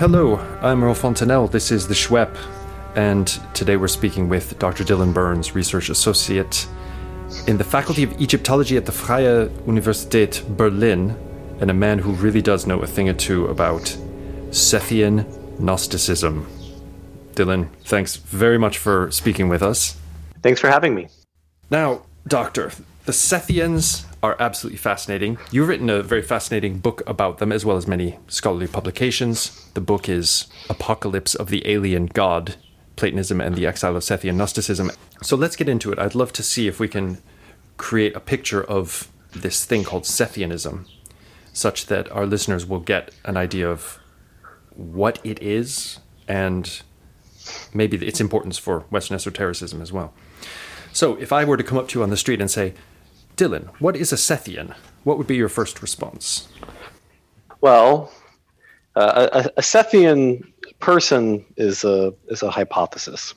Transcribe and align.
Hello, 0.00 0.38
I'm 0.62 0.82
Earl 0.82 0.94
Fontainelle. 0.94 1.46
This 1.46 1.70
is 1.70 1.86
The 1.86 1.92
SHWEP, 1.92 2.34
and 2.96 3.26
today 3.52 3.76
we're 3.76 3.86
speaking 3.86 4.30
with 4.30 4.58
Dr. 4.58 4.82
Dylan 4.82 5.12
Burns, 5.12 5.54
Research 5.54 5.90
Associate 5.90 6.66
in 7.46 7.58
the 7.58 7.64
Faculty 7.64 8.04
of 8.04 8.18
Egyptology 8.18 8.78
at 8.78 8.86
the 8.86 8.92
Freie 8.92 9.50
Universität 9.66 10.56
Berlin, 10.56 11.14
and 11.60 11.70
a 11.70 11.74
man 11.74 11.98
who 11.98 12.12
really 12.12 12.40
does 12.40 12.66
know 12.66 12.80
a 12.80 12.86
thing 12.86 13.10
or 13.10 13.12
two 13.12 13.48
about 13.48 13.94
Sethian 14.48 15.26
Gnosticism. 15.60 16.46
Dylan, 17.34 17.68
thanks 17.84 18.16
very 18.16 18.56
much 18.56 18.78
for 18.78 19.10
speaking 19.10 19.50
with 19.50 19.62
us. 19.62 19.98
Thanks 20.42 20.62
for 20.62 20.68
having 20.68 20.94
me. 20.94 21.08
Now, 21.70 22.06
Doctor, 22.26 22.72
the 23.06 23.12
Sethians 23.12 24.04
are 24.22 24.36
absolutely 24.38 24.78
fascinating. 24.78 25.38
You've 25.50 25.68
written 25.68 25.88
a 25.88 26.02
very 26.02 26.22
fascinating 26.22 26.78
book 26.78 27.02
about 27.06 27.38
them, 27.38 27.52
as 27.52 27.64
well 27.64 27.76
as 27.76 27.86
many 27.86 28.18
scholarly 28.28 28.66
publications. 28.66 29.68
The 29.74 29.80
book 29.80 30.08
is 30.08 30.46
Apocalypse 30.68 31.34
of 31.34 31.48
the 31.48 31.66
Alien 31.66 32.06
God 32.06 32.56
Platonism 32.96 33.40
and 33.40 33.56
the 33.56 33.66
Exile 33.66 33.96
of 33.96 34.02
Sethian 34.02 34.34
Gnosticism. 34.34 34.90
So 35.22 35.36
let's 35.36 35.56
get 35.56 35.68
into 35.68 35.90
it. 35.90 35.98
I'd 35.98 36.14
love 36.14 36.32
to 36.34 36.42
see 36.42 36.68
if 36.68 36.78
we 36.78 36.88
can 36.88 37.18
create 37.78 38.14
a 38.14 38.20
picture 38.20 38.62
of 38.62 39.10
this 39.32 39.64
thing 39.64 39.84
called 39.84 40.02
Sethianism, 40.02 40.86
such 41.52 41.86
that 41.86 42.10
our 42.12 42.26
listeners 42.26 42.66
will 42.66 42.80
get 42.80 43.10
an 43.24 43.38
idea 43.38 43.70
of 43.70 43.98
what 44.74 45.18
it 45.24 45.42
is 45.42 45.98
and 46.28 46.82
maybe 47.72 47.96
its 48.06 48.20
importance 48.20 48.58
for 48.58 48.80
Western 48.90 49.14
esotericism 49.14 49.80
as 49.80 49.92
well. 49.92 50.12
So, 50.92 51.14
if 51.16 51.32
I 51.32 51.44
were 51.44 51.56
to 51.56 51.62
come 51.62 51.78
up 51.78 51.88
to 51.88 51.98
you 51.98 52.02
on 52.02 52.10
the 52.10 52.16
street 52.16 52.40
and 52.40 52.50
say, 52.50 52.74
Dylan, 53.40 53.68
what 53.78 53.96
is 53.96 54.12
a 54.12 54.16
Sethian? 54.16 54.74
What 55.04 55.16
would 55.16 55.26
be 55.26 55.34
your 55.34 55.48
first 55.48 55.80
response? 55.80 56.46
Well, 57.62 58.12
uh, 58.96 59.28
a, 59.32 59.38
a 59.56 59.62
Sethian 59.62 60.44
person 60.78 61.46
is 61.56 61.82
a 61.82 62.12
is 62.28 62.42
a 62.42 62.50
hypothesis, 62.50 63.34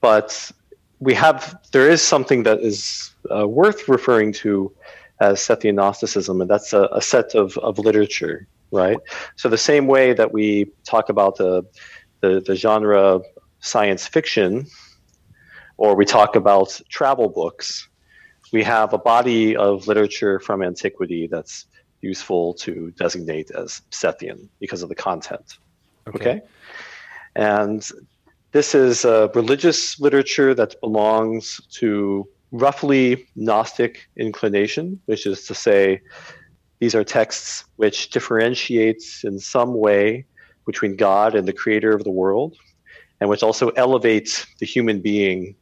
but 0.00 0.50
we 1.00 1.12
have 1.12 1.58
there 1.72 1.90
is 1.90 2.00
something 2.00 2.44
that 2.44 2.60
is 2.60 3.10
uh, 3.30 3.46
worth 3.46 3.88
referring 3.88 4.32
to 4.44 4.72
as 5.20 5.40
Sethian 5.40 5.74
Gnosticism, 5.74 6.40
and 6.40 6.48
that's 6.48 6.72
a, 6.72 6.88
a, 6.92 7.02
set 7.02 7.34
of, 7.34 7.58
of 7.58 7.78
literature, 7.78 8.46
right? 8.70 8.98
So 9.36 9.48
the 9.48 9.58
same 9.58 9.86
way 9.86 10.14
that 10.14 10.32
we 10.32 10.70
talk 10.84 11.10
about 11.10 11.36
the 11.36 11.62
the, 12.20 12.40
the 12.40 12.56
genre 12.56 13.20
science 13.60 14.06
fiction, 14.06 14.66
or 15.76 15.94
we 15.94 16.04
talk 16.04 16.36
about 16.36 16.80
travel 16.88 17.28
books, 17.28 17.87
we 18.52 18.62
have 18.62 18.92
a 18.92 18.98
body 18.98 19.56
of 19.56 19.86
literature 19.86 20.40
from 20.40 20.62
antiquity 20.62 21.26
that's 21.26 21.66
useful 22.00 22.54
to 22.54 22.92
designate 22.92 23.50
as 23.50 23.82
Sethian 23.90 24.48
because 24.60 24.82
of 24.82 24.88
the 24.88 24.94
content. 24.94 25.58
Okay. 26.08 26.18
okay? 26.18 26.42
And 27.36 27.86
this 28.52 28.74
is 28.74 29.04
a 29.04 29.30
religious 29.34 30.00
literature 30.00 30.54
that 30.54 30.80
belongs 30.80 31.60
to 31.72 32.26
roughly 32.50 33.26
Gnostic 33.36 34.08
inclination, 34.16 35.00
which 35.06 35.26
is 35.26 35.46
to 35.46 35.54
say, 35.54 36.00
these 36.78 36.94
are 36.94 37.04
texts 37.04 37.64
which 37.76 38.10
differentiates 38.10 39.24
in 39.24 39.38
some 39.38 39.74
way 39.74 40.24
between 40.64 40.96
God 40.96 41.34
and 41.34 41.46
the 41.46 41.52
creator 41.52 41.92
of 41.92 42.04
the 42.04 42.10
world, 42.10 42.56
and 43.20 43.28
which 43.28 43.42
also 43.42 43.70
elevates 43.70 44.46
the 44.60 44.66
human 44.66 45.00
being 45.00 45.56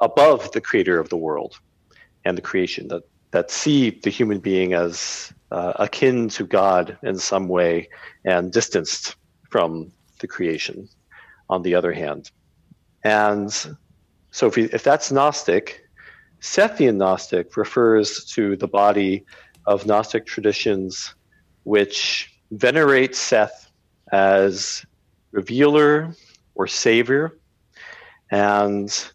above 0.00 0.52
the 0.52 0.60
creator 0.60 1.00
of 1.00 1.08
the 1.08 1.16
world 1.16 1.58
and 2.24 2.36
the 2.36 2.42
creation, 2.42 2.88
that, 2.88 3.02
that 3.30 3.50
see 3.50 3.90
the 3.90 4.10
human 4.10 4.40
being 4.40 4.74
as 4.74 5.32
uh, 5.50 5.72
akin 5.76 6.28
to 6.30 6.44
God 6.44 6.98
in 7.02 7.18
some 7.18 7.48
way 7.48 7.88
and 8.24 8.52
distanced 8.52 9.16
from 9.50 9.92
the 10.20 10.26
creation, 10.26 10.88
on 11.48 11.62
the 11.62 11.74
other 11.74 11.92
hand. 11.92 12.30
And 13.04 13.50
so 14.30 14.46
if, 14.48 14.58
if 14.58 14.82
that's 14.82 15.10
Gnostic, 15.10 15.82
Sethian 16.40 16.96
Gnostic 16.96 17.56
refers 17.56 18.24
to 18.26 18.56
the 18.56 18.68
body 18.68 19.24
of 19.66 19.86
Gnostic 19.86 20.26
traditions 20.26 21.14
which 21.64 22.32
venerate 22.50 23.14
Seth 23.14 23.70
as 24.12 24.84
revealer 25.32 26.14
or 26.54 26.66
savior 26.66 27.38
and 28.30 29.12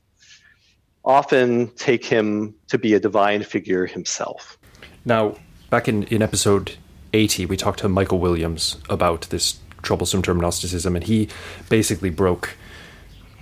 often 1.06 1.68
take 1.76 2.06
him 2.06 2.54
to 2.68 2.78
be 2.78 2.94
a 2.94 3.00
divine 3.00 3.44
figure 3.44 3.86
himself. 3.86 4.58
Now, 5.06 5.36
back 5.70 5.88
in, 5.88 6.04
in 6.04 6.22
episode 6.22 6.78
80, 7.14 7.46
we 7.46 7.58
talked 7.58 7.80
to 7.80 7.90
Michael 7.90 8.20
Williams 8.20 8.78
about 8.90 9.24
this 9.24 9.60
troublesome 9.82 10.22
term 10.22 10.40
Gnosticism, 10.40 10.96
and 10.96 11.04
he 11.04 11.28
basically 11.70 12.10
broke 12.10 12.56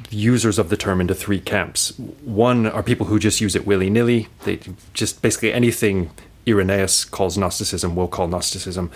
users 0.10 0.60
of 0.60 0.70
the 0.70 0.78
term 0.78 1.00
into 1.00 1.14
three 1.16 1.40
camps. 1.40 1.98
One 2.26 2.66
are 2.66 2.84
people 2.84 3.06
who 3.06 3.20
just 3.20 3.40
use 3.40 3.56
it 3.56 3.66
willy 3.66 3.90
nilly. 3.90 4.28
They 4.44 4.60
just 4.94 5.22
basically 5.22 5.54
anything 5.54 6.12
Irenaeus 6.48 7.06
calls 7.06 7.38
Gnosticism 7.38 7.96
will 7.96 8.08
call 8.08 8.28
Gnosticism. 8.28 8.92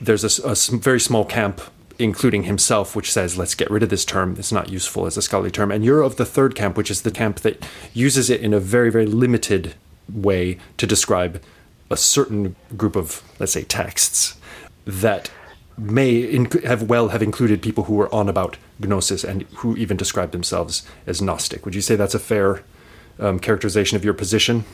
There's 0.00 0.24
a, 0.24 0.50
a, 0.50 0.54
very 0.76 1.00
small 1.00 1.24
camp, 1.24 1.60
including 1.98 2.44
himself, 2.44 2.94
which 2.94 3.12
says, 3.12 3.38
let's 3.38 3.54
get 3.54 3.70
rid 3.70 3.82
of 3.82 3.88
this 3.88 4.04
term. 4.04 4.36
It's 4.38 4.52
not 4.52 4.70
useful 4.70 5.06
as 5.06 5.16
a 5.16 5.22
scholarly 5.22 5.50
term. 5.50 5.70
And 5.70 5.84
you're 5.84 6.02
of 6.02 6.16
the 6.16 6.26
third 6.26 6.54
camp, 6.54 6.76
which 6.76 6.90
is 6.90 7.02
the 7.02 7.10
camp 7.10 7.40
that 7.40 7.66
uses 7.94 8.30
it 8.30 8.40
in 8.40 8.52
a 8.52 8.60
very, 8.60 8.90
very 8.90 9.06
limited 9.06 9.74
way 10.12 10.58
to 10.76 10.86
describe 10.86 11.42
a 11.90 11.96
certain 11.96 12.56
group 12.76 12.96
of, 12.96 13.22
let's 13.38 13.52
say, 13.52 13.62
texts 13.62 14.38
that 14.84 15.30
may 15.78 16.22
inc- 16.22 16.64
have 16.64 16.82
well 16.82 17.08
have 17.08 17.22
included 17.22 17.62
people 17.62 17.84
who 17.84 17.94
were 17.94 18.12
on 18.14 18.28
about 18.28 18.56
gnosis 18.78 19.24
and 19.24 19.42
who 19.56 19.76
even 19.76 19.96
described 19.96 20.32
themselves 20.32 20.86
as 21.06 21.20
Gnostic. 21.20 21.64
Would 21.64 21.74
you 21.74 21.80
say 21.80 21.96
that's 21.96 22.14
a 22.14 22.18
fair 22.18 22.62
um, 23.18 23.38
characterization 23.38 23.96
of 23.96 24.04
your 24.04 24.14
position? 24.14 24.64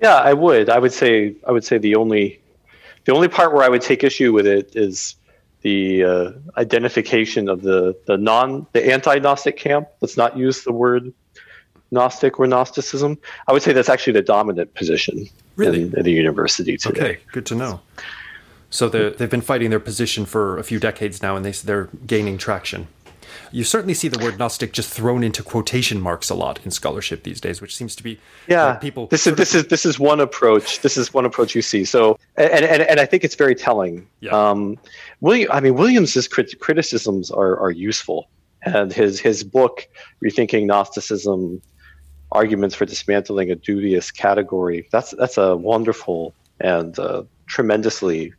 Yeah, 0.00 0.16
I 0.16 0.32
would. 0.32 0.68
I 0.68 0.78
would 0.78 0.92
say 0.92 1.34
I 1.46 1.52
would 1.52 1.64
say 1.64 1.78
the 1.78 1.94
only 1.94 2.40
the 3.04 3.12
only 3.12 3.28
part 3.28 3.52
where 3.52 3.62
I 3.62 3.68
would 3.68 3.82
take 3.82 4.02
issue 4.02 4.32
with 4.32 4.46
it 4.46 4.74
is 4.74 5.14
the 5.62 6.04
uh, 6.04 6.32
identification 6.56 7.48
of 7.48 7.62
the 7.62 7.96
the 8.06 8.16
non 8.16 8.66
the 8.72 8.92
anti-Gnostic 8.92 9.56
camp. 9.56 9.88
Let's 10.00 10.16
not 10.16 10.36
use 10.36 10.64
the 10.64 10.72
word 10.72 11.12
Gnostic 11.90 12.38
or 12.40 12.46
Gnosticism. 12.46 13.18
I 13.46 13.52
would 13.52 13.62
say 13.62 13.72
that's 13.72 13.88
actually 13.88 14.14
the 14.14 14.22
dominant 14.22 14.74
position 14.74 15.26
really? 15.56 15.82
in, 15.82 15.96
in 15.96 16.02
the 16.04 16.12
university 16.12 16.76
today. 16.76 17.00
Okay, 17.00 17.18
good 17.32 17.46
to 17.46 17.54
know. 17.54 17.80
So 18.70 18.88
they've 18.88 19.30
been 19.30 19.42
fighting 19.42 19.68
their 19.68 19.80
position 19.80 20.24
for 20.24 20.58
a 20.58 20.64
few 20.64 20.80
decades 20.80 21.20
now, 21.20 21.36
and 21.36 21.44
they, 21.44 21.52
they're 21.52 21.90
gaining 22.06 22.38
traction. 22.38 22.88
You 23.52 23.64
certainly 23.64 23.94
see 23.94 24.08
the 24.08 24.18
word 24.18 24.38
Gnostic 24.38 24.72
just 24.72 24.90
thrown 24.90 25.22
into 25.22 25.42
quotation 25.42 26.00
marks 26.00 26.30
a 26.30 26.34
lot 26.34 26.58
in 26.64 26.70
scholarship 26.70 27.22
these 27.22 27.40
days, 27.40 27.60
which 27.60 27.76
seems 27.76 27.94
to 27.96 28.02
be 28.02 28.18
yeah. 28.48 28.74
people. 28.76 29.06
This 29.08 29.26
is 29.26 29.36
this 29.36 29.54
is 29.54 29.66
this 29.66 29.84
is 29.84 30.00
one 30.00 30.20
approach. 30.20 30.80
This 30.80 30.96
is 30.96 31.12
one 31.12 31.26
approach 31.26 31.54
you 31.54 31.62
see. 31.62 31.84
So 31.84 32.18
and 32.36 32.64
and, 32.64 32.82
and 32.82 32.98
I 32.98 33.06
think 33.06 33.24
it's 33.24 33.34
very 33.34 33.54
telling. 33.54 34.06
Yeah. 34.20 34.30
Um, 34.32 34.78
William, 35.20 35.50
I 35.52 35.60
mean 35.60 35.74
Williams's 35.74 36.26
crit- 36.26 36.58
criticisms 36.60 37.30
are 37.30 37.58
are 37.60 37.70
useful, 37.70 38.28
and 38.62 38.92
his 38.92 39.20
his 39.20 39.44
book 39.44 39.86
rethinking 40.24 40.66
Gnosticism, 40.66 41.60
arguments 42.32 42.74
for 42.74 42.86
dismantling 42.86 43.50
a 43.50 43.54
dubious 43.54 44.10
category. 44.10 44.88
That's 44.90 45.12
that's 45.18 45.36
a 45.36 45.56
wonderful 45.56 46.34
and 46.60 46.98
uh, 46.98 47.24
tremendously 47.46 48.32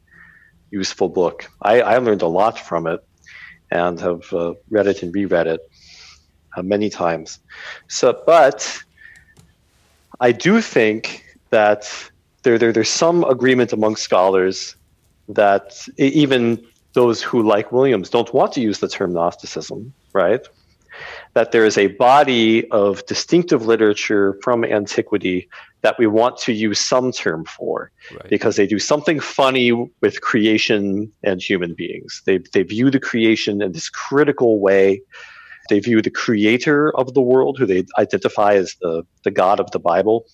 useful 0.72 1.08
book. 1.08 1.50
I, 1.62 1.82
I 1.82 1.98
learned 1.98 2.24
a 2.24 2.28
lot 2.28 2.58
from 2.58 2.88
it 2.88 3.04
and 3.74 4.00
have 4.00 4.32
uh, 4.34 4.54
read 4.70 4.88
it 4.88 5.04
and 5.04 5.14
reread 5.14 5.48
it 5.48 5.62
uh, 6.56 6.62
many 6.62 6.90
times. 6.90 7.40
So, 7.88 8.22
but 8.26 8.58
I 10.20 10.32
do 10.32 10.62
think 10.62 11.26
that 11.50 11.82
there, 12.44 12.58
there 12.58 12.72
there's 12.72 12.90
some 12.90 13.24
agreement 13.24 13.74
among 13.74 13.96
scholars 13.96 14.76
that 15.28 15.88
even 15.98 16.64
those 16.94 17.22
who 17.22 17.42
like 17.42 17.72
Williams 17.72 18.10
don't 18.10 18.32
want 18.34 18.54
to 18.54 18.62
use 18.62 18.80
the 18.80 18.88
term 18.88 19.14
Gnosticism, 19.14 19.94
right? 20.14 20.46
that 21.34 21.52
there 21.52 21.66
is 21.66 21.78
a 21.78 21.88
body 21.88 22.70
of 22.70 23.06
distinctive 23.06 23.66
literature 23.66 24.38
from 24.44 24.64
antiquity 24.64 25.50
that 25.84 26.00
we 26.00 26.08
want 26.08 26.38
to 26.38 26.54
use 26.54 26.80
some 26.80 27.12
term 27.12 27.46
for 27.46 27.92
right. 28.12 28.30
because 28.30 28.56
they 28.56 28.66
do 28.66 28.80
something 28.80 29.20
funny 29.20 29.72
with 30.02 30.22
creation 30.22 31.12
and 31.24 31.42
human 31.42 31.76
beings. 31.76 32.22
They, 32.26 32.40
they 32.54 32.64
view 32.64 32.90
the 32.90 33.00
creation 33.00 33.62
in 33.62 33.74
this 33.74 33.90
critical 33.90 34.60
way. 34.60 35.02
They 35.70 35.80
view 35.80 36.02
the 36.02 36.10
creator 36.10 36.96
of 36.98 37.14
the 37.14 37.22
world, 37.22 37.58
who 37.60 37.66
they 37.66 37.84
identify 38.00 38.54
as 38.56 38.76
the, 38.82 39.04
the 39.24 39.32
God 39.32 39.60
of 39.60 39.72
the 39.72 39.80
Bible, 39.80 40.26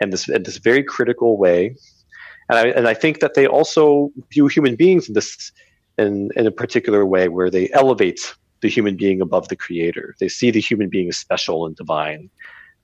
in 0.00 0.10
this, 0.10 0.28
in 0.28 0.42
this 0.42 0.56
very 0.56 0.82
critical 0.82 1.36
way. 1.36 1.76
And 2.48 2.58
I, 2.58 2.66
and 2.68 2.88
I 2.88 2.94
think 2.94 3.20
that 3.20 3.34
they 3.34 3.46
also 3.46 4.10
view 4.32 4.46
human 4.46 4.74
beings 4.74 5.06
in 5.06 5.14
this 5.14 5.52
in, 5.98 6.30
in 6.36 6.46
a 6.46 6.50
particular 6.50 7.04
way 7.04 7.28
where 7.28 7.50
they 7.50 7.70
elevate 7.72 8.34
the 8.62 8.68
human 8.68 8.96
being 8.96 9.20
above 9.20 9.48
the 9.48 9.56
creator. 9.56 10.14
They 10.18 10.28
see 10.28 10.50
the 10.50 10.60
human 10.60 10.88
being 10.88 11.08
as 11.08 11.18
special 11.18 11.66
and 11.66 11.76
divine 11.76 12.30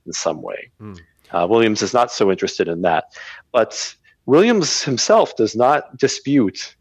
in 0.05 0.13
some 0.13 0.41
way. 0.41 0.69
Mm. 0.79 0.99
Uh, 1.31 1.47
Williams 1.49 1.81
is 1.81 1.93
not 1.93 2.11
so 2.11 2.31
interested 2.31 2.67
in 2.67 2.81
that. 2.81 3.05
But 3.51 3.95
Williams 4.25 4.83
himself 4.83 5.35
does 5.35 5.55
not 5.55 5.97
dispute 5.97 6.75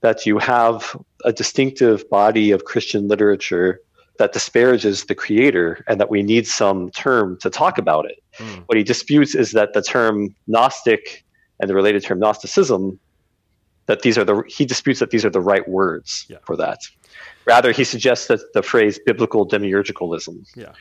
that 0.00 0.26
you 0.26 0.38
have 0.38 0.96
a 1.24 1.32
distinctive 1.32 2.08
body 2.10 2.50
of 2.50 2.64
Christian 2.64 3.08
literature 3.08 3.80
that 4.18 4.32
disparages 4.32 5.04
the 5.04 5.14
creator 5.14 5.84
and 5.88 5.98
that 5.98 6.10
we 6.10 6.22
need 6.22 6.46
some 6.46 6.90
term 6.90 7.38
to 7.40 7.50
talk 7.50 7.78
about 7.78 8.04
it. 8.06 8.22
Mm. 8.38 8.64
What 8.66 8.78
he 8.78 8.84
disputes 8.84 9.34
is 9.34 9.52
that 9.52 9.72
the 9.72 9.82
term 9.82 10.34
Gnostic 10.46 11.24
and 11.60 11.68
the 11.68 11.74
related 11.74 12.02
term 12.02 12.20
Gnosticism, 12.20 12.98
that 13.86 14.02
these 14.02 14.16
are 14.16 14.24
the 14.24 14.42
he 14.46 14.64
disputes 14.64 15.00
that 15.00 15.10
these 15.10 15.24
are 15.24 15.30
the 15.30 15.40
right 15.40 15.66
words 15.68 16.26
yeah. 16.28 16.38
for 16.44 16.56
that. 16.56 16.80
Rather, 17.44 17.72
he 17.72 17.84
suggests 17.84 18.28
that 18.28 18.40
the 18.54 18.62
phrase 18.62 18.98
biblical 19.04 19.46
demiurgicalism, 19.46 20.46
yeah. 20.56 20.72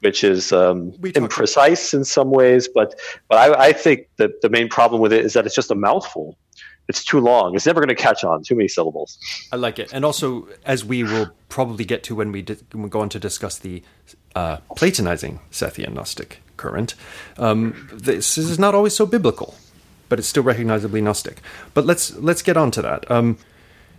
Which 0.00 0.22
is 0.22 0.52
um, 0.52 0.92
imprecise 0.92 1.94
in 1.94 2.04
some 2.04 2.30
ways, 2.30 2.68
but 2.68 2.94
but 3.28 3.38
I, 3.38 3.68
I 3.68 3.72
think 3.72 4.08
that 4.16 4.40
the 4.42 4.48
main 4.48 4.68
problem 4.68 5.00
with 5.00 5.12
it 5.12 5.24
is 5.24 5.32
that 5.34 5.46
it's 5.46 5.54
just 5.54 5.70
a 5.70 5.74
mouthful 5.74 6.36
it's 6.88 7.04
too 7.04 7.20
long. 7.20 7.54
It's 7.54 7.66
never 7.66 7.80
going 7.80 7.94
to 7.94 8.00
catch 8.00 8.22
on. 8.22 8.42
Too 8.42 8.54
many 8.54 8.68
syllables. 8.68 9.18
I 9.52 9.56
like 9.56 9.78
it, 9.78 9.92
and 9.92 10.04
also 10.04 10.48
as 10.64 10.84
we 10.84 11.02
will 11.02 11.30
probably 11.48 11.84
get 11.84 12.02
to 12.04 12.14
when 12.14 12.32
we, 12.32 12.42
di- 12.42 12.56
when 12.72 12.84
we 12.84 12.88
go 12.88 13.00
on 13.00 13.08
to 13.10 13.18
discuss 13.18 13.58
the 13.58 13.82
uh, 14.34 14.58
Platonizing 14.76 15.40
Sethian 15.50 15.94
Gnostic 15.94 16.42
current, 16.56 16.94
um, 17.38 17.88
this 17.92 18.38
is 18.38 18.58
not 18.58 18.74
always 18.74 18.94
so 18.94 19.06
biblical, 19.06 19.56
but 20.08 20.18
it's 20.18 20.28
still 20.28 20.42
recognizably 20.42 21.00
Gnostic. 21.00 21.40
But 21.74 21.86
let's 21.86 22.14
let's 22.16 22.42
get 22.42 22.56
on 22.56 22.70
to 22.72 22.82
that. 22.82 23.10
Um, 23.10 23.38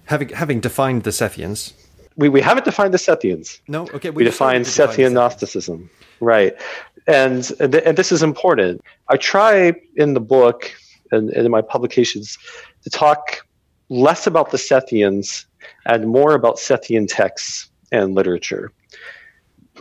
having 0.05 0.29
having 0.29 0.61
defined 0.61 1.03
the 1.03 1.11
Sethians, 1.11 1.73
we, 2.17 2.29
we 2.29 2.41
haven't 2.41 2.65
defined 2.65 2.93
the 2.93 2.97
Sethians. 2.97 3.59
No, 3.67 3.83
okay, 3.93 4.09
we, 4.09 4.17
we 4.17 4.23
defined 4.23 4.65
Sethian 4.65 5.13
Gnosticism, 5.13 5.89
right? 6.19 6.59
And 7.05 7.49
and, 7.59 7.73
and 7.75 7.97
this 7.97 8.11
is 8.11 8.23
important. 8.23 8.81
I 9.07 9.17
try 9.17 9.73
in 9.95 10.13
the 10.13 10.19
book 10.19 10.71
and, 11.11 11.29
and 11.29 11.45
in 11.45 11.51
my 11.51 11.61
publications 11.61 12.37
to 12.83 12.89
talk 12.89 13.47
less 13.89 14.27
about 14.27 14.51
the 14.51 14.57
Sethians 14.57 15.45
and 15.85 16.07
more 16.07 16.33
about 16.33 16.57
Sethian 16.57 17.07
texts 17.07 17.69
and 17.91 18.15
literature. 18.15 18.73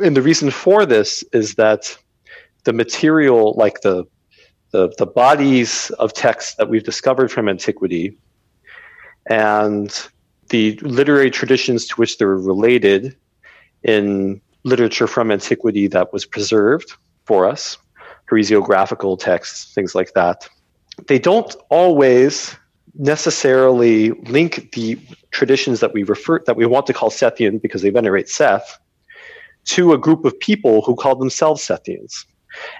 And 0.03 0.17
the 0.17 0.23
reason 0.23 0.51
for 0.51 0.87
this 0.87 1.25
is 1.33 1.55
that 1.55 1.97
the 2.65 2.73
material, 2.73 3.55
like 3.57 3.81
the 3.81 4.05
the, 4.73 4.93
the 4.99 5.07
bodies 5.07 5.91
of 5.99 6.13
texts 6.13 6.57
that 6.57 6.69
we've 6.69 6.85
discovered 6.85 7.31
from 7.31 7.49
antiquity 7.49 8.19
and 9.31 10.09
the 10.49 10.77
literary 10.83 11.31
traditions 11.31 11.87
to 11.89 11.95
which 11.97 12.19
they're 12.19 12.29
related 12.37 13.17
in 13.83 14.41
literature 14.65 15.07
from 15.07 15.31
antiquity 15.31 15.87
that 15.89 16.13
was 16.13 16.27
preserved 16.27 16.93
for 17.25 17.49
us, 17.49 17.79
heresiographical 18.31 19.19
texts, 19.19 19.73
things 19.75 19.95
like 19.95 20.13
that, 20.15 20.49
they 21.07 21.19
don't 21.19 21.55
always 21.71 22.57
necessarily 22.99 24.11
link 24.23 24.73
the 24.73 24.99
traditions 25.31 25.81
that 25.81 25.93
we 25.93 26.03
refer 26.03 26.41
that 26.47 26.57
we 26.57 26.65
want 26.67 26.87
to 26.87 26.93
call 26.93 27.11
Sethian 27.11 27.61
because 27.61 27.83
they 27.83 27.91
venerate 27.91 28.29
Seth 28.29 28.79
to 29.67 29.93
a 29.93 29.99
group 29.99 30.25
of 30.25 30.39
people 30.41 30.83
who 30.83 30.95
call 30.95 31.17
themselves 31.17 31.63
Sethians. 31.63 32.25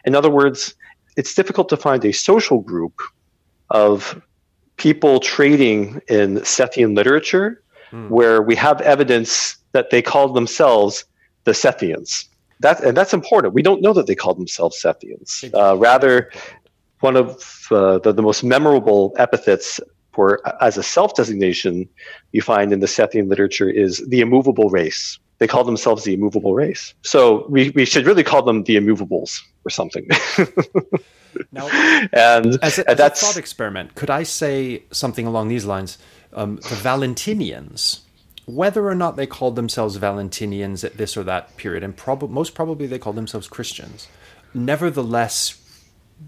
In 0.05 0.15
other 0.15 0.31
words, 0.31 0.75
it's 1.17 1.35
difficult 1.35 1.69
to 1.69 1.77
find 1.77 2.05
a 2.05 2.13
social 2.13 2.61
group 2.61 3.01
of 3.71 4.21
people 4.77 5.21
trading 5.21 6.01
in 6.09 6.37
Sethian 6.41 6.95
literature 6.97 7.63
mm. 7.93 8.09
where 8.09 8.43
we 8.43 8.55
have 8.57 8.81
evidence 8.81 9.57
that 9.73 9.91
they 9.91 10.03
called 10.03 10.35
themselves 10.35 11.05
the 11.45 11.53
Sethians. 11.53 12.27
That, 12.61 12.83
and 12.83 12.97
that's 12.97 13.13
important. 13.13 13.55
We 13.55 13.63
don't 13.63 13.83
know 13.83 13.93
that 13.93 14.07
they 14.07 14.15
called 14.15 14.39
themselves 14.39 14.81
Sethians. 14.83 15.53
Uh, 15.55 15.77
rather, 15.77 16.31
one 17.01 17.17
of 17.17 17.69
uh, 17.71 17.99
the, 17.99 18.13
the 18.13 18.23
most 18.23 18.43
memorable 18.43 19.15
epithets 19.19 19.81
for 20.13 20.41
as 20.63 20.79
a 20.79 20.83
self-designation 20.83 21.87
you 22.33 22.41
find 22.41 22.73
in 22.73 22.81
the 22.81 22.87
Sethian 22.87 23.29
literature 23.29 23.69
is 23.69 24.03
the 24.09 24.21
immovable 24.21 24.71
race. 24.71 25.19
They 25.39 25.47
call 25.47 25.65
themselves 25.65 26.05
the 26.05 26.15
immovable 26.15 26.55
race. 26.55 26.95
So 27.03 27.47
we, 27.49 27.71
we 27.71 27.85
should 27.85 28.07
really 28.07 28.25
call 28.25 28.43
them 28.43 28.63
the 28.65 28.77
immovables 28.77 29.41
or 29.65 29.71
something. 29.71 30.09
now, 31.53 31.69
and, 32.13 32.59
as 32.63 32.79
a, 32.79 32.91
as 32.91 32.97
that's 32.97 33.23
a 33.23 33.27
thought 33.27 33.37
experiment, 33.37 33.95
could 33.95 34.11
I 34.11 34.23
say 34.23 34.85
something 34.91 35.27
along 35.27 35.49
these 35.49 35.65
lines? 35.65 35.99
Um, 36.33 36.57
the 36.57 36.77
Valentinians, 36.77 38.01
whether 38.47 38.87
or 38.87 38.95
not 38.95 39.17
they 39.17 39.27
called 39.27 39.57
themselves 39.57 39.99
Valentinians 39.99 40.85
at 40.85 40.97
this 40.97 41.17
or 41.17 41.25
that 41.25 41.57
period, 41.57 41.83
and 41.83 41.97
prob- 41.97 42.31
most 42.31 42.55
probably 42.55 42.87
they 42.87 42.99
called 42.99 43.17
themselves 43.17 43.49
Christians, 43.49 44.09
nevertheless 44.55 45.63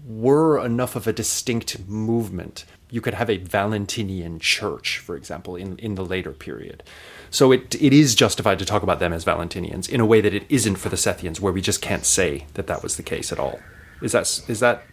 were 0.05 0.63
enough 0.63 0.95
of 0.95 1.07
a 1.07 1.13
distinct 1.13 1.87
movement. 1.87 2.65
You 2.91 3.01
could 3.01 3.15
have 3.15 3.29
a 3.29 3.37
Valentinian 3.37 4.39
church, 4.39 4.99
for 4.99 5.15
example, 5.15 5.55
in, 5.55 5.77
in 5.77 5.95
the 5.95 6.05
later 6.05 6.31
period. 6.31 6.83
So 7.31 7.51
it 7.51 7.75
it 7.75 7.93
is 7.93 8.15
justified 8.15 8.59
to 8.59 8.65
talk 8.65 8.83
about 8.83 8.99
them 8.99 9.13
as 9.13 9.23
Valentinians 9.25 9.89
in 9.89 9.99
a 9.99 10.05
way 10.05 10.21
that 10.21 10.33
it 10.33 10.45
isn't 10.49 10.77
for 10.77 10.89
the 10.89 10.95
Sethians, 10.95 11.39
where 11.39 11.53
we 11.53 11.61
just 11.61 11.81
can't 11.81 12.05
say 12.05 12.45
that 12.55 12.67
that 12.67 12.83
was 12.83 12.97
the 12.97 13.03
case 13.03 13.31
at 13.31 13.39
all. 13.39 13.59
Is 14.01 14.13
that 14.13 14.41
is 14.47 14.59
that 14.59 14.83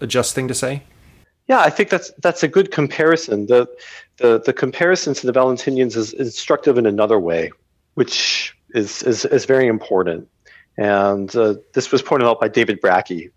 a 0.00 0.06
just 0.06 0.34
thing 0.34 0.48
to 0.48 0.54
say? 0.54 0.82
Yeah, 1.48 1.60
I 1.60 1.70
think 1.70 1.90
that's 1.90 2.12
that's 2.18 2.42
a 2.42 2.48
good 2.48 2.70
comparison. 2.70 3.46
The 3.46 3.66
the 4.18 4.40
the 4.40 4.52
comparison 4.52 5.14
to 5.14 5.26
the 5.26 5.32
Valentinians 5.32 5.96
is 5.96 6.12
instructive 6.12 6.78
in 6.78 6.86
another 6.86 7.18
way, 7.18 7.50
which 7.94 8.56
is 8.74 9.02
is, 9.02 9.24
is 9.24 9.44
very 9.46 9.66
important. 9.66 10.28
And 10.76 11.34
uh, 11.34 11.56
this 11.74 11.90
was 11.92 12.02
pointed 12.02 12.26
out 12.26 12.40
by 12.40 12.48
David 12.48 12.80
Brakke, 12.80 13.30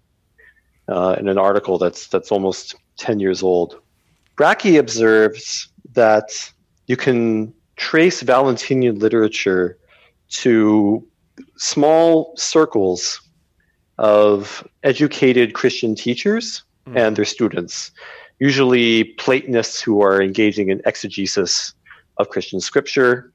uh, 0.88 1.16
in 1.20 1.28
an 1.28 1.38
article 1.38 1.78
that's 1.78 2.08
that's 2.08 2.32
almost 2.32 2.76
10 2.98 3.20
years 3.20 3.44
old. 3.44 3.80
Bracke 4.36 4.76
observes 4.78 5.70
that 5.94 6.52
you 6.88 6.98
can 6.98 7.54
trace 7.84 8.22
Valentinian 8.22 8.98
literature 8.98 9.78
to 10.30 11.06
small 11.58 12.34
circles 12.38 13.20
of 13.98 14.66
educated 14.84 15.54
Christian 15.54 15.94
teachers 15.94 16.64
mm. 16.88 16.98
and 16.98 17.18
their 17.18 17.26
students, 17.26 17.92
usually 18.40 19.04
Platonists 19.26 19.82
who 19.82 20.02
are 20.02 20.22
engaging 20.22 20.70
in 20.70 20.82
exegesis 20.86 21.74
of 22.18 22.30
Christian 22.30 22.62
scripture 22.62 23.34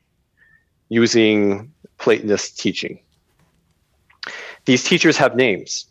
using 0.88 1.70
Platonist 1.98 2.58
teaching. 2.58 2.98
These 4.64 4.82
teachers 4.84 5.18
have 5.18 5.36
names 5.36 5.84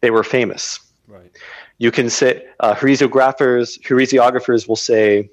they 0.00 0.12
were 0.12 0.22
famous. 0.22 0.78
Right. 1.08 1.32
You 1.78 1.90
can 1.90 2.08
say 2.08 2.46
uh, 2.60 2.74
heresiographers 2.74 3.80
heresiographers 3.80 4.68
will 4.68 4.82
say 4.92 5.30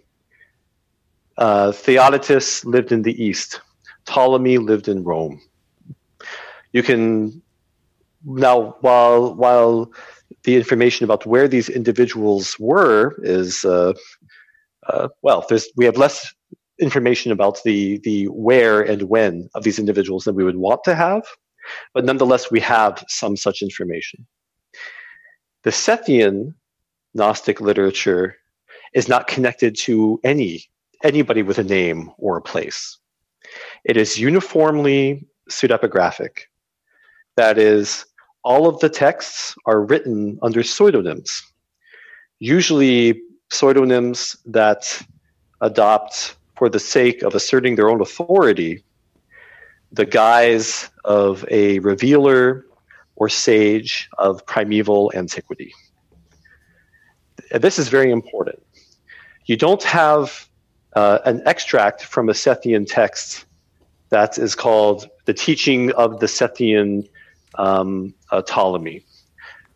uh, 1.37 1.71
Theodotus 1.71 2.65
lived 2.65 2.91
in 2.91 3.01
the 3.01 3.23
east, 3.23 3.61
Ptolemy 4.05 4.57
lived 4.57 4.87
in 4.87 5.03
Rome. 5.03 5.41
You 6.73 6.83
can 6.83 7.41
now 8.23 8.77
while 8.81 9.33
while 9.35 9.91
the 10.43 10.55
information 10.55 11.03
about 11.03 11.25
where 11.25 11.47
these 11.47 11.69
individuals 11.69 12.55
were 12.59 13.15
is 13.23 13.65
uh, 13.65 13.93
uh, 14.87 15.09
well, 15.21 15.45
there's 15.49 15.67
we 15.75 15.85
have 15.85 15.97
less 15.97 16.33
information 16.79 17.31
about 17.31 17.61
the 17.63 17.99
the 17.99 18.25
where 18.25 18.81
and 18.81 19.03
when 19.03 19.49
of 19.53 19.63
these 19.63 19.79
individuals 19.79 20.23
than 20.23 20.35
we 20.35 20.43
would 20.43 20.57
want 20.57 20.83
to 20.83 20.95
have, 20.95 21.23
but 21.93 22.05
nonetheless 22.05 22.49
we 22.49 22.59
have 22.59 23.03
some 23.07 23.35
such 23.35 23.61
information. 23.61 24.25
The 25.63 25.69
Sethian 25.69 26.55
Gnostic 27.13 27.61
literature 27.61 28.37
is 28.93 29.07
not 29.07 29.27
connected 29.27 29.75
to 29.77 30.19
any 30.23 30.65
anybody 31.03 31.43
with 31.43 31.57
a 31.57 31.63
name 31.63 32.11
or 32.17 32.37
a 32.37 32.41
place. 32.41 32.97
It 33.83 33.97
is 33.97 34.19
uniformly 34.19 35.25
pseudepigraphic. 35.49 36.41
That 37.35 37.57
is, 37.57 38.05
all 38.43 38.67
of 38.67 38.79
the 38.79 38.89
texts 38.89 39.55
are 39.65 39.83
written 39.83 40.39
under 40.41 40.63
pseudonyms, 40.63 41.43
usually 42.39 43.21
pseudonyms 43.49 44.35
that 44.45 45.01
adopt, 45.61 46.35
for 46.55 46.69
the 46.69 46.79
sake 46.79 47.23
of 47.23 47.33
asserting 47.33 47.75
their 47.75 47.89
own 47.89 48.01
authority, 48.01 48.83
the 49.91 50.05
guise 50.05 50.89
of 51.05 51.43
a 51.49 51.79
revealer 51.79 52.65
or 53.15 53.27
sage 53.27 54.07
of 54.19 54.45
primeval 54.45 55.11
antiquity. 55.15 55.73
This 57.51 57.79
is 57.79 57.89
very 57.89 58.11
important. 58.11 58.61
You 59.45 59.57
don't 59.57 59.81
have 59.83 60.47
uh, 60.95 61.19
an 61.25 61.41
extract 61.45 62.03
from 62.03 62.29
a 62.29 62.33
Sethian 62.33 62.85
text 62.87 63.45
that 64.09 64.37
is 64.37 64.55
called 64.55 65.09
the 65.25 65.33
teaching 65.33 65.91
of 65.93 66.19
the 66.19 66.25
Sethian 66.25 67.07
um, 67.55 68.13
uh, 68.31 68.41
Ptolemy. 68.41 69.05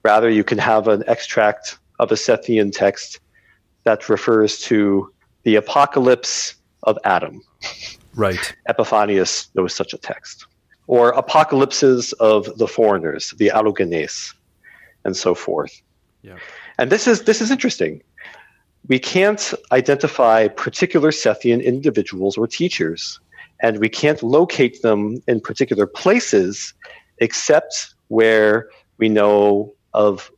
Rather, 0.04 0.30
you 0.30 0.44
can 0.44 0.58
have 0.58 0.88
an 0.88 1.04
extract 1.08 1.78
of 2.00 2.12
a 2.12 2.16
Sethian 2.16 2.72
text 2.72 3.20
that 3.86 4.10
refers 4.10 4.60
to 4.62 5.12
the 5.44 5.56
apocalypse 5.56 6.56
of 6.84 6.98
Adam. 7.06 7.42
Right. 8.14 8.56
Epiphanius 8.68 9.50
knows 9.56 9.74
such 9.74 9.94
a 9.94 9.98
text 9.98 10.48
or 10.88 11.10
apocalypses 11.12 12.14
of 12.14 12.58
the 12.58 12.68
foreigners, 12.68 13.34
the 13.38 13.50
allogenes, 13.50 14.34
and 15.04 15.16
so 15.16 15.34
forth. 15.34 15.82
Yeah. 16.22 16.38
And 16.78 16.92
this 16.92 17.08
is 17.08 17.24
this 17.24 17.42
is 17.42 17.52
interesting. 17.52 18.02
We 18.88 19.00
can't 19.00 19.54
identify 19.72 20.48
particular 20.48 21.12
Sethian 21.12 21.64
individuals 21.64 22.38
or 22.38 22.48
teachers, 22.48 23.20
and 23.62 23.80
we 23.80 23.90
can't 23.90 24.22
locate 24.22 24.82
them 24.82 25.22
in 25.28 25.40
particular 25.40 25.88
places 25.88 26.74
except 27.20 27.96
where 28.10 28.70
we 28.98 29.10
know 29.10 29.74
of 29.94 30.32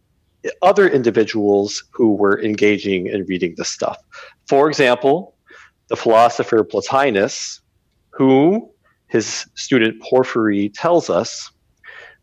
other 0.62 0.88
individuals 0.88 1.84
who 1.92 2.14
were 2.14 2.42
engaging 2.42 3.08
in 3.08 3.26
reading 3.26 3.56
this 3.58 3.70
stuff. 3.70 3.98
For 4.48 4.70
example, 4.70 5.36
the 5.90 5.96
philosopher 5.96 6.64
Plotinus, 6.64 7.60
who 8.12 8.70
his 9.08 9.46
student 9.56 10.02
Porphyry 10.02 10.70
tells 10.70 11.10
us 11.10 11.52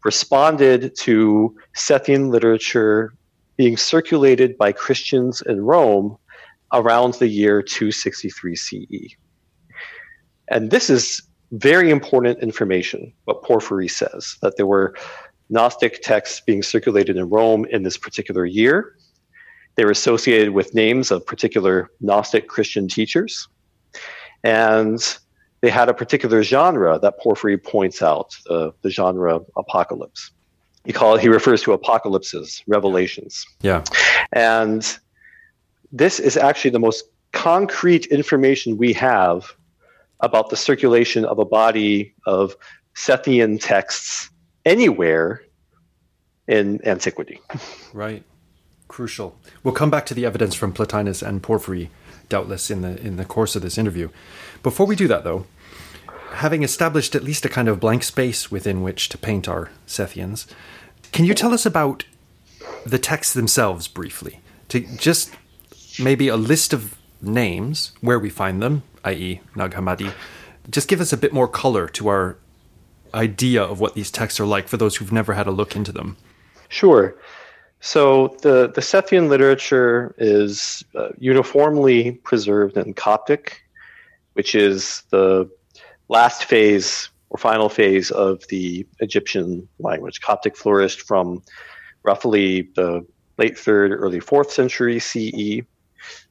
responded 0.04 0.94
to 0.96 1.54
Sethian 1.74 2.30
literature 2.30 3.14
being 3.56 3.76
circulated 3.76 4.56
by 4.58 4.72
Christians 4.72 5.42
in 5.42 5.60
Rome 5.62 6.16
around 6.72 7.14
the 7.14 7.28
year 7.28 7.62
263 7.62 8.56
CE. 8.56 9.16
And 10.48 10.70
this 10.70 10.90
is 10.90 11.22
very 11.52 11.90
important 11.90 12.40
information, 12.40 13.12
what 13.24 13.42
Porphyry 13.42 13.88
says, 13.88 14.36
that 14.42 14.56
there 14.56 14.66
were 14.66 14.94
Gnostic 15.50 16.02
texts 16.02 16.40
being 16.40 16.62
circulated 16.62 17.16
in 17.16 17.28
Rome 17.28 17.64
in 17.66 17.82
this 17.82 17.96
particular 17.96 18.44
year. 18.44 18.96
They 19.76 19.84
were 19.84 19.90
associated 19.90 20.50
with 20.50 20.74
names 20.74 21.10
of 21.10 21.24
particular 21.24 21.90
Gnostic 22.00 22.48
Christian 22.48 22.88
teachers. 22.88 23.46
And 24.42 25.00
they 25.60 25.70
had 25.70 25.88
a 25.88 25.94
particular 25.94 26.42
genre 26.42 26.98
that 26.98 27.18
Porphyry 27.20 27.56
points 27.58 28.02
out, 28.02 28.36
uh, 28.50 28.70
the 28.82 28.90
genre 28.90 29.40
apocalypse. 29.56 30.30
He 30.84 30.92
call 30.92 31.16
he 31.16 31.28
refers 31.28 31.62
to 31.62 31.72
apocalypses, 31.72 32.62
revelations. 32.66 33.46
Yeah. 33.62 33.84
And 34.32 34.98
this 35.92 36.20
is 36.20 36.36
actually 36.36 36.72
the 36.72 36.78
most 36.78 37.04
concrete 37.32 38.06
information 38.06 38.76
we 38.76 38.92
have 38.92 39.52
about 40.20 40.50
the 40.50 40.56
circulation 40.56 41.24
of 41.24 41.38
a 41.38 41.44
body 41.44 42.14
of 42.26 42.56
Sethian 42.94 43.58
texts 43.60 44.30
anywhere 44.64 45.42
in 46.46 46.86
antiquity. 46.86 47.40
Right. 47.92 48.22
Crucial. 48.88 49.36
We'll 49.62 49.74
come 49.74 49.90
back 49.90 50.06
to 50.06 50.14
the 50.14 50.26
evidence 50.26 50.54
from 50.54 50.72
Plotinus 50.72 51.22
and 51.22 51.42
Porphyry, 51.42 51.90
doubtless, 52.28 52.70
in 52.70 52.82
the 52.82 53.00
in 53.00 53.16
the 53.16 53.24
course 53.24 53.56
of 53.56 53.62
this 53.62 53.78
interview. 53.78 54.10
Before 54.62 54.86
we 54.86 54.94
do 54.94 55.08
that, 55.08 55.24
though, 55.24 55.46
having 56.34 56.62
established 56.62 57.14
at 57.14 57.24
least 57.24 57.44
a 57.44 57.48
kind 57.48 57.68
of 57.68 57.80
blank 57.80 58.02
space 58.02 58.50
within 58.50 58.82
which 58.82 59.08
to 59.10 59.18
paint 59.18 59.48
our 59.48 59.70
Sethians, 59.86 60.46
can 61.12 61.24
you 61.24 61.34
tell 61.34 61.52
us 61.52 61.64
about 61.64 62.04
the 62.84 62.98
texts 62.98 63.34
themselves 63.34 63.88
briefly? 63.88 64.40
To 64.68 64.80
just 64.80 65.32
maybe 65.98 66.28
a 66.28 66.36
list 66.36 66.72
of 66.72 66.96
names, 67.20 67.92
where 68.00 68.18
we 68.18 68.30
find 68.30 68.62
them, 68.62 68.82
i.e., 69.04 69.40
Nag 69.54 69.72
Hammadi. 69.72 70.12
Just 70.70 70.88
give 70.88 71.00
us 71.00 71.12
a 71.12 71.16
bit 71.16 71.32
more 71.32 71.48
color 71.48 71.88
to 71.88 72.08
our 72.08 72.36
idea 73.14 73.62
of 73.62 73.80
what 73.80 73.94
these 73.94 74.10
texts 74.10 74.40
are 74.40 74.46
like 74.46 74.68
for 74.68 74.76
those 74.76 74.96
who've 74.96 75.12
never 75.12 75.34
had 75.34 75.46
a 75.46 75.50
look 75.50 75.76
into 75.76 75.92
them. 75.92 76.16
Sure. 76.68 77.14
So 77.80 78.36
the, 78.42 78.72
the 78.74 78.80
Sethian 78.80 79.28
literature 79.28 80.14
is 80.18 80.82
uh, 80.94 81.10
uniformly 81.18 82.12
preserved 82.12 82.76
in 82.76 82.94
Coptic, 82.94 83.62
which 84.32 84.54
is 84.54 85.02
the 85.10 85.48
last 86.08 86.44
phase 86.44 87.10
or 87.30 87.38
final 87.38 87.68
phase 87.68 88.10
of 88.10 88.46
the 88.48 88.86
Egyptian 89.00 89.68
language. 89.78 90.20
Coptic 90.20 90.56
flourished 90.56 91.02
from 91.02 91.42
roughly 92.02 92.68
the 92.76 93.04
late 93.38 93.58
third, 93.58 93.92
early 93.92 94.20
fourth 94.20 94.50
century 94.50 94.98
CE 95.00 95.62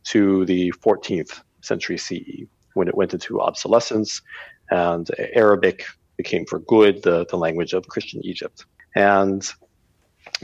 to 0.06 0.46
the 0.46 0.72
14th 0.74 1.42
century 1.62 1.98
CE 1.98 2.46
when 2.74 2.88
it 2.88 2.96
went 2.96 3.13
into 3.13 3.42
obsolescence 3.42 4.22
and 4.70 5.10
Arabic 5.34 5.86
became 6.18 6.46
for 6.46 6.60
good 6.60 7.03
the, 7.03 7.25
the 7.30 7.38
language 7.38 7.74
of 7.74 7.88
Christian 7.88 8.24
Egypt. 8.24 8.65
And 8.96 9.46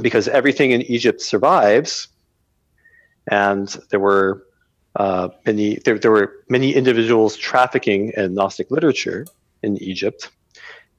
because 0.02 0.28
everything 0.28 0.72
in 0.72 0.82
Egypt 0.84 1.22
survives, 1.22 2.08
and 3.32 3.68
there 3.90 4.00
were 4.00 4.46
uh, 4.96 5.30
many 5.46 5.80
there, 5.86 5.98
there 5.98 6.12
were 6.12 6.44
many 6.50 6.74
individuals 6.74 7.38
trafficking 7.38 8.12
in 8.18 8.34
Gnostic 8.34 8.72
literature 8.72 9.26
in 9.64 9.82
Egypt 9.82 10.32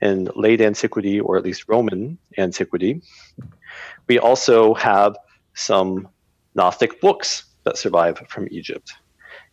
in 0.01 0.29
late 0.35 0.61
antiquity 0.61 1.21
or 1.21 1.37
at 1.37 1.45
least 1.45 1.69
Roman 1.69 2.19
antiquity. 2.39 3.03
We 4.09 4.19
also 4.19 4.75
have 4.75 5.17
some 5.55 6.09
Gnostic 6.55 7.01
books 7.01 7.45
that 7.65 7.77
survive 7.77 8.19
from 8.29 8.49
Egypt. 8.51 8.93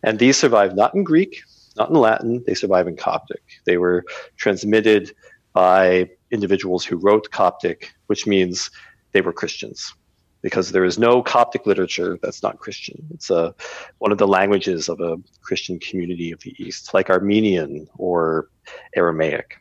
And 0.02 0.18
these 0.18 0.36
survive 0.36 0.74
not 0.74 0.94
in 0.94 1.04
Greek, 1.04 1.42
not 1.76 1.90
in 1.90 1.96
Latin, 1.96 2.42
they 2.46 2.54
survive 2.54 2.86
in 2.86 2.96
Coptic. 2.96 3.42
They 3.66 3.76
were 3.76 4.04
transmitted 4.36 5.14
by 5.52 6.10
individuals 6.30 6.84
who 6.84 6.96
wrote 6.96 7.30
Coptic, 7.30 7.92
which 8.06 8.26
means 8.26 8.70
they 9.12 9.20
were 9.20 9.32
Christians. 9.32 9.94
Because 10.40 10.70
there 10.70 10.84
is 10.84 10.98
no 10.98 11.22
Coptic 11.22 11.66
literature 11.66 12.18
that's 12.22 12.42
not 12.42 12.58
Christian. 12.58 13.04
It's 13.12 13.30
a, 13.30 13.54
one 13.98 14.12
of 14.12 14.18
the 14.18 14.28
languages 14.28 14.88
of 14.88 15.00
a 15.00 15.16
Christian 15.42 15.78
community 15.80 16.30
of 16.30 16.40
the 16.40 16.54
East, 16.62 16.94
like 16.94 17.10
Armenian 17.10 17.88
or 17.98 18.48
Aramaic. 18.94 19.60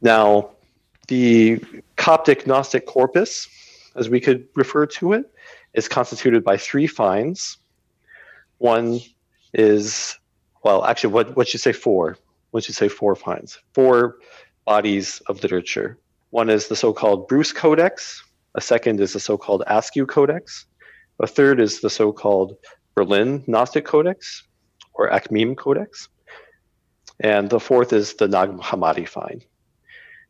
Now, 0.00 0.50
the 1.08 1.60
Coptic 1.96 2.46
Gnostic 2.46 2.86
corpus, 2.86 3.48
as 3.96 4.08
we 4.08 4.20
could 4.20 4.46
refer 4.54 4.86
to 4.86 5.12
it, 5.14 5.32
is 5.74 5.88
constituted 5.88 6.44
by 6.44 6.56
three 6.56 6.86
finds 6.86 7.58
one 8.58 9.00
is, 9.52 10.18
well, 10.64 10.84
actually, 10.84 11.12
what, 11.12 11.36
what 11.36 11.48
should 11.48 11.60
say 11.60 11.72
four? 11.72 12.16
What 12.50 12.64
should 12.64 12.74
say 12.74 12.88
four 12.88 13.14
finds? 13.14 13.58
Four 13.74 14.16
bodies 14.64 15.20
of 15.28 15.42
literature. 15.42 15.98
One 16.30 16.50
is 16.50 16.68
the 16.68 16.76
so 16.76 16.92
called 16.92 17.28
Bruce 17.28 17.52
Codex, 17.52 18.22
a 18.56 18.60
second 18.60 19.00
is 19.00 19.12
the 19.12 19.20
so 19.20 19.36
called 19.36 19.62
Askew 19.66 20.06
Codex, 20.06 20.66
a 21.20 21.26
third 21.26 21.60
is 21.60 21.80
the 21.80 21.90
so 21.90 22.12
called 22.12 22.56
Berlin 22.94 23.44
Gnostic 23.46 23.84
Codex 23.84 24.42
or 24.94 25.10
Akhmim 25.10 25.56
Codex, 25.56 26.08
and 27.20 27.48
the 27.48 27.60
fourth 27.60 27.92
is 27.92 28.14
the 28.14 28.26
Nag 28.26 28.50
Hammadi 28.58 29.06
find. 29.08 29.44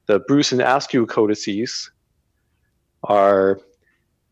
The 0.06 0.21
Bruce 0.21 0.52
and 0.52 0.61
Askew 0.61 1.06
codices 1.06 1.90
are 3.04 3.61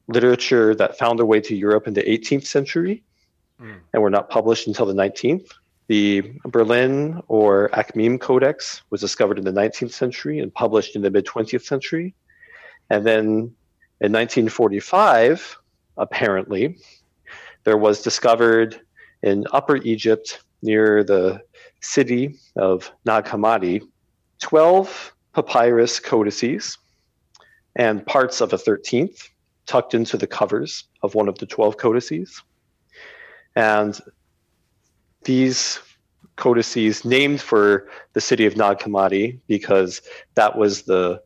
literature 0.09 0.75
that 0.75 0.99
found 0.99 1.19
their 1.19 1.27
way 1.27 1.41
to 1.41 1.57
Europe 1.57 1.87
in 1.87 1.95
the 1.95 2.03
18th 2.03 2.47
century 2.47 3.03
mm. 3.61 3.79
and 3.93 4.03
were 4.03 4.11
not 4.11 4.29
published 4.29 4.67
until 4.67 4.87
the 4.87 4.93
19th. 4.93 5.51
The 5.87 6.23
Berlin 6.45 7.21
or 7.29 7.71
Akhmim 7.71 8.21
Codex 8.21 8.83
was 8.91 9.01
discovered 9.01 9.39
in 9.39 9.45
the 9.45 9.53
19th 9.53 9.93
century 9.93 10.39
and 10.39 10.53
published 10.53 10.97
in 10.97 11.03
the 11.03 11.11
mid 11.11 11.27
20th 11.27 11.65
century. 11.65 12.15
And 12.91 13.07
then 13.07 13.55
in 14.01 14.13
1945, 14.13 15.57
apparently, 15.97 16.77
there 17.65 17.77
was 17.77 18.03
discovered 18.03 18.81
in 19.23 19.47
Upper 19.53 19.77
Egypt 19.77 20.43
near 20.63 21.05
the 21.05 21.41
city 21.81 22.37
of 22.57 22.91
Nag 23.05 23.25
Hammadi 23.25 23.83
12 24.43 25.15
papyrus 25.35 26.01
codices 26.01 26.79
and 27.77 28.07
parts 28.07 28.41
of 28.41 28.53
a 28.53 28.57
13th 28.57 29.29
tucked 29.67 29.95
into 29.95 30.17
the 30.17 30.27
covers 30.27 30.85
of 31.03 31.15
one 31.15 31.29
of 31.29 31.39
the 31.39 31.47
12 31.47 31.77
codices. 31.77 32.43
And 33.57 33.99
these 35.25 35.79
codices 36.37 37.05
named 37.05 37.41
for 37.41 37.89
the 38.13 38.21
city 38.21 38.47
of 38.47 38.57
Nag 38.57 38.79
Hammadi 38.79 39.41
because 39.47 40.03
that 40.35 40.59
was 40.59 40.83
the 40.83 41.23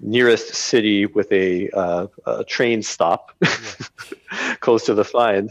nearest 0.00 0.54
city 0.54 1.06
with 1.06 1.30
a, 1.32 1.70
uh, 1.70 2.06
a 2.26 2.44
train 2.44 2.82
stop 2.82 3.32
close 4.60 4.84
to 4.86 4.94
the 4.94 5.04
find. 5.04 5.50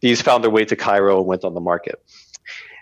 These 0.00 0.22
found 0.22 0.42
their 0.42 0.50
way 0.50 0.64
to 0.64 0.76
Cairo 0.76 1.18
and 1.18 1.26
went 1.26 1.44
on 1.44 1.54
the 1.54 1.60
market. 1.60 2.02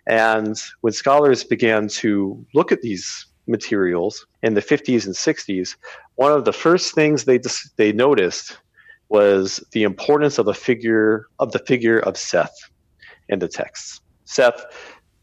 And 0.07 0.57
when 0.81 0.93
scholars 0.93 1.45
began 1.45 1.89
to 1.89 2.45
look 2.55 2.73
at 2.73 2.81
these 2.81 3.27
materials 3.47 4.27
in 4.43 4.55
the 4.55 4.63
50s 4.63 5.05
and 5.05 5.15
60s, 5.15 5.77
one 6.15 6.33
of 6.33 6.45
the 6.45 6.53
first 6.53 6.95
things 6.95 7.25
they, 7.25 7.41
they 7.77 7.93
noticed 7.93 8.59
was 9.09 9.63
the 9.73 9.83
importance 9.83 10.39
of 10.39 10.47
the 10.47 10.55
figure 10.55 11.27
of 11.39 11.53
the 11.53 11.59
figure 11.59 11.99
of 11.99 12.17
Seth 12.17 12.57
in 13.29 13.39
the 13.39 13.49
texts. 13.49 14.01
Seth, 14.25 14.67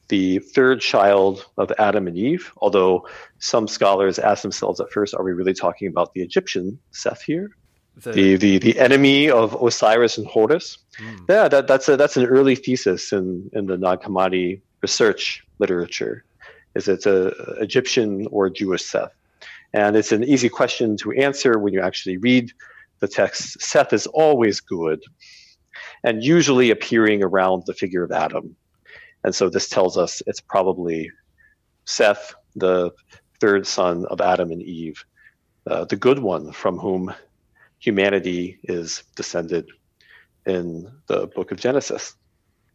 the 0.07 0.39
third 0.39 0.81
child 0.81 1.45
of 1.57 1.71
Adam 1.79 2.07
and 2.07 2.17
Eve, 2.17 2.51
although 2.57 3.07
some 3.39 3.67
scholars 3.67 4.19
ask 4.19 4.41
themselves 4.41 4.79
at 4.79 4.91
first, 4.91 5.15
are 5.15 5.23
we 5.23 5.33
really 5.33 5.53
talking 5.53 5.87
about 5.87 6.13
the 6.13 6.21
Egyptian 6.21 6.77
Seth 6.91 7.21
here? 7.23 7.49
The 7.97 8.11
the, 8.11 8.35
the, 8.37 8.59
the 8.59 8.79
enemy 8.79 9.29
of 9.29 9.55
Osiris 9.61 10.17
and 10.17 10.27
Horus. 10.27 10.77
Mm. 10.99 11.25
Yeah, 11.29 11.47
that, 11.47 11.67
that's 11.67 11.87
a, 11.89 11.97
that's 11.97 12.17
an 12.17 12.25
early 12.25 12.55
thesis 12.55 13.11
in, 13.13 13.49
in 13.53 13.65
the 13.67 13.77
Nag 13.77 14.01
Hammadi 14.01 14.61
research 14.81 15.43
literature. 15.59 16.23
Is 16.75 16.87
it's 16.87 17.05
a 17.05 17.27
Egyptian 17.61 18.27
or 18.31 18.49
Jewish 18.49 18.83
Seth? 18.83 19.13
And 19.73 19.95
it's 19.95 20.11
an 20.11 20.23
easy 20.23 20.49
question 20.49 20.97
to 20.97 21.13
answer 21.13 21.57
when 21.57 21.73
you 21.73 21.81
actually 21.81 22.17
read 22.17 22.51
the 22.99 23.07
text 23.07 23.61
Seth 23.61 23.93
is 23.93 24.07
always 24.07 24.59
good. 24.59 25.01
and 26.05 26.23
usually 26.23 26.71
appearing 26.71 27.23
around 27.23 27.63
the 27.65 27.73
figure 27.73 28.03
of 28.03 28.11
Adam. 28.11 28.55
And 29.25 29.33
so 29.33 29.49
this 29.49 29.67
tells 29.67 29.97
us 29.97 30.21
it's 30.27 30.39
probably 30.39 31.11
Seth, 31.85 32.35
the 32.55 32.91
third 33.41 33.65
son 33.65 34.05
of 34.11 34.21
Adam 34.21 34.51
and 34.51 34.61
Eve, 34.61 35.03
uh, 35.67 35.83
the 35.85 35.95
good 35.95 36.19
one 36.19 36.51
from 36.51 36.77
whom 36.77 37.11
humanity 37.79 38.59
is 38.63 39.03
descended 39.15 39.67
in 40.45 40.91
the 41.07 41.25
book 41.35 41.51
of 41.51 41.59
Genesis. 41.59 42.15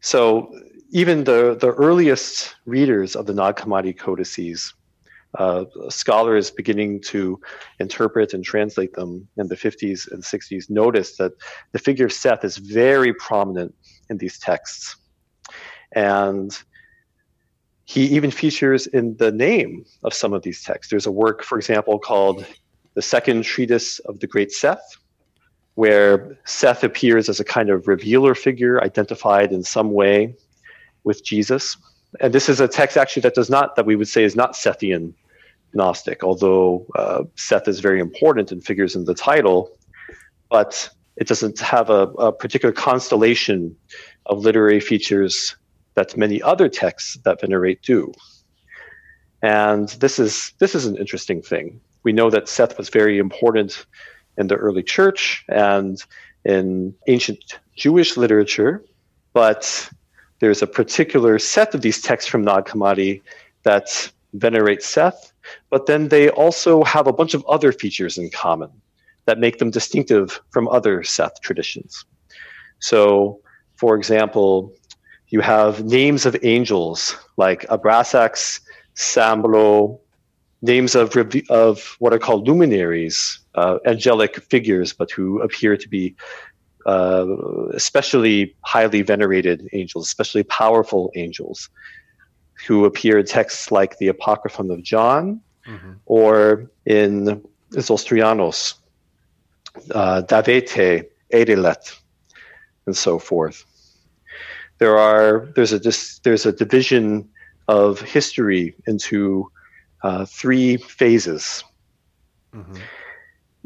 So 0.01 0.53
even 0.89 1.23
the, 1.23 1.55
the 1.55 1.71
earliest 1.71 2.53
readers 2.65 3.15
of 3.15 3.27
the 3.27 3.33
Nag 3.33 3.55
Hammadi 3.55 3.97
codices, 3.97 4.73
uh, 5.39 5.63
scholars 5.87 6.51
beginning 6.51 7.01
to 7.01 7.39
interpret 7.79 8.33
and 8.33 8.43
translate 8.43 8.91
them 8.91 9.25
in 9.37 9.47
the 9.47 9.55
50s 9.55 10.11
and 10.11 10.21
60s 10.21 10.69
noticed 10.69 11.17
that 11.17 11.31
the 11.71 11.79
figure 11.79 12.07
of 12.07 12.11
Seth 12.11 12.43
is 12.43 12.57
very 12.57 13.13
prominent 13.13 13.73
in 14.09 14.17
these 14.17 14.37
texts. 14.37 14.97
And 15.93 16.57
he 17.85 18.05
even 18.05 18.31
features 18.31 18.87
in 18.87 19.17
the 19.17 19.31
name 19.31 19.85
of 20.03 20.13
some 20.13 20.33
of 20.33 20.43
these 20.43 20.63
texts. 20.63 20.89
There's 20.89 21.07
a 21.07 21.11
work, 21.11 21.43
for 21.43 21.57
example, 21.57 21.99
called 21.99 22.45
The 22.93 23.01
Second 23.01 23.43
Treatise 23.43 23.99
of 23.99 24.19
the 24.19 24.27
Great 24.27 24.51
Seth, 24.51 24.97
where 25.75 26.37
Seth 26.45 26.83
appears 26.83 27.27
as 27.27 27.39
a 27.39 27.43
kind 27.43 27.69
of 27.69 27.87
revealer 27.87 28.35
figure 28.35 28.81
identified 28.81 29.51
in 29.51 29.63
some 29.63 29.91
way 29.91 30.35
with 31.03 31.23
Jesus. 31.23 31.75
And 32.19 32.33
this 32.33 32.49
is 32.49 32.59
a 32.59 32.67
text 32.67 32.97
actually 32.97 33.23
that 33.23 33.35
does 33.35 33.49
not, 33.49 33.75
that 33.75 33.85
we 33.85 33.95
would 33.95 34.07
say 34.07 34.23
is 34.23 34.35
not 34.35 34.53
Sethian 34.53 35.13
Gnostic, 35.73 36.23
although 36.23 36.85
uh, 36.95 37.23
Seth 37.35 37.67
is 37.67 37.79
very 37.79 37.99
important 37.99 38.51
and 38.51 38.63
figures 38.63 38.95
in 38.95 39.05
the 39.05 39.15
title, 39.15 39.77
but 40.49 40.89
it 41.17 41.27
doesn't 41.27 41.59
have 41.59 41.89
a, 41.89 42.07
a 42.19 42.31
particular 42.31 42.73
constellation 42.73 43.75
of 44.25 44.39
literary 44.39 44.79
features 44.79 45.55
that 45.95 46.17
many 46.17 46.41
other 46.41 46.69
texts 46.69 47.17
that 47.23 47.41
venerate 47.41 47.81
do. 47.81 48.11
And 49.41 49.89
this 49.99 50.19
is 50.19 50.53
this 50.59 50.75
is 50.75 50.85
an 50.85 50.97
interesting 50.97 51.41
thing. 51.41 51.81
We 52.03 52.13
know 52.13 52.29
that 52.29 52.47
Seth 52.47 52.77
was 52.77 52.89
very 52.89 53.17
important 53.17 53.85
in 54.37 54.47
the 54.47 54.55
early 54.55 54.83
church 54.83 55.43
and 55.49 56.03
in 56.45 56.95
ancient 57.07 57.59
Jewish 57.75 58.17
literature, 58.17 58.83
but 59.33 59.89
there's 60.39 60.61
a 60.61 60.67
particular 60.67 61.37
set 61.39 61.75
of 61.75 61.81
these 61.81 62.01
texts 62.01 62.29
from 62.29 62.43
Nag 62.43 62.65
Hammadi 62.65 63.21
that 63.63 64.11
venerate 64.33 64.81
Seth, 64.81 65.31
but 65.69 65.85
then 65.85 66.07
they 66.07 66.29
also 66.29 66.83
have 66.83 67.07
a 67.07 67.13
bunch 67.13 67.33
of 67.33 67.45
other 67.45 67.71
features 67.71 68.17
in 68.17 68.29
common 68.31 68.71
that 69.25 69.39
make 69.39 69.59
them 69.59 69.69
distinctive 69.69 70.41
from 70.49 70.67
other 70.69 71.03
Seth 71.03 71.41
traditions. 71.41 72.05
So, 72.79 73.39
for 73.75 73.95
example, 73.95 74.73
you 75.31 75.39
have 75.39 75.83
names 75.85 76.25
of 76.25 76.35
angels 76.43 77.15
like 77.37 77.65
Abrasax, 77.67 78.59
Samblo, 78.95 79.99
names 80.61 80.93
of, 80.93 81.15
of 81.49 81.95
what 81.99 82.13
are 82.13 82.19
called 82.19 82.47
luminaries, 82.47 83.39
uh, 83.55 83.79
angelic 83.85 84.35
figures, 84.43 84.93
but 84.93 85.09
who 85.09 85.41
appear 85.41 85.75
to 85.77 85.89
be 85.89 86.15
uh, 86.85 87.25
especially 87.73 88.55
highly 88.61 89.01
venerated 89.01 89.67
angels, 89.73 90.05
especially 90.05 90.43
powerful 90.43 91.11
angels, 91.15 91.69
who 92.67 92.85
appear 92.85 93.19
in 93.19 93.25
texts 93.25 93.71
like 93.71 93.97
the 93.97 94.09
Apocryphon 94.09 94.69
of 94.69 94.83
John 94.83 95.41
mm-hmm. 95.65 95.93
or 96.05 96.69
in 96.85 97.41
Zostrianos, 97.71 98.73
uh, 99.91 100.23
Daveithai, 100.23 101.05
Eleleth, 101.31 101.99
and 102.85 102.97
so 102.97 103.17
forth. 103.17 103.65
There 104.81 104.97
are 104.97 105.47
there's 105.55 105.73
a 105.73 105.79
there's 106.23 106.47
a 106.47 106.51
division 106.51 107.29
of 107.67 108.01
history 108.01 108.73
into 108.87 109.51
uh, 110.01 110.25
three 110.25 110.77
phases, 110.77 111.63
mm-hmm. 112.51 112.77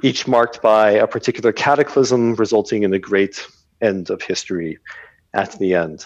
each 0.04 0.28
marked 0.28 0.62
by 0.62 0.92
a 0.92 1.08
particular 1.08 1.54
cataclysm 1.54 2.36
resulting 2.36 2.84
in 2.84 2.94
a 2.94 3.00
great 3.00 3.48
end 3.80 4.10
of 4.10 4.22
history 4.24 4.78
at 5.34 5.58
the 5.58 5.74
end. 5.74 6.06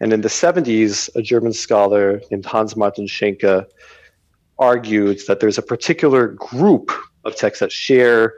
And 0.00 0.14
in 0.14 0.22
the 0.22 0.28
70s, 0.28 1.14
a 1.14 1.20
German 1.20 1.52
scholar 1.52 2.22
named 2.30 2.46
Hans 2.46 2.74
Martin 2.76 3.06
Schenke 3.06 3.66
argued 4.58 5.20
that 5.28 5.40
there's 5.40 5.58
a 5.58 5.62
particular 5.74 6.28
group 6.28 6.90
of 7.26 7.36
texts 7.36 7.60
that 7.60 7.70
share 7.70 8.32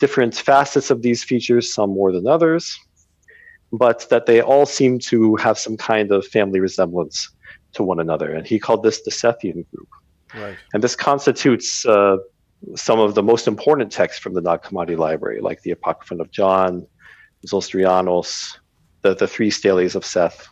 different 0.00 0.34
facets 0.34 0.90
of 0.90 1.00
these 1.00 1.24
features, 1.24 1.72
some 1.72 1.94
more 1.94 2.12
than 2.12 2.26
others, 2.26 2.78
but 3.72 4.06
that 4.10 4.26
they 4.26 4.40
all 4.40 4.66
seem 4.66 4.98
to 4.98 5.36
have 5.36 5.58
some 5.58 5.76
kind 5.76 6.12
of 6.12 6.26
family 6.26 6.60
resemblance 6.60 7.30
to 7.72 7.82
one 7.82 7.98
another. 7.98 8.30
And 8.30 8.46
he 8.46 8.58
called 8.58 8.82
this 8.82 9.02
the 9.02 9.10
Sethian 9.10 9.64
group. 9.70 9.88
Right. 10.34 10.56
And 10.74 10.82
this 10.82 10.94
constitutes 10.94 11.86
uh, 11.86 12.18
some 12.76 13.00
of 13.00 13.14
the 13.14 13.22
most 13.22 13.48
important 13.48 13.90
texts 13.90 14.22
from 14.22 14.34
the 14.34 14.42
Nag 14.42 14.62
Hammadi 14.62 14.96
library, 14.96 15.40
like 15.40 15.62
the 15.62 15.70
Apocryphon 15.70 16.20
of 16.20 16.30
John, 16.30 16.86
Zostrianos, 17.46 18.58
the, 19.00 19.14
the 19.14 19.26
three 19.26 19.50
steles 19.50 19.94
of 19.94 20.04
Seth, 20.04 20.48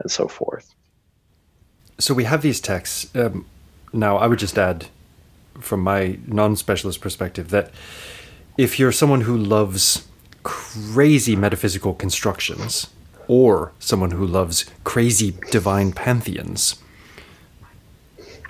and 0.00 0.10
so 0.10 0.26
forth. 0.26 0.74
So 1.98 2.14
we 2.14 2.24
have 2.24 2.42
these 2.42 2.60
texts. 2.60 3.14
Um, 3.14 3.46
now, 3.92 4.16
I 4.16 4.26
would 4.26 4.38
just 4.38 4.58
add, 4.58 4.86
from 5.60 5.80
my 5.80 6.18
non 6.26 6.56
specialist 6.56 7.00
perspective, 7.00 7.50
that 7.50 7.70
if 8.58 8.78
you're 8.78 8.90
someone 8.90 9.22
who 9.22 9.36
loves 9.36 10.06
crazy 10.44 11.34
metaphysical 11.34 11.94
constructions, 11.94 12.86
or 13.26 13.72
someone 13.80 14.12
who 14.12 14.26
loves 14.26 14.66
crazy 14.84 15.36
divine 15.50 15.92
pantheons, 15.92 16.76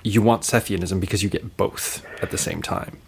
you 0.03 0.21
want 0.21 0.43
Sethianism 0.43 0.99
because 0.99 1.23
you 1.23 1.29
get 1.29 1.57
both 1.57 2.05
at 2.21 2.29
the 2.29 2.37
same 2.37 2.61
time. 2.61 2.99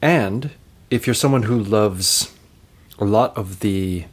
And 0.00 0.50
if 0.90 1.06
you're 1.06 1.14
someone 1.14 1.44
who 1.44 1.58
loves 1.58 2.32
a 2.98 3.04
lot 3.04 3.36
of 3.36 3.60
the 3.60 4.04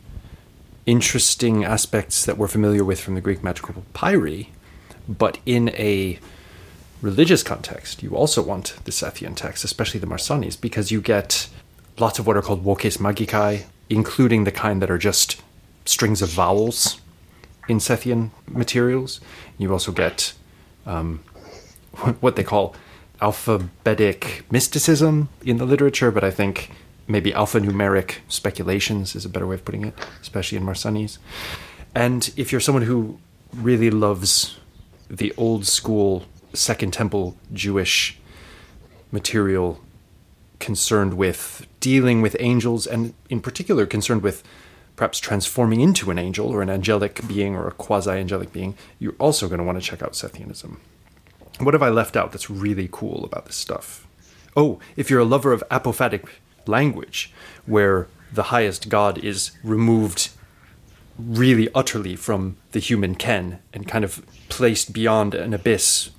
interesting 0.86 1.63
aspects 1.63 2.25
that 2.25 2.38
we're 2.38 2.47
familiar 2.47 2.84
with 2.84 2.99
from 2.99 3.13
the 3.13 3.21
Greek 3.21 3.43
magical 3.43 3.84
papyri, 3.93 4.49
but 5.08 5.38
in 5.45 5.69
a 5.69 6.17
religious 7.01 7.43
context, 7.43 8.01
you 8.01 8.15
also 8.15 8.41
want 8.41 8.75
the 8.86 8.91
Sethian 8.91 9.36
text, 9.36 9.63
especially 9.63 9.99
the 9.99 10.08
Marsanes, 10.08 10.60
because 10.60 10.91
you 10.91 11.01
get 11.01 11.49
lots 11.99 12.17
of 12.17 12.25
what 12.25 12.38
are 12.38 12.41
called 12.41 12.62
voces 12.62 12.97
magicae, 12.97 13.65
including 13.89 14.44
the 14.44 14.52
kind 14.52 14.82
that 14.82 14.91
are 14.91 14.98
just 14.98 15.41
strings 15.86 16.22
of 16.22 16.30
vowels 16.30 17.02
in 17.67 17.78
Sethian 17.78 18.32
materials. 18.48 19.20
You 19.58 19.72
also 19.72 19.91
get 19.91 20.34
um, 20.86 21.20
what 22.20 22.36
they 22.36 22.44
call 22.44 22.76
alphabetic 23.22 24.46
mysticism 24.52 25.30
in 25.44 25.58
the 25.58 25.65
literature, 25.65 26.12
but 26.12 26.24
I 26.24 26.32
think 26.32 26.72
maybe 27.08 27.32
alphanumeric 27.32 28.17
speculations 28.28 29.15
is 29.15 29.26
a 29.26 29.30
better 29.30 29.46
way 29.46 29.56
of 29.56 29.65
putting 29.65 29.86
it, 29.86 29.94
especially 30.22 30.58
in 30.58 30.63
Marsanes. 30.63 31.17
And 31.94 32.32
if 32.38 32.52
you're 32.52 32.62
someone 32.62 32.84
who 32.84 33.20
really 33.54 33.91
loves 33.91 34.58
the 35.10 35.34
old 35.38 35.65
school 35.65 36.26
Second 36.54 36.94
Temple 36.94 37.36
Jewish 37.54 38.17
material 39.12 39.82
concerned 40.60 41.15
with 41.15 41.67
dealing 41.82 42.22
with 42.22 42.38
angels, 42.39 42.88
and 42.88 43.13
in 43.30 43.41
particular 43.41 43.86
concerned 43.86 44.24
with 44.24 44.41
perhaps 44.96 45.20
transforming 45.20 45.82
into 45.82 46.12
an 46.12 46.17
angel 46.17 46.50
or 46.50 46.62
an 46.62 46.70
angelic 46.70 47.28
being 47.28 47.56
or 47.56 47.67
a 47.67 47.72
quasi 47.72 48.12
angelic 48.12 48.54
being, 48.54 48.78
you're 49.00 49.15
also 49.20 49.50
going 49.50 49.58
to 49.58 49.63
want 49.63 49.82
to 49.82 49.86
check 49.86 50.02
out 50.02 50.13
Sethianism. 50.13 50.78
What 51.60 51.74
have 51.74 51.84
I 51.84 51.89
left 51.89 52.15
out 52.15 52.32
that's 52.32 52.50
really 52.50 52.88
cool 52.89 53.26
about 53.26 53.46
this 53.46 53.56
stuff? 53.56 54.08
Oh, 54.56 54.80
if 54.96 55.10
you're 55.10 55.20
a 55.20 55.26
lover 55.26 55.52
of 55.52 55.63
apophatic 55.70 56.28
language, 56.65 57.34
where 57.65 58.08
the 58.32 58.44
highest 58.44 58.89
god 58.89 59.17
is 59.17 59.52
removed 59.63 60.30
really 61.17 61.70
utterly 61.76 62.15
from 62.15 62.58
the 62.72 62.80
human 62.80 63.15
ken 63.15 63.60
and 63.74 63.88
kind 63.88 64.04
of 64.04 64.26
placed 64.50 64.94
beyond 64.94 65.36
an 65.36 65.54
abyss 65.54 66.12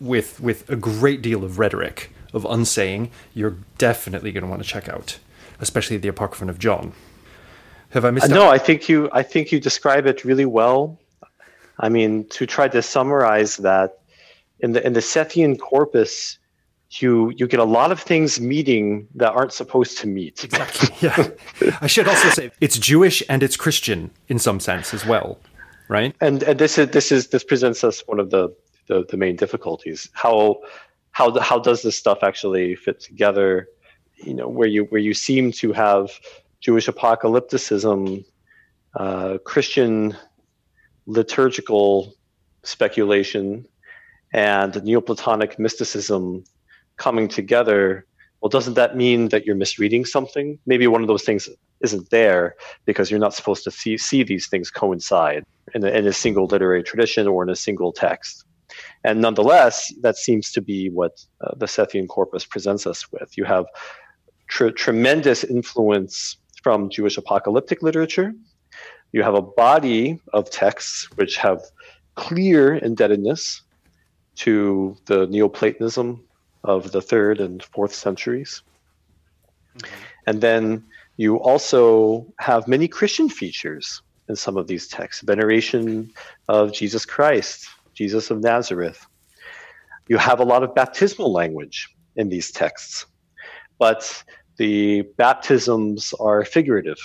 with 0.00 0.38
with 0.40 0.68
a 0.68 0.76
great 0.76 1.22
deal 1.22 1.44
of 1.44 1.58
rhetoric 1.58 2.12
of 2.32 2.44
unsaying, 2.44 3.10
you're 3.34 3.56
definitely 3.78 4.32
going 4.32 4.44
to 4.44 4.48
want 4.48 4.62
to 4.62 4.68
check 4.68 4.88
out, 4.88 5.18
especially 5.60 5.96
the 5.96 6.08
Apocryphon 6.08 6.48
of 6.48 6.58
John. 6.58 6.92
Have 7.90 8.04
I 8.04 8.10
missed? 8.10 8.30
Uh, 8.30 8.34
no, 8.34 8.48
I 8.48 8.58
think 8.58 8.88
you 8.88 9.08
I 9.12 9.22
think 9.22 9.50
you 9.52 9.60
describe 9.60 10.06
it 10.06 10.24
really 10.24 10.44
well. 10.44 10.98
I 11.80 11.88
mean, 11.88 12.28
to 12.30 12.46
try 12.46 12.68
to 12.68 12.82
summarize 12.82 13.56
that, 13.58 14.00
in 14.60 14.72
the 14.72 14.84
in 14.86 14.92
the 14.92 15.00
Sethian 15.00 15.58
corpus, 15.58 16.38
you 16.90 17.30
you 17.36 17.46
get 17.46 17.60
a 17.60 17.64
lot 17.64 17.92
of 17.92 18.00
things 18.00 18.40
meeting 18.40 19.08
that 19.14 19.32
aren't 19.32 19.52
supposed 19.52 19.98
to 19.98 20.06
meet. 20.06 20.44
Exactly. 20.44 20.88
Yeah. 21.00 21.28
I 21.80 21.86
should 21.86 22.08
also 22.08 22.28
say 22.30 22.50
it's 22.60 22.78
Jewish 22.78 23.22
and 23.28 23.42
it's 23.42 23.56
Christian 23.56 24.10
in 24.28 24.38
some 24.38 24.58
sense 24.58 24.92
as 24.92 25.06
well, 25.06 25.38
right? 25.88 26.14
And 26.20 26.42
and 26.42 26.58
this 26.58 26.76
is 26.76 26.90
this 26.90 27.12
is 27.12 27.28
this 27.28 27.44
presents 27.44 27.84
us 27.84 28.02
one 28.06 28.18
of 28.18 28.30
the 28.30 28.54
the, 28.88 29.04
the 29.08 29.16
main 29.16 29.36
difficulties. 29.36 30.08
How 30.12 30.60
how 31.12 31.38
how 31.40 31.58
does 31.58 31.82
this 31.82 31.96
stuff 31.96 32.18
actually 32.22 32.74
fit 32.74 33.00
together? 33.00 33.68
You 34.16 34.34
know, 34.34 34.48
where 34.48 34.68
you 34.68 34.84
where 34.84 35.00
you 35.00 35.14
seem 35.14 35.52
to 35.52 35.72
have 35.72 36.10
Jewish 36.60 36.86
apocalypticism 36.86 38.24
uh, 38.94 39.38
Christian 39.44 40.16
liturgical 41.06 42.14
speculation 42.62 43.66
and 44.32 44.82
Neoplatonic 44.84 45.58
mysticism 45.58 46.44
coming 46.96 47.28
together, 47.28 48.06
well, 48.40 48.48
doesn't 48.48 48.74
that 48.74 48.96
mean 48.96 49.28
that 49.28 49.46
you're 49.46 49.56
misreading 49.56 50.04
something? 50.04 50.58
Maybe 50.66 50.86
one 50.86 51.00
of 51.00 51.08
those 51.08 51.22
things 51.22 51.48
isn't 51.80 52.10
there 52.10 52.56
because 52.84 53.10
you're 53.10 53.20
not 53.20 53.34
supposed 53.34 53.64
to 53.64 53.70
see, 53.70 53.96
see 53.96 54.22
these 54.22 54.48
things 54.48 54.70
coincide 54.70 55.44
in 55.74 55.84
a, 55.84 55.88
in 55.88 56.06
a 56.06 56.12
single 56.12 56.46
literary 56.46 56.82
tradition 56.82 57.26
or 57.26 57.42
in 57.42 57.48
a 57.48 57.56
single 57.56 57.92
text. 57.92 58.44
And 59.04 59.20
nonetheless, 59.20 59.92
that 60.00 60.16
seems 60.16 60.50
to 60.52 60.60
be 60.60 60.90
what 60.90 61.24
uh, 61.40 61.54
the 61.56 61.66
Sethian 61.66 62.08
corpus 62.08 62.44
presents 62.44 62.86
us 62.86 63.10
with. 63.12 63.36
You 63.36 63.44
have 63.44 63.66
tr- 64.48 64.70
tremendous 64.70 65.44
influence 65.44 66.36
from 66.62 66.90
Jewish 66.90 67.16
apocalyptic 67.16 67.82
literature. 67.82 68.34
You 69.12 69.22
have 69.22 69.34
a 69.34 69.42
body 69.42 70.20
of 70.32 70.50
texts 70.50 71.08
which 71.14 71.36
have 71.36 71.62
clear 72.16 72.74
indebtedness 72.74 73.62
to 74.36 74.96
the 75.06 75.26
Neoplatonism 75.28 76.22
of 76.64 76.92
the 76.92 77.00
third 77.00 77.40
and 77.40 77.62
fourth 77.62 77.94
centuries. 77.94 78.62
Mm-hmm. 79.78 79.94
And 80.26 80.40
then 80.40 80.84
you 81.16 81.36
also 81.36 82.26
have 82.38 82.68
many 82.68 82.88
Christian 82.88 83.28
features 83.28 84.02
in 84.28 84.36
some 84.36 84.56
of 84.56 84.66
these 84.66 84.88
texts 84.88 85.22
veneration 85.22 86.12
of 86.48 86.72
Jesus 86.72 87.06
Christ, 87.06 87.68
Jesus 87.98 88.30
of 88.30 88.40
Nazareth. 88.40 89.04
You 90.08 90.18
have 90.18 90.38
a 90.38 90.44
lot 90.44 90.62
of 90.62 90.72
baptismal 90.72 91.32
language 91.32 91.88
in 92.14 92.28
these 92.28 92.52
texts, 92.52 93.06
but 93.78 94.22
the 94.56 95.02
baptisms 95.16 96.14
are 96.20 96.44
figurative. 96.44 97.00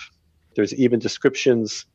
There's 0.55 0.73
even 0.75 0.99
descriptions 0.99 1.85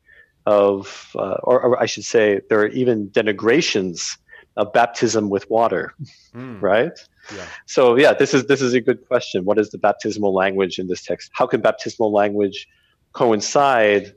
of, 0.46 1.12
uh, 1.14 1.38
or, 1.44 1.60
or, 1.62 1.80
I 1.80 1.86
should 1.86 2.04
say, 2.04 2.40
there 2.48 2.58
are 2.58 2.72
even 2.82 3.08
denigrations 3.10 4.18
of 4.56 4.72
baptism 4.72 5.30
with 5.30 5.48
water, 5.48 5.94
mm. 6.34 6.60
right? 6.60 6.98
Yeah. 7.36 7.46
So 7.66 7.96
yeah, 7.96 8.12
this 8.12 8.34
is 8.34 8.46
this 8.46 8.60
is 8.60 8.74
a 8.74 8.80
good 8.80 9.06
question. 9.06 9.44
What 9.44 9.58
is 9.58 9.70
the 9.70 9.78
baptismal 9.78 10.34
language 10.34 10.80
in 10.80 10.88
this 10.88 11.02
text? 11.02 11.30
How 11.32 11.46
can 11.46 11.60
baptismal 11.60 12.10
language 12.12 12.66
coincide 13.12 14.14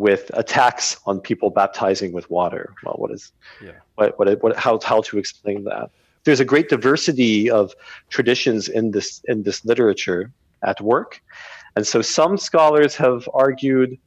with 0.00 0.30
attacks 0.34 0.98
on 1.06 1.20
people 1.20 1.50
baptizing 1.50 2.12
with 2.12 2.28
water? 2.30 2.74
Well, 2.84 2.94
what 2.98 3.10
is 3.12 3.32
yeah. 3.62 3.72
what, 3.94 4.18
what 4.18 4.42
what 4.42 4.56
how 4.56 4.80
how 4.82 5.02
to 5.02 5.18
explain 5.18 5.64
that? 5.64 5.90
There's 6.24 6.40
a 6.40 6.44
great 6.44 6.68
diversity 6.68 7.50
of 7.50 7.74
traditions 8.08 8.68
in 8.68 8.90
this 8.90 9.22
in 9.28 9.44
this 9.44 9.64
literature 9.64 10.32
at 10.62 10.80
work, 10.80 11.22
and 11.76 11.86
so 11.86 12.02
some 12.02 12.36
scholars 12.36 12.96
have 12.96 13.28
argued 13.32 13.98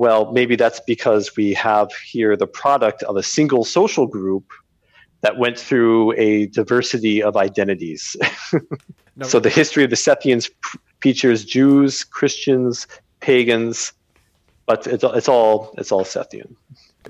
well, 0.00 0.32
maybe 0.32 0.56
that's 0.56 0.80
because 0.80 1.36
we 1.36 1.52
have 1.52 1.92
here 1.92 2.34
the 2.34 2.46
product 2.46 3.02
of 3.02 3.16
a 3.16 3.22
single 3.22 3.64
social 3.66 4.06
group 4.06 4.44
that 5.20 5.36
went 5.36 5.58
through 5.58 6.14
a 6.16 6.46
diversity 6.46 7.22
of 7.22 7.36
identities. 7.36 8.16
no. 8.50 8.60
So 9.26 9.38
the 9.38 9.50
history 9.50 9.84
of 9.84 9.90
the 9.90 9.96
Sethians 9.96 10.50
features 11.02 11.44
Jews, 11.44 12.02
Christians, 12.04 12.86
pagans, 13.20 13.92
but 14.66 14.86
it's, 14.86 15.04
it's 15.04 15.28
all 15.28 15.74
it's 15.78 15.92
all 15.92 16.04
Sethian. 16.04 16.54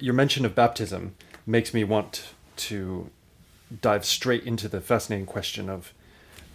Your 0.01 0.15
mention 0.15 0.45
of 0.45 0.55
baptism 0.55 1.15
makes 1.47 1.75
me 1.75 1.85
want 1.85 2.33
to 2.57 3.11
dive 3.81 4.05
straight 4.05 4.45
into 4.45 4.69
the 4.69 4.81
fascinating 4.81 5.27
question 5.27 5.69
of 5.69 5.93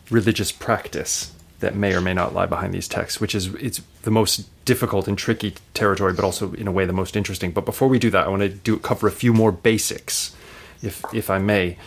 religious 0.10 0.52
practice 0.52 1.34
that 1.60 1.76
may 1.76 1.94
or 1.94 2.02
may 2.02 2.14
not 2.14 2.34
lie 2.34 2.46
behind 2.46 2.74
these 2.74 2.88
texts, 2.88 3.22
which 3.22 3.34
is 3.34 3.54
it's 3.56 3.82
the 4.04 4.12
most 4.12 4.48
difficult 4.66 5.08
and 5.08 5.18
tricky 5.18 5.54
territory, 5.74 6.14
but 6.14 6.26
also 6.26 6.54
in 6.54 6.68
a 6.68 6.72
way 6.72 6.86
the 6.86 6.94
most 6.94 7.16
interesting. 7.16 7.52
But 7.52 7.66
before 7.66 7.88
we 7.88 8.00
do 8.00 8.10
that, 8.12 8.28
I 8.28 8.30
want 8.30 8.42
to 8.42 8.50
do 8.50 8.78
cover 8.78 9.08
a 9.08 9.12
few 9.12 9.34
more 9.34 9.52
basics 9.52 10.36
if 10.82 11.04
if 11.14 11.30
I 11.30 11.40
may. 11.40 11.78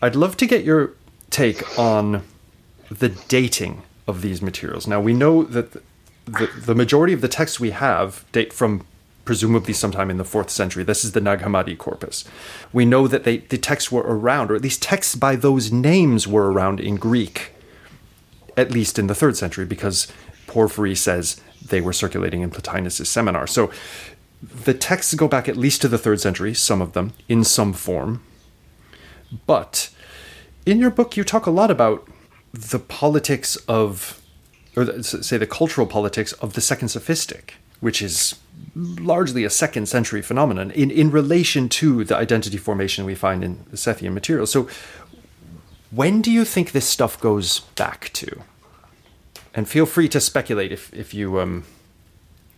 I'd 0.00 0.16
love 0.16 0.36
to 0.38 0.46
get 0.46 0.64
your 0.64 0.92
take 1.30 1.78
on 1.78 2.24
the 2.90 3.08
dating 3.28 3.82
of 4.06 4.22
these 4.22 4.42
materials. 4.42 4.86
Now 4.86 5.00
we 5.00 5.14
know 5.14 5.44
that 5.44 5.82
the, 6.26 6.50
the 6.66 6.74
majority 6.74 7.12
of 7.12 7.20
the 7.20 7.28
texts 7.28 7.58
we 7.58 7.70
have 7.70 8.24
date 8.32 8.52
from 8.52 8.86
presumably 9.24 9.72
sometime 9.72 10.10
in 10.10 10.18
the 10.18 10.24
fourth 10.24 10.50
century. 10.50 10.82
This 10.82 11.04
is 11.04 11.12
the 11.12 11.20
Nag 11.20 11.40
Hammadi 11.40 11.78
corpus. 11.78 12.24
We 12.72 12.84
know 12.84 13.06
that 13.06 13.24
they, 13.24 13.38
the 13.38 13.58
texts 13.58 13.92
were 13.92 14.02
around, 14.02 14.50
or 14.50 14.56
at 14.56 14.62
least 14.62 14.82
texts 14.82 15.14
by 15.14 15.36
those 15.36 15.70
names 15.70 16.26
were 16.26 16.50
around 16.50 16.80
in 16.80 16.96
Greek, 16.96 17.52
at 18.56 18.72
least 18.72 18.98
in 18.98 19.06
the 19.06 19.14
third 19.14 19.36
century, 19.36 19.64
because 19.64 20.12
Porphyry 20.46 20.94
says 20.94 21.40
they 21.64 21.80
were 21.80 21.92
circulating 21.92 22.42
in 22.42 22.50
Plotinus's 22.50 23.08
seminar. 23.08 23.46
So 23.46 23.70
the 24.42 24.74
texts 24.74 25.14
go 25.14 25.28
back 25.28 25.48
at 25.48 25.56
least 25.56 25.82
to 25.82 25.88
the 25.88 25.98
third 25.98 26.20
century, 26.20 26.52
some 26.52 26.82
of 26.82 26.92
them, 26.92 27.12
in 27.28 27.44
some 27.44 27.72
form. 27.72 28.22
But 29.46 29.88
in 30.66 30.78
your 30.78 30.90
book, 30.90 31.16
you 31.16 31.24
talk 31.24 31.46
a 31.46 31.50
lot 31.50 31.70
about 31.70 32.08
the 32.52 32.80
politics 32.80 33.56
of, 33.68 34.20
or 34.76 35.02
say 35.02 35.36
the 35.36 35.46
cultural 35.46 35.86
politics 35.86 36.32
of 36.34 36.54
the 36.54 36.60
second 36.60 36.88
sophistic, 36.88 37.54
which 37.80 38.00
is 38.00 38.36
largely 38.74 39.44
a 39.44 39.50
second 39.50 39.86
century 39.86 40.22
phenomenon 40.22 40.70
in, 40.70 40.90
in 40.90 41.10
relation 41.10 41.68
to 41.68 42.04
the 42.04 42.16
identity 42.16 42.56
formation 42.56 43.04
we 43.04 43.14
find 43.14 43.44
in 43.44 43.64
the 43.70 43.76
Sethian 43.76 44.12
material. 44.12 44.46
So, 44.46 44.68
when 45.90 46.22
do 46.22 46.30
you 46.30 46.46
think 46.46 46.72
this 46.72 46.88
stuff 46.88 47.20
goes 47.20 47.60
back 47.76 48.10
to? 48.14 48.42
And 49.54 49.68
feel 49.68 49.84
free 49.84 50.08
to 50.08 50.20
speculate 50.20 50.72
if, 50.72 50.92
if 50.94 51.12
you 51.12 51.38
um, 51.38 51.64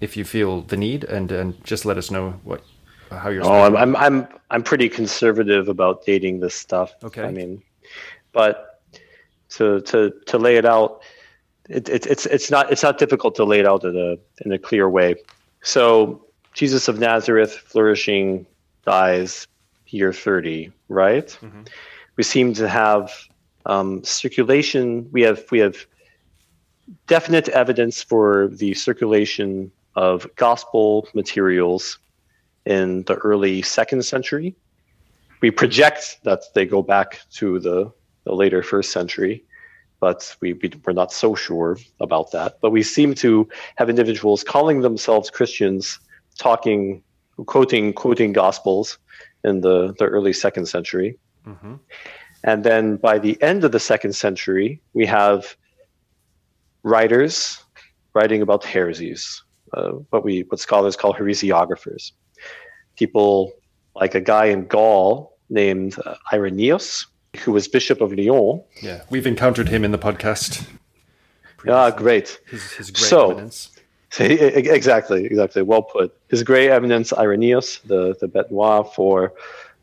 if 0.00 0.16
you 0.16 0.24
feel 0.24 0.62
the 0.62 0.76
need, 0.76 1.02
and, 1.02 1.32
and 1.32 1.64
just 1.64 1.84
let 1.84 1.98
us 1.98 2.10
know 2.10 2.40
what 2.44 2.62
how 3.10 3.30
you're. 3.30 3.44
Oh, 3.44 3.62
I'm, 3.62 3.76
I'm 3.76 3.96
I'm 3.96 4.28
I'm 4.50 4.62
pretty 4.62 4.88
conservative 4.88 5.68
about 5.68 6.04
dating 6.04 6.40
this 6.40 6.54
stuff. 6.54 6.94
Okay. 7.02 7.24
I 7.24 7.30
mean, 7.32 7.62
but 8.32 8.80
to 9.50 9.80
to 9.82 10.12
to 10.26 10.38
lay 10.38 10.56
it 10.56 10.64
out, 10.64 11.02
it, 11.68 11.88
it, 11.88 12.06
it's 12.06 12.26
it's 12.26 12.50
not 12.50 12.70
it's 12.70 12.82
not 12.82 12.98
difficult 12.98 13.34
to 13.36 13.44
lay 13.44 13.60
it 13.60 13.66
out 13.66 13.84
in 13.84 13.96
a 13.96 14.16
in 14.44 14.52
a 14.52 14.58
clear 14.58 14.88
way. 14.88 15.16
So 15.62 16.24
Jesus 16.52 16.88
of 16.88 16.98
Nazareth 16.98 17.52
flourishing 17.52 18.46
dies 18.84 19.46
year 19.88 20.12
thirty, 20.12 20.72
right? 20.88 21.26
Mm-hmm. 21.40 21.62
We 22.16 22.24
seem 22.24 22.54
to 22.54 22.68
have 22.68 23.12
um, 23.66 24.04
circulation. 24.04 25.08
We 25.10 25.22
have 25.22 25.44
we 25.50 25.58
have 25.60 25.86
definite 27.06 27.48
evidence 27.48 28.02
for 28.02 28.48
the 28.48 28.74
circulation 28.74 29.70
of 29.96 30.28
gospel 30.36 31.08
materials 31.14 31.98
in 32.66 33.02
the 33.04 33.14
early 33.16 33.62
second 33.62 34.04
century. 34.04 34.54
We 35.40 35.50
project 35.50 36.18
that 36.24 36.42
they 36.54 36.66
go 36.66 36.82
back 36.82 37.20
to 37.34 37.58
the, 37.58 37.92
the 38.24 38.34
later 38.34 38.62
first 38.62 38.92
century, 38.92 39.43
but 40.06 40.20
we, 40.42 40.52
we, 40.60 40.70
we're 40.84 40.92
not 41.02 41.10
so 41.12 41.34
sure 41.34 41.78
about 41.98 42.26
that. 42.32 42.50
But 42.60 42.70
we 42.76 42.82
seem 42.82 43.14
to 43.26 43.48
have 43.76 43.88
individuals 43.88 44.44
calling 44.44 44.82
themselves 44.82 45.30
Christians 45.30 45.98
talking, 46.38 47.02
quoting, 47.46 47.94
quoting 47.94 48.32
gospels 48.34 48.98
in 49.48 49.62
the, 49.62 49.94
the 49.98 50.06
early 50.16 50.34
second 50.34 50.66
century. 50.66 51.16
Mm-hmm. 51.46 51.76
And 52.50 52.64
then 52.64 52.96
by 52.96 53.18
the 53.18 53.40
end 53.40 53.64
of 53.64 53.72
the 53.72 53.80
second 53.80 54.12
century, 54.14 54.68
we 54.92 55.06
have 55.06 55.56
writers 56.82 57.64
writing 58.12 58.42
about 58.42 58.62
heresies, 58.62 59.42
uh, 59.72 59.92
what 60.10 60.22
we 60.22 60.44
what 60.48 60.60
scholars 60.60 60.96
call 60.96 61.14
heresiographers 61.14 62.12
people 62.96 63.52
like 63.94 64.14
a 64.14 64.20
guy 64.20 64.46
in 64.46 64.66
Gaul 64.66 65.36
named 65.48 65.96
uh, 66.04 66.14
Irenaeus, 66.32 67.06
who 67.38 67.52
was 67.52 67.68
Bishop 67.68 68.00
of 68.00 68.12
Lyon. 68.12 68.62
Yeah, 68.82 69.02
we've 69.10 69.26
encountered 69.26 69.68
him 69.68 69.84
in 69.84 69.92
the 69.92 69.98
podcast. 69.98 70.66
Ah, 71.68 71.90
great. 71.90 72.40
His, 72.46 72.72
his 72.72 72.90
great 72.90 73.08
so, 73.08 73.30
evidence. 73.30 73.70
exactly, 74.20 75.24
exactly. 75.24 75.62
Well 75.62 75.82
put. 75.82 76.14
His 76.28 76.42
great 76.42 76.70
evidence, 76.70 77.12
Irenaeus, 77.12 77.78
the, 77.78 78.14
the 78.20 78.28
bête 78.28 78.50
noire 78.50 78.84
for 78.84 79.32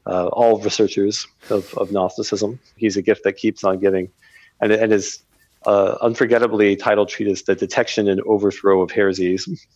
uh, 0.06 0.28
all 0.28 0.60
researchers 0.60 1.28
of, 1.50 1.74
of 1.76 1.92
Gnosticism. 1.92 2.60
He's 2.78 2.98
a 2.98 3.02
gift 3.02 3.24
that 3.24 3.34
keeps 3.34 3.64
on 3.64 3.80
giving. 3.80 4.10
And, 4.62 4.72
and 4.72 4.92
his 4.92 5.24
uh, 5.66 5.98
unforgettably 6.02 6.76
titled 6.76 7.10
treatise, 7.10 7.44
The 7.44 7.56
Detection 7.56 8.08
and 8.08 8.22
Overthrow 8.22 8.82
of 8.82 8.92
Heresies, 8.92 9.48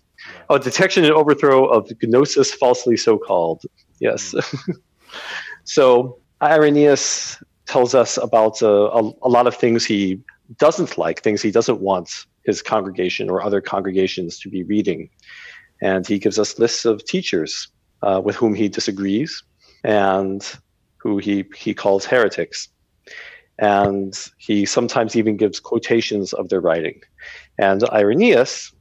Oh, 0.50 0.58
detection 0.58 1.04
and 1.04 1.14
overthrow 1.14 1.66
of 1.66 1.92
gnosis 2.02 2.54
falsely 2.54 2.98
so 2.98 3.18
called. 3.18 3.64
Yes. 4.00 4.34
Mm. 4.34 4.76
so 5.64 6.20
Irenaeus 6.42 7.42
tells 7.66 7.96
us 7.96 8.18
about 8.18 8.62
uh, 8.62 8.90
a, 8.92 9.12
a, 9.24 9.30
lot 9.30 9.48
of 9.48 9.56
things 9.56 9.86
he 9.86 10.20
doesn't 10.58 10.98
like, 10.98 11.22
things 11.22 11.42
he 11.42 11.52
doesn't 11.52 11.80
want 11.80 12.26
his 12.44 12.62
congregation 12.62 13.30
or 13.30 13.42
other 13.42 13.62
congregations 13.62 14.40
to 14.40 14.50
be 14.50 14.64
reading. 14.64 15.10
And 15.82 16.06
he 16.06 16.20
gives 16.20 16.38
us 16.38 16.60
lists 16.60 16.86
of 16.86 17.04
teachers 17.06 17.68
uh, 18.02 18.22
with 18.24 18.36
whom 18.36 18.54
he 18.54 18.70
disagrees 18.70 19.44
and 19.84 20.46
who 20.98 21.18
he, 21.18 21.46
he 21.56 21.74
calls 21.74 22.06
heretics. 22.06 22.70
And 23.58 24.14
he 24.38 24.66
sometimes 24.66 25.16
even 25.16 25.38
gives 25.38 25.60
quotations 25.60 26.34
of 26.34 26.50
their 26.50 26.62
writing. 26.62 27.02
And 27.58 27.84
Irenaeus 27.90 28.76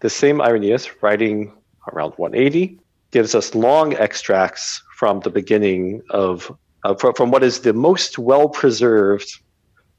the 0.00 0.10
same 0.10 0.40
Irenaeus, 0.40 1.02
writing 1.02 1.52
around 1.92 2.12
180, 2.16 2.78
gives 3.12 3.34
us 3.34 3.54
long 3.54 3.94
extracts 3.94 4.82
from 4.96 5.20
the 5.20 5.30
beginning 5.30 6.02
of, 6.10 6.52
uh, 6.86 6.94
from, 6.94 7.14
from 7.14 7.30
what 7.32 7.42
is 7.42 7.60
the 7.60 7.72
most 7.72 8.18
well 8.18 8.48
preserved 8.48 9.40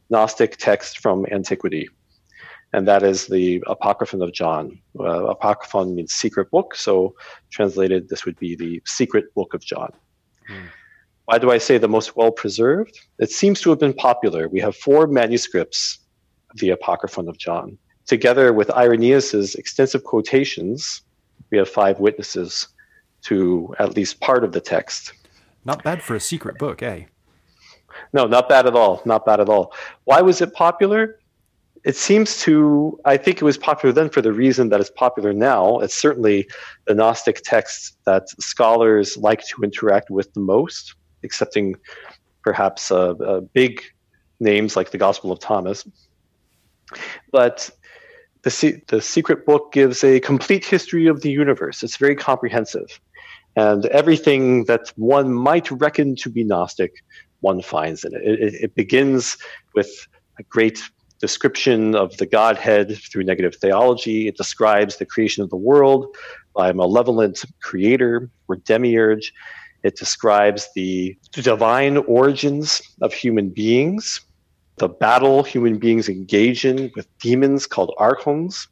Gnostic 0.10 0.56
text 0.56 1.00
from 1.00 1.26
antiquity, 1.32 1.90
and 2.72 2.88
that 2.88 3.04
is 3.04 3.28
the 3.28 3.62
Apocryphon 3.68 4.22
of 4.22 4.32
John. 4.32 4.80
Uh, 4.98 5.26
Apocryphon 5.26 5.96
means 5.96 6.14
secret 6.14 6.50
book, 6.50 6.76
so 6.76 7.14
translated, 7.52 8.08
this 8.08 8.24
would 8.26 8.40
be 8.40 8.56
the 8.56 8.82
secret 8.86 9.34
book 9.34 9.54
of 9.54 9.62
John. 9.62 9.92
Hmm. 10.48 10.68
Why 11.26 11.38
do 11.40 11.52
I 11.52 11.58
say 11.58 11.78
the 11.78 11.90
most 11.90 12.16
well 12.16 12.32
preserved? 12.32 12.98
It 13.20 13.32
seems 13.32 13.60
to 13.62 13.70
have 13.70 13.80
been 13.80 13.94
popular. 13.94 14.48
We 14.48 14.62
have 14.62 14.78
four 14.78 15.08
manuscripts 15.08 16.00
of 16.52 16.58
the 16.60 16.70
Apocryphon 16.70 17.28
of 17.28 17.38
John. 17.38 17.78
Together 18.06 18.54
with 18.54 18.70
Irenaeus's 18.70 19.56
extensive 19.56 20.06
quotations, 20.06 21.02
we 21.52 21.58
have 21.58 21.68
five 21.68 22.00
witnesses 22.00 22.70
to 23.24 23.76
at 23.78 23.98
least 23.98 24.22
part 24.22 24.46
of 24.46 24.54
the 24.54 24.62
text. 24.62 25.12
Not 25.68 25.84
bad 25.84 26.02
for 26.02 26.16
a 26.16 26.20
secret 26.20 26.58
book, 26.58 26.82
eh? 26.82 27.04
No, 28.14 28.26
not 28.26 28.48
bad 28.48 28.66
at 28.68 28.74
all. 28.74 29.02
Not 29.06 29.26
bad 29.26 29.42
at 29.42 29.50
all. 29.50 29.74
Why 30.06 30.22
was 30.22 30.40
it 30.40 30.54
popular? 30.54 31.20
It 31.84 31.98
seems 31.98 32.40
to, 32.44 32.98
I 33.04 33.18
think 33.18 33.42
it 33.42 33.44
was 33.44 33.58
popular 33.58 33.92
then 33.92 34.10
for 34.10 34.22
the 34.22 34.32
reason 34.32 34.70
that 34.70 34.80
it's 34.80 34.90
popular 34.90 35.34
now. 35.34 35.80
It's 35.80 35.94
certainly 35.94 36.48
the 36.86 36.94
Gnostic 36.94 37.42
text 37.44 37.98
that 38.06 38.30
scholars 38.42 39.18
like 39.18 39.46
to 39.48 39.62
interact 39.62 40.10
with 40.10 40.34
the 40.34 40.40
most, 40.40 40.96
excepting 41.24 41.76
perhaps 42.44 42.90
uh, 42.90 43.12
uh, 43.12 43.42
big 43.42 43.84
names 44.40 44.78
like 44.78 44.92
the 44.92 44.98
Gospel 44.98 45.34
of 45.34 45.40
Thomas. 45.40 45.86
But 47.32 47.70
the, 48.44 48.82
the 48.88 49.02
secret 49.02 49.46
book 49.46 49.74
gives 49.74 50.02
a 50.02 50.22
complete 50.22 50.64
history 50.64 51.08
of 51.08 51.22
the 51.24 51.30
universe. 51.30 51.84
It's 51.84 51.98
very 51.98 52.16
comprehensive. 52.16 53.02
And 53.58 53.88
everything 53.88 54.66
that 54.66 54.94
one 54.96 55.34
might 55.34 55.70
reckon 55.72 56.16
to 56.18 56.30
be 56.30 56.44
Gnostic, 56.44 56.94
one 57.42 57.62
finds 57.62 58.06
in 58.06 58.16
it. 58.16 58.22
It, 58.24 58.54
it 58.54 58.76
begins 58.76 59.38
with 59.74 60.08
a 60.40 60.44
great 60.44 60.80
description 61.20 61.96
of 61.96 62.16
the 62.18 62.28
Godhead 62.28 62.98
through 63.12 63.24
negative 63.24 63.56
theology. 63.56 64.28
It 64.28 64.38
describes 64.38 64.98
the 64.98 65.06
creation 65.06 65.44
of 65.44 65.50
the 65.50 65.58
world 65.58 66.16
by 66.56 66.70
a 66.70 66.74
malevolent 66.74 67.44
creator 67.62 68.30
or 68.48 68.58
demiurge. 68.58 69.34
It 69.84 69.98
describes 69.98 70.70
the 70.76 71.18
divine 71.32 71.98
origins 71.98 72.82
of 73.02 73.12
human 73.14 73.50
beings 73.50 74.22
the 74.78 74.88
battle 74.88 75.44
human 75.44 75.80
beings 75.80 76.08
engage 76.08 76.64
in 76.64 76.92
with 76.96 77.08
demons 77.20 77.66
called 77.66 77.94
archons, 77.98 78.68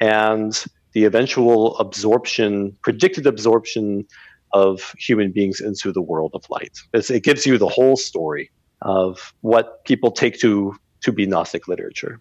and 0.00 0.64
the 0.92 1.04
eventual 1.04 1.76
absorption, 1.78 2.76
predicted 2.82 3.26
absorption 3.26 4.06
of 4.52 4.94
human 4.98 5.32
beings 5.32 5.60
into 5.60 5.92
the 5.92 6.02
world 6.02 6.32
of 6.34 6.48
light. 6.50 6.78
It's, 6.92 7.10
it 7.10 7.22
gives 7.22 7.46
you 7.46 7.58
the 7.58 7.68
whole 7.68 7.96
story 7.96 8.50
of 8.82 9.32
what 9.40 9.84
people 9.84 10.10
take 10.10 10.38
to, 10.40 10.74
to 11.00 11.12
be 11.12 11.26
Gnostic 11.26 11.68
literature. 11.68 12.20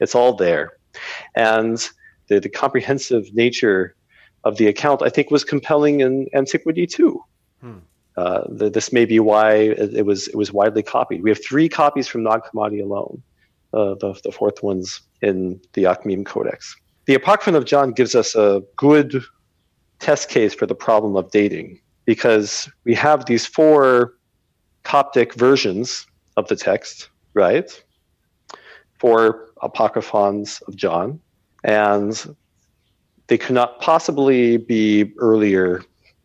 It's 0.00 0.14
all 0.14 0.34
there. 0.34 0.72
And 1.34 1.78
the, 2.28 2.40
the 2.40 2.48
comprehensive 2.48 3.34
nature 3.34 3.94
of 4.44 4.56
the 4.56 4.66
account, 4.66 5.02
I 5.02 5.10
think, 5.10 5.30
was 5.30 5.44
compelling 5.44 6.00
in 6.00 6.26
antiquity 6.34 6.86
too. 6.86 7.22
Hmm. 7.60 7.78
Uh, 8.16 8.42
the, 8.48 8.70
this 8.70 8.92
may 8.92 9.04
be 9.04 9.20
why 9.20 9.52
it, 9.52 9.94
it, 9.94 10.06
was 10.06 10.28
it 10.28 10.36
was 10.36 10.52
widely 10.52 10.82
copied. 10.82 11.22
We 11.22 11.30
have 11.30 11.42
three 11.44 11.68
copies 11.68 12.08
from 12.08 12.22
Nag 12.22 12.40
Hammadi 12.42 12.82
alone. 12.82 13.22
Uh, 13.72 13.94
the, 14.00 14.18
the 14.24 14.32
fourth 14.32 14.62
one's 14.62 15.00
in 15.22 15.60
the 15.74 15.84
Akhmim 15.84 16.26
Codex. 16.26 16.74
The 17.06 17.14
Apocryphon 17.14 17.54
of 17.54 17.66
John 17.66 17.92
gives 17.92 18.14
us 18.14 18.34
a 18.34 18.62
good 18.76 19.22
test 20.00 20.28
case 20.28 20.54
for 20.54 20.66
the 20.66 20.74
problem 20.74 21.16
of 21.16 21.30
dating 21.30 21.78
because 22.04 22.68
we 22.84 22.94
have 22.94 23.26
these 23.26 23.46
four 23.46 24.14
Coptic 24.82 25.34
versions 25.34 26.06
of 26.36 26.48
the 26.48 26.56
text, 26.56 27.10
right? 27.34 27.70
Four 28.98 29.50
apocryphons 29.62 30.62
of 30.66 30.74
John, 30.74 31.20
and 31.64 32.34
they 33.26 33.36
could 33.38 33.54
not 33.54 33.80
possibly 33.80 34.56
be 34.56 35.12
earlier 35.18 35.82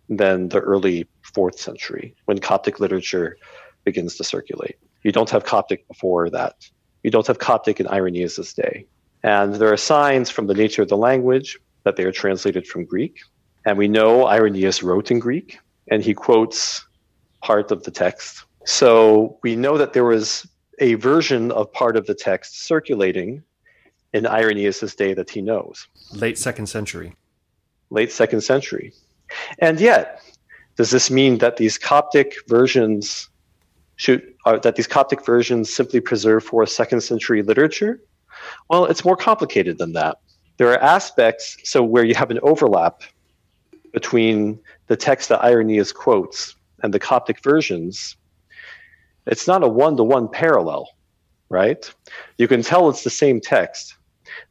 than 0.09 0.49
the 0.49 0.59
early 0.59 1.07
fourth 1.21 1.59
century 1.59 2.15
when 2.25 2.39
Coptic 2.39 2.79
literature 2.79 3.37
begins 3.83 4.15
to 4.15 4.23
circulate. 4.23 4.77
You 5.03 5.11
don't 5.11 5.29
have 5.29 5.43
Coptic 5.43 5.87
before 5.87 6.29
that. 6.29 6.67
You 7.03 7.11
don't 7.11 7.27
have 7.27 7.39
Coptic 7.39 7.79
in 7.79 7.87
Irenaeus' 7.87 8.53
day. 8.53 8.87
And 9.21 9.55
there 9.55 9.71
are 9.71 9.77
signs 9.77 10.29
from 10.29 10.47
the 10.47 10.53
nature 10.53 10.81
of 10.81 10.89
the 10.89 10.97
language 10.97 11.59
that 11.83 11.97
they 11.97 12.03
are 12.03 12.11
translated 12.11 12.65
from 12.65 12.85
Greek. 12.85 13.19
And 13.65 13.77
we 13.77 13.87
know 13.87 14.27
Irenaeus 14.27 14.83
wrote 14.83 15.11
in 15.11 15.19
Greek, 15.19 15.59
and 15.89 16.03
he 16.03 16.13
quotes 16.13 16.85
part 17.41 17.71
of 17.71 17.83
the 17.83 17.91
text. 17.91 18.45
So 18.65 19.39
we 19.43 19.55
know 19.55 19.77
that 19.77 19.93
there 19.93 20.05
was 20.05 20.47
a 20.79 20.95
version 20.95 21.51
of 21.51 21.71
part 21.73 21.95
of 21.97 22.05
the 22.05 22.15
text 22.15 22.63
circulating 22.63 23.43
in 24.13 24.25
Irenaeus' 24.25 24.95
day 24.95 25.13
that 25.13 25.29
he 25.29 25.41
knows. 25.41 25.87
Late 26.13 26.37
second 26.37 26.67
century. 26.67 27.15
Late 27.89 28.11
second 28.11 28.41
century. 28.41 28.93
And 29.59 29.79
yet, 29.79 30.21
does 30.75 30.91
this 30.91 31.09
mean 31.09 31.39
that 31.39 31.57
these 31.57 31.77
Coptic 31.77 32.35
versions 32.47 33.29
should 33.97 34.21
uh, 34.45 34.57
that 34.59 34.75
these 34.75 34.87
Coptic 34.87 35.25
versions 35.25 35.73
simply 35.73 36.01
preserve 36.01 36.43
for 36.43 36.63
a 36.63 36.67
second 36.67 37.01
century 37.01 37.41
literature? 37.41 38.01
Well, 38.69 38.85
it's 38.85 39.05
more 39.05 39.15
complicated 39.15 39.77
than 39.77 39.93
that. 39.93 40.17
There 40.57 40.71
are 40.71 40.79
aspects 40.79 41.57
so 41.63 41.83
where 41.83 42.03
you 42.03 42.15
have 42.15 42.31
an 42.31 42.39
overlap 42.43 43.01
between 43.95 44.59
the 44.87 44.97
text 44.97 45.29
that 45.29 45.41
Irenaeus 45.41 45.93
quotes 45.93 46.53
and 46.83 46.93
the 46.93 46.99
Coptic 46.99 47.41
versions. 47.41 48.17
It's 49.25 49.47
not 49.47 49.63
a 49.63 49.69
one-to-one 49.69 50.27
parallel, 50.27 50.89
right? 51.49 51.89
You 52.37 52.47
can 52.49 52.61
tell 52.61 52.89
it's 52.89 53.05
the 53.05 53.09
same 53.09 53.39
text, 53.39 53.95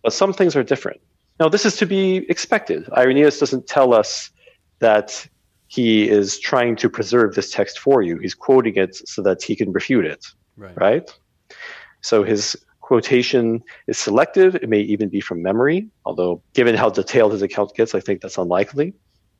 but 0.02 0.14
some 0.14 0.32
things 0.32 0.56
are 0.56 0.64
different. 0.64 1.00
Now, 1.38 1.50
this 1.50 1.66
is 1.66 1.76
to 1.76 1.86
be 1.86 2.24
expected. 2.30 2.88
Irenaeus 2.96 3.38
doesn't 3.38 3.66
tell 3.66 3.92
us 3.92 4.30
that 4.78 5.28
he 5.68 6.08
is 6.08 6.38
trying 6.38 6.74
to 6.76 6.88
preserve 6.88 7.34
this 7.34 7.50
text 7.50 7.78
for 7.78 8.00
you. 8.00 8.16
He's 8.18 8.34
quoting 8.34 8.76
it 8.76 8.96
so 9.06 9.20
that 9.22 9.42
he 9.42 9.54
can 9.54 9.72
refute 9.72 10.06
it. 10.06 10.24
Right. 10.56 10.76
right? 10.80 11.10
So 12.00 12.22
his 12.22 12.56
quotation 12.80 13.62
is 13.88 13.98
selective. 13.98 14.54
It 14.54 14.70
may 14.70 14.80
even 14.80 15.10
be 15.10 15.20
from 15.20 15.42
memory, 15.42 15.88
although 16.06 16.42
given 16.54 16.74
how 16.76 16.88
detailed 16.88 17.32
his 17.32 17.42
account 17.42 17.74
gets, 17.74 17.94
I 17.94 18.00
think 18.00 18.22
that's 18.22 18.38
unlikely. 18.38 18.94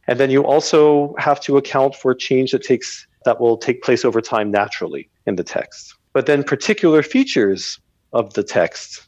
And 0.07 0.21
then 0.21 0.31
you 0.31 0.45
also 0.45 1.15
have 1.19 1.41
to 1.43 1.57
account 1.57 1.95
for 1.95 2.15
change 2.15 2.53
that 2.53 2.63
takes 2.63 3.07
that 3.25 3.41
will 3.41 3.57
take 3.57 3.83
place 3.83 4.05
over 4.05 4.21
time 4.21 4.51
naturally 4.51 5.09
in 5.27 5.37
the 5.37 5.45
text. 5.45 5.95
But 6.13 6.27
then 6.27 6.45
particular 6.45 7.03
features 7.03 7.81
of 8.13 8.35
the 8.35 8.43
text 8.43 9.07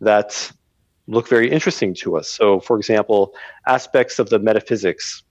that 0.00 0.50
look 1.08 1.28
very 1.28 1.50
interesting 1.50 1.94
to 1.94 2.16
us. 2.16 2.28
So, 2.28 2.60
for 2.60 2.76
example, 2.76 3.34
aspects 3.66 4.18
of 4.18 4.30
the 4.30 4.38
metaphysics 4.38 5.22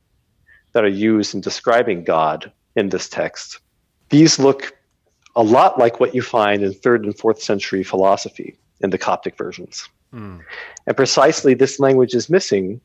that 0.74 0.84
are 0.84 0.90
used 0.90 1.34
in 1.34 1.42
describing 1.42 2.04
God 2.04 2.52
in 2.76 2.90
this 2.90 3.10
text. 3.10 3.60
These 4.10 4.38
look 4.38 4.76
a 5.36 5.44
lot 5.44 5.80
like 5.80 6.00
what 6.00 6.14
you 6.14 6.22
find 6.22 6.62
in 6.62 6.74
third 6.74 7.06
and 7.06 7.18
fourth 7.18 7.42
century 7.42 7.84
philosophy 7.84 8.58
in 8.82 8.90
the 8.90 8.98
Coptic 8.98 9.38
versions. 9.38 9.88
Mm. 10.14 10.42
And 10.86 10.98
precisely 10.98 11.54
this 11.54 11.80
language 11.80 12.14
is 12.14 12.30
missing 12.30 12.82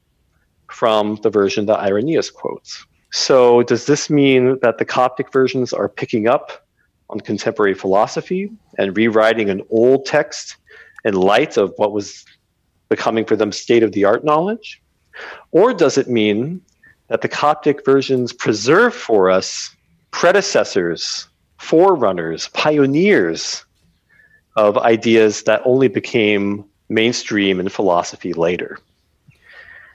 from 0.70 1.16
the 1.22 1.30
version 1.30 1.66
that 1.66 1.80
Irenaeus 1.80 2.30
quotes. 2.30 2.84
So, 3.12 3.62
does 3.62 3.86
this 3.86 4.10
mean 4.10 4.58
that 4.62 4.78
the 4.78 4.84
Coptic 4.84 5.32
versions 5.32 5.72
are 5.72 5.88
picking 5.88 6.26
up 6.26 6.66
on 7.10 7.20
contemporary 7.20 7.74
philosophy 7.74 8.50
and 8.78 8.96
rewriting 8.96 9.50
an 9.50 9.62
old 9.70 10.04
text 10.06 10.56
in 11.04 11.14
light 11.14 11.56
of 11.56 11.72
what 11.76 11.92
was 11.92 12.24
becoming 12.88 13.24
for 13.24 13.36
them 13.36 13.52
state 13.52 13.82
of 13.82 13.92
the 13.92 14.04
art 14.04 14.24
knowledge? 14.24 14.82
Or 15.52 15.72
does 15.72 15.96
it 15.96 16.08
mean 16.08 16.60
that 17.08 17.20
the 17.20 17.28
Coptic 17.28 17.84
versions 17.84 18.32
preserve 18.32 18.94
for 18.94 19.30
us 19.30 19.74
predecessors, 20.10 21.28
forerunners, 21.58 22.48
pioneers 22.48 23.64
of 24.56 24.78
ideas 24.78 25.42
that 25.42 25.62
only 25.64 25.88
became 25.88 26.64
mainstream 26.88 27.60
in 27.60 27.68
philosophy 27.68 28.32
later. 28.32 28.78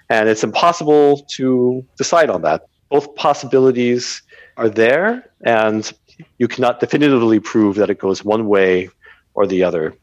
And 0.09 0.27
it's 0.27 0.43
impossible 0.43 1.25
to 1.35 1.85
decide 1.97 2.29
on 2.29 2.41
that. 2.41 2.65
Both 2.89 3.15
possibilities 3.15 4.21
are 4.57 4.69
there, 4.69 5.29
and 5.45 5.91
you 6.37 6.47
cannot 6.47 6.79
definitively 6.79 7.39
prove 7.39 7.75
that 7.75 7.89
it 7.89 7.99
goes 7.99 8.25
one 8.25 8.47
way 8.47 8.89
or 9.35 9.45
the 9.45 9.63
other. 9.63 9.93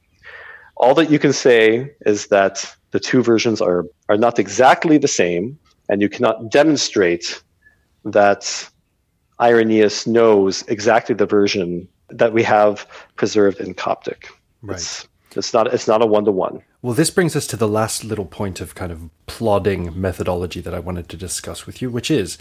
All 0.77 0.95
that 0.95 1.11
you 1.11 1.19
can 1.19 1.33
say 1.33 1.93
is 2.03 2.29
that 2.29 2.65
the 2.93 3.01
two 3.01 3.23
versions 3.23 3.61
are, 3.61 3.85
are 4.09 4.17
not 4.17 4.39
exactly 4.39 4.99
the 4.99 5.09
same, 5.09 5.59
and 5.89 6.01
you 6.01 6.09
cannot 6.09 6.51
demonstrate 6.51 7.43
that 8.05 8.71
Irenaeus 9.41 10.07
knows 10.07 10.63
exactly 10.69 11.15
the 11.15 11.27
version 11.27 11.89
that 12.09 12.33
we 12.33 12.43
have 12.45 12.87
preserved 13.17 13.61
in 13.61 13.75
Coptic. 13.75 14.29
Right. 14.63 14.77
It's, 14.77 15.09
It's 15.35 15.53
not 15.53 15.73
it's 15.73 15.87
not 15.87 16.03
a 16.03 16.07
one 16.07 16.25
to 16.25 16.33
one. 16.33 16.63
Well, 16.87 16.95
this 16.95 17.11
brings 17.11 17.35
us 17.35 17.49
to 17.49 17.57
the 17.57 17.67
last 17.67 18.05
little 18.05 18.27
point 18.27 18.61
of 18.61 18.77
kind 18.77 18.93
of 18.93 19.11
plodding 19.27 20.01
methodology 20.01 20.61
that 20.61 20.73
I 20.73 20.79
wanted 20.79 21.09
to 21.09 21.17
discuss 21.17 21.67
with 21.67 21.83
you, 21.83 21.91
which 21.91 22.13
is 22.13 22.39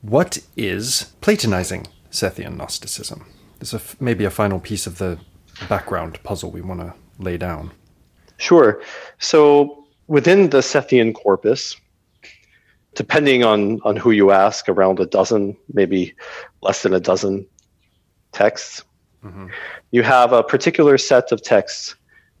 what 0.00 0.40
is 0.56 1.12
Platonizing 1.20 1.86
Sethian 2.10 2.56
Gnosticism? 2.56 3.26
There's 3.60 3.72
a, 3.72 3.80
maybe 4.00 4.24
a 4.24 4.30
final 4.30 4.58
piece 4.58 4.88
of 4.88 4.98
the 4.98 5.20
background 5.68 6.20
puzzle 6.24 6.50
we 6.50 6.60
want 6.60 6.80
to 6.80 6.94
lay 7.20 7.36
down. 7.36 7.70
Sure. 8.38 8.82
So 9.20 9.84
within 10.08 10.50
the 10.50 10.62
Sethian 10.62 11.14
corpus, 11.14 11.76
depending 12.96 13.44
on, 13.44 13.80
on 13.84 13.94
who 13.94 14.10
you 14.10 14.32
ask, 14.32 14.68
around 14.68 14.98
a 14.98 15.06
dozen, 15.06 15.56
maybe 15.72 16.12
less 16.60 16.82
than 16.82 16.92
a 16.92 16.98
dozen 16.98 17.46
texts, 18.32 18.82
mm-hmm. 19.24 19.46
you 19.92 20.02
have 20.02 20.32
a 20.32 20.42
particular 20.42 20.98
set 20.98 21.30
of 21.30 21.40
texts 21.40 21.94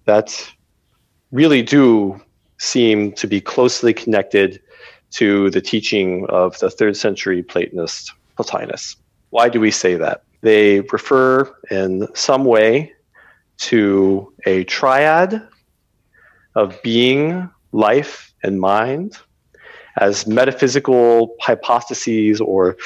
that 0.06 0.52
really 1.32 1.62
do 1.62 2.20
seem 2.58 3.12
to 3.12 3.26
be 3.26 3.40
closely 3.40 3.94
connected 3.94 4.60
to 5.12 5.50
the 5.50 5.60
teaching 5.60 6.26
of 6.28 6.58
the 6.58 6.70
third 6.70 6.96
century 6.96 7.42
Platonist 7.42 8.12
Plotinus. 8.36 8.96
Why 9.30 9.48
do 9.48 9.60
we 9.60 9.70
say 9.70 9.94
that? 9.96 10.22
They 10.42 10.80
refer 10.80 11.52
in 11.70 12.06
some 12.14 12.44
way 12.44 12.92
to 13.58 14.32
a 14.46 14.64
triad 14.64 15.46
of 16.54 16.80
being, 16.82 17.48
life, 17.72 18.32
and 18.42 18.60
mind 18.60 19.16
as 19.98 20.26
metaphysical 20.26 21.36
hypotheses 21.40 22.40
or 22.40 22.76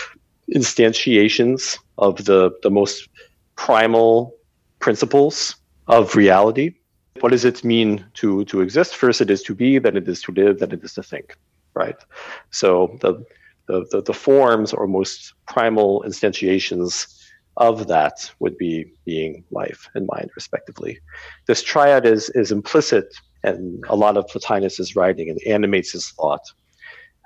instantiations 0.55 1.79
of 1.99 2.25
the, 2.25 2.51
the 2.63 2.71
most 2.71 3.09
primal 3.57 4.35
principles 4.81 5.57
of 5.87 6.17
reality. 6.17 6.75
What 7.25 7.33
does 7.33 7.47
it 7.47 7.65
mean 7.65 8.05
to, 8.21 8.45
to 8.45 8.61
exist? 8.61 8.95
First, 8.95 9.23
it 9.23 9.31
is 9.31 9.43
to 9.45 9.55
be, 9.55 9.79
then 9.79 9.97
it 9.97 10.07
is 10.07 10.21
to 10.25 10.33
live, 10.33 10.59
then 10.59 10.73
it 10.73 10.85
is 10.85 10.93
to 10.93 11.03
think, 11.03 11.39
right? 11.73 11.97
So 12.51 12.99
the, 13.01 13.25
the, 13.67 13.87
the, 13.91 14.03
the 14.03 14.13
forms 14.13 14.75
or 14.75 14.87
most 14.87 15.33
primal 15.49 16.05
instantiations 16.07 17.07
of 17.57 17.87
that 17.87 18.31
would 18.41 18.59
be 18.59 18.93
being, 19.07 19.43
life, 19.51 19.89
and 19.95 20.07
mind, 20.13 20.33
respectively. 20.37 20.99
This 21.47 21.63
triad 21.63 22.05
is, 22.05 22.29
is 22.35 22.53
implicit 22.53 23.07
in 23.43 23.81
a 23.89 23.97
lot 23.97 24.19
of 24.19 24.29
Plotinus's 24.29 24.95
writing 24.95 25.31
and 25.31 25.41
animates 25.47 25.93
his 25.93 26.11
thought. 26.11 26.45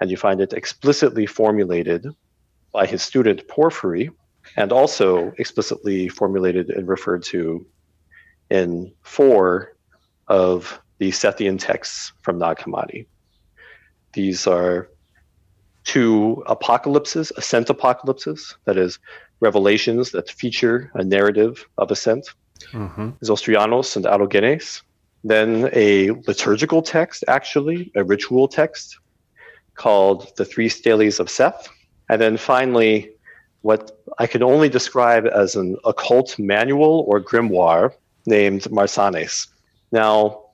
And 0.00 0.12
you 0.12 0.16
find 0.16 0.40
it 0.40 0.52
explicitly 0.52 1.26
formulated 1.26 2.06
by 2.72 2.86
his 2.86 3.02
student 3.02 3.48
Porphyry, 3.48 4.12
and 4.56 4.70
also 4.70 5.32
explicitly 5.38 6.08
formulated 6.08 6.70
and 6.70 6.86
referred 6.86 7.24
to 7.24 7.66
in 8.48 8.92
four 9.02 9.74
of 10.28 10.80
the 10.98 11.10
Sethian 11.10 11.58
texts 11.58 12.12
from 12.22 12.38
Nag 12.38 12.58
Hammadi. 12.58 13.06
These 14.12 14.46
are 14.46 14.88
two 15.84 16.42
apocalypses, 16.46 17.32
ascent 17.36 17.70
apocalypses, 17.70 18.56
that 18.64 18.76
is, 18.76 18.98
revelations 19.40 20.10
that 20.12 20.30
feature 20.30 20.90
a 20.94 21.04
narrative 21.04 21.66
of 21.78 21.90
ascent, 21.90 22.28
mm-hmm. 22.72 23.10
Zostrianos 23.22 23.96
and 23.96 24.04
Allogenes. 24.04 24.82
Then 25.24 25.70
a 25.72 26.10
liturgical 26.26 26.82
text, 26.82 27.24
actually, 27.28 27.90
a 27.94 28.04
ritual 28.04 28.48
text 28.48 28.98
called 29.74 30.32
The 30.36 30.44
Three 30.44 30.68
Steles 30.68 31.20
of 31.20 31.30
Seth. 31.30 31.68
And 32.08 32.20
then 32.20 32.36
finally, 32.36 33.10
what 33.62 33.98
I 34.18 34.26
can 34.26 34.42
only 34.42 34.68
describe 34.68 35.26
as 35.26 35.56
an 35.56 35.76
occult 35.84 36.38
manual 36.38 37.04
or 37.08 37.20
grimoire 37.20 37.92
named 38.26 38.62
Marsanes. 38.64 39.46
Now, 39.92 40.44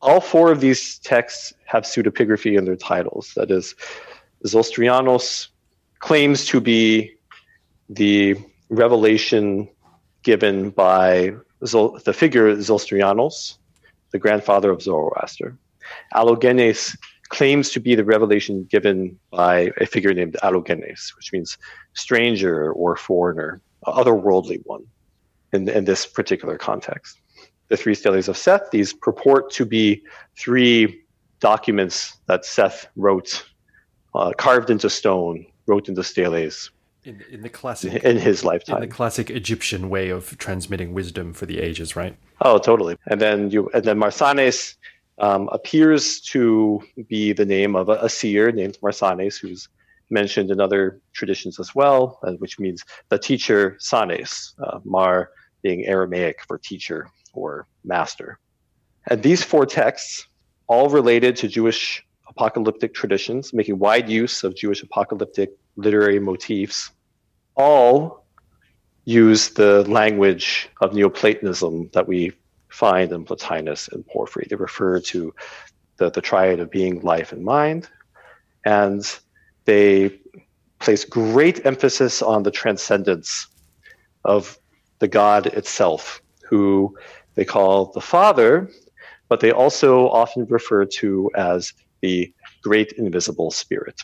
all 0.00 0.20
four 0.20 0.52
of 0.52 0.60
these 0.60 0.98
texts 0.98 1.52
have 1.64 1.84
pseudepigraphy 1.84 2.56
in 2.56 2.64
their 2.64 2.76
titles. 2.76 3.32
That 3.36 3.50
is, 3.50 3.74
Zostrianos 4.44 5.48
claims 5.98 6.46
to 6.46 6.60
be 6.60 7.14
the 7.88 8.36
revelation 8.68 9.68
given 10.22 10.70
by 10.70 11.34
Zol- 11.64 12.02
the 12.04 12.12
figure 12.12 12.54
Zostrianos, 12.56 13.58
the 14.10 14.18
grandfather 14.18 14.70
of 14.70 14.82
Zoroaster. 14.82 15.56
Allogenes 16.14 16.96
claims 17.28 17.70
to 17.70 17.80
be 17.80 17.94
the 17.94 18.04
revelation 18.04 18.64
given 18.70 19.18
by 19.30 19.70
a 19.80 19.86
figure 19.86 20.14
named 20.14 20.36
Allogenes, 20.42 21.14
which 21.16 21.32
means 21.32 21.58
stranger 21.94 22.72
or 22.72 22.96
foreigner, 22.96 23.60
otherworldly 23.86 24.60
one 24.64 24.86
in, 25.52 25.68
in 25.68 25.84
this 25.84 26.06
particular 26.06 26.56
context. 26.56 27.20
The 27.68 27.76
three 27.76 27.94
steles 27.94 28.28
of 28.28 28.36
Seth, 28.36 28.70
these 28.70 28.92
purport 28.92 29.50
to 29.52 29.66
be 29.66 30.02
three 30.36 31.02
documents 31.40 32.16
that 32.26 32.44
Seth 32.44 32.88
wrote, 32.96 33.44
uh, 34.14 34.32
carved 34.36 34.70
into 34.70 34.88
stone, 34.88 35.46
wrote 35.66 35.88
into 35.88 36.02
steles. 36.02 36.70
In, 37.04 37.22
in 37.30 37.42
the 37.42 37.48
classic, 37.48 38.02
in 38.04 38.18
his 38.18 38.44
lifetime, 38.44 38.82
in 38.82 38.88
the 38.88 38.94
classic 38.94 39.30
Egyptian 39.30 39.88
way 39.88 40.10
of 40.10 40.36
transmitting 40.38 40.92
wisdom 40.92 41.32
for 41.32 41.46
the 41.46 41.58
ages, 41.58 41.94
right? 41.94 42.16
Oh, 42.40 42.58
totally. 42.58 42.96
And 43.06 43.20
then 43.20 43.50
you, 43.50 43.70
and 43.72 43.84
then 43.84 43.98
Marsanes 43.98 44.74
um, 45.18 45.48
appears 45.52 46.20
to 46.20 46.82
be 47.08 47.32
the 47.32 47.46
name 47.46 47.76
of 47.76 47.88
a, 47.88 47.98
a, 48.02 48.08
seer 48.08 48.52
named 48.52 48.78
Marsanes, 48.82 49.38
who's 49.38 49.68
mentioned 50.10 50.50
in 50.50 50.60
other 50.60 51.00
traditions 51.12 51.58
as 51.58 51.74
well, 51.74 52.20
which 52.38 52.58
means 52.58 52.84
the 53.08 53.18
teacher 53.18 53.76
Sanes, 53.80 54.54
uh, 54.64 54.80
Mar 54.84 55.30
being 55.62 55.86
Aramaic 55.86 56.40
for 56.46 56.58
teacher 56.58 57.08
or 57.38 57.66
master. 57.84 58.38
And 59.10 59.22
these 59.22 59.42
four 59.42 59.64
texts, 59.66 60.26
all 60.66 60.88
related 60.90 61.36
to 61.36 61.48
Jewish 61.48 62.04
apocalyptic 62.28 62.92
traditions, 62.94 63.52
making 63.52 63.78
wide 63.78 64.08
use 64.08 64.44
of 64.44 64.54
Jewish 64.54 64.82
apocalyptic 64.82 65.50
literary 65.76 66.20
motifs, 66.20 66.90
all 67.56 68.26
use 69.04 69.50
the 69.50 69.84
language 69.84 70.68
of 70.82 70.92
Neoplatonism 70.92 71.90
that 71.94 72.06
we 72.06 72.32
find 72.68 73.10
in 73.12 73.24
Plotinus 73.24 73.88
and 73.88 74.06
Porphyry. 74.06 74.46
They 74.48 74.56
refer 74.56 75.00
to 75.00 75.34
the, 75.96 76.10
the 76.10 76.20
triad 76.20 76.60
of 76.60 76.70
being, 76.70 77.00
life, 77.00 77.32
and 77.32 77.42
mind. 77.42 77.88
And 78.64 79.02
they 79.64 80.20
place 80.78 81.04
great 81.04 81.64
emphasis 81.64 82.22
on 82.22 82.42
the 82.42 82.50
transcendence 82.50 83.46
of 84.24 84.58
the 84.98 85.08
God 85.08 85.46
itself, 85.46 86.20
who 86.48 86.96
they 87.38 87.44
call 87.44 87.92
the 87.92 88.00
Father, 88.00 88.68
but 89.28 89.38
they 89.38 89.52
also 89.52 90.08
often 90.08 90.44
refer 90.46 90.84
to 90.84 91.30
as 91.36 91.72
the 92.00 92.32
great 92.64 92.90
invisible 92.94 93.52
spirit. 93.52 94.02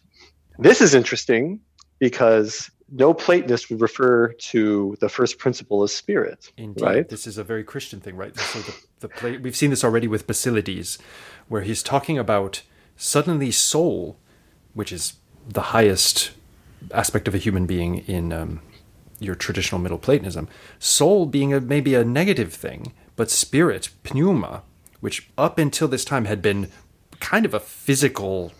This 0.60 0.80
is 0.80 0.94
interesting 0.94 1.58
because 1.98 2.70
no 2.92 3.12
Platonist 3.12 3.70
would 3.70 3.80
refer 3.80 4.32
to 4.34 4.96
the 5.00 5.08
first 5.08 5.38
principle 5.38 5.82
as 5.82 5.92
spirit. 5.92 6.52
Indeed, 6.56 6.84
right? 6.84 7.08
this 7.08 7.26
is 7.26 7.36
a 7.36 7.42
very 7.42 7.64
Christian 7.64 7.98
thing, 7.98 8.14
right? 8.14 8.36
So 8.38 8.60
the, 8.60 8.74
the 9.00 9.08
play, 9.08 9.36
we've 9.38 9.56
seen 9.56 9.70
this 9.70 9.82
already 9.82 10.06
with 10.06 10.28
Basilides, 10.28 10.98
where 11.48 11.62
he's 11.62 11.82
talking 11.82 12.16
about 12.16 12.62
suddenly 12.96 13.50
soul, 13.50 14.16
which 14.74 14.92
is 14.92 15.14
the 15.48 15.74
highest 15.74 16.30
aspect 16.92 17.26
of 17.26 17.34
a 17.34 17.38
human 17.38 17.66
being 17.66 17.98
in 18.06 18.32
um, 18.32 18.60
your 19.18 19.34
traditional 19.34 19.80
Middle 19.80 19.98
Platonism. 19.98 20.46
Soul 20.78 21.26
being 21.26 21.52
a, 21.52 21.60
maybe 21.60 21.96
a 21.96 22.04
negative 22.04 22.54
thing, 22.54 22.92
but 23.16 23.30
spirit, 23.30 23.90
pneuma, 24.12 24.62
which 25.00 25.28
up 25.36 25.58
until 25.58 25.88
this 25.88 26.04
time 26.04 26.24
had 26.24 26.42
been 26.42 26.70
kind 27.20 27.44
of 27.44 27.54
a 27.54 27.60
physical, 27.60 28.52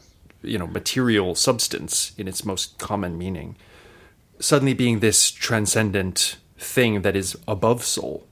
you 0.43 0.59
know, 0.59 0.67
material 0.67 1.35
substance 1.35 2.13
in 2.17 2.29
its 2.29 2.45
most 2.45 2.79
common 2.79 3.19
meaning 3.19 3.57
suddenly 4.39 4.75
being 4.75 5.01
this 5.01 5.31
transcendent 5.31 6.37
thing 6.59 7.03
that 7.03 7.17
is 7.17 7.37
above 7.49 7.85
soul. 7.85 8.27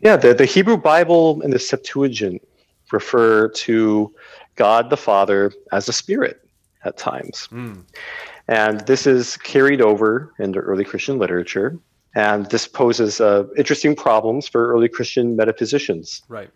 Yeah, 0.00 0.16
the, 0.16 0.34
the 0.34 0.44
Hebrew 0.44 0.76
Bible 0.76 1.40
and 1.42 1.52
the 1.52 1.58
Septuagint 1.58 2.46
refer 2.90 3.48
to 3.48 4.14
God 4.56 4.90
the 4.90 4.96
Father 4.96 5.52
as 5.70 5.88
a 5.88 5.92
spirit 5.92 6.46
at 6.84 6.96
times. 6.96 7.48
Mm. 7.52 7.82
And 8.48 8.80
this 8.80 9.06
is 9.06 9.36
carried 9.38 9.80
over 9.80 10.32
into 10.38 10.58
early 10.58 10.84
Christian 10.84 11.18
literature. 11.18 11.78
And 12.14 12.46
this 12.50 12.68
poses 12.68 13.20
uh, 13.20 13.44
interesting 13.56 13.96
problems 13.96 14.46
for 14.48 14.72
early 14.72 14.88
Christian 14.88 15.36
metaphysicians. 15.36 16.22
Right. 16.28 16.50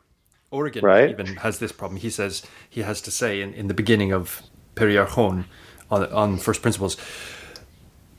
Origen 0.50 0.84
right? 0.84 1.10
even 1.10 1.26
has 1.36 1.58
this 1.58 1.72
problem. 1.72 2.00
He 2.00 2.10
says, 2.10 2.42
he 2.68 2.82
has 2.82 3.00
to 3.02 3.10
say 3.10 3.40
in, 3.40 3.52
in 3.54 3.68
the 3.68 3.74
beginning 3.74 4.12
of 4.12 4.42
Periarchon 4.74 5.44
on, 5.90 6.12
on 6.12 6.36
first 6.36 6.62
principles, 6.62 6.96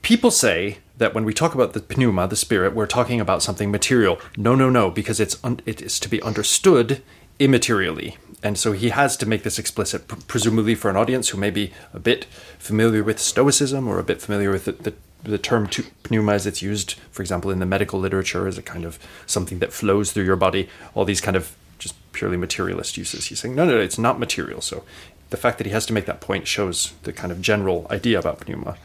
people 0.02 0.30
say 0.30 0.78
that 0.98 1.14
when 1.14 1.24
we 1.24 1.32
talk 1.32 1.54
about 1.54 1.72
the 1.72 1.96
pneuma, 1.96 2.26
the 2.26 2.36
spirit, 2.36 2.74
we're 2.74 2.86
talking 2.86 3.20
about 3.20 3.42
something 3.42 3.70
material. 3.70 4.20
No, 4.36 4.54
no, 4.54 4.68
no, 4.68 4.90
because 4.90 5.20
it's 5.20 5.42
un- 5.44 5.60
it 5.64 5.80
is 5.80 6.00
to 6.00 6.08
be 6.08 6.20
understood 6.22 7.02
immaterially. 7.38 8.16
And 8.42 8.58
so 8.58 8.72
he 8.72 8.90
has 8.90 9.16
to 9.16 9.26
make 9.26 9.42
this 9.42 9.58
explicit, 9.58 10.08
pr- 10.08 10.16
presumably 10.26 10.74
for 10.74 10.90
an 10.90 10.96
audience 10.96 11.28
who 11.28 11.38
may 11.38 11.50
be 11.50 11.72
a 11.92 11.98
bit 11.98 12.26
familiar 12.58 13.02
with 13.02 13.18
Stoicism 13.18 13.88
or 13.88 13.98
a 13.98 14.04
bit 14.04 14.20
familiar 14.20 14.50
with 14.50 14.64
the, 14.64 14.72
the, 14.72 14.94
the 15.22 15.38
term 15.38 15.68
pneuma 16.10 16.32
as 16.32 16.46
it's 16.46 16.62
used, 16.62 16.94
for 17.10 17.22
example, 17.22 17.50
in 17.50 17.58
the 17.58 17.66
medical 17.66 17.98
literature 17.98 18.46
as 18.46 18.56
a 18.56 18.62
kind 18.62 18.84
of 18.84 18.98
something 19.26 19.58
that 19.58 19.72
flows 19.72 20.12
through 20.12 20.24
your 20.24 20.36
body. 20.36 20.68
All 20.94 21.04
these 21.04 21.20
kind 21.20 21.36
of 21.36 21.56
just 21.78 21.94
purely 22.12 22.36
materialist 22.36 22.96
uses. 22.96 23.26
He's 23.26 23.40
saying, 23.40 23.54
no, 23.54 23.64
no, 23.64 23.72
no, 23.72 23.80
it's 23.80 23.98
not 23.98 24.18
material. 24.18 24.60
So 24.60 24.84
the 25.30 25.36
fact 25.36 25.58
that 25.58 25.66
he 25.66 25.72
has 25.72 25.86
to 25.86 25.92
make 25.92 26.06
that 26.06 26.20
point 26.20 26.46
shows 26.46 26.94
the 27.02 27.12
kind 27.12 27.32
of 27.32 27.40
general 27.40 27.86
idea 27.90 28.18
about 28.18 28.46
pneuma. 28.46 28.76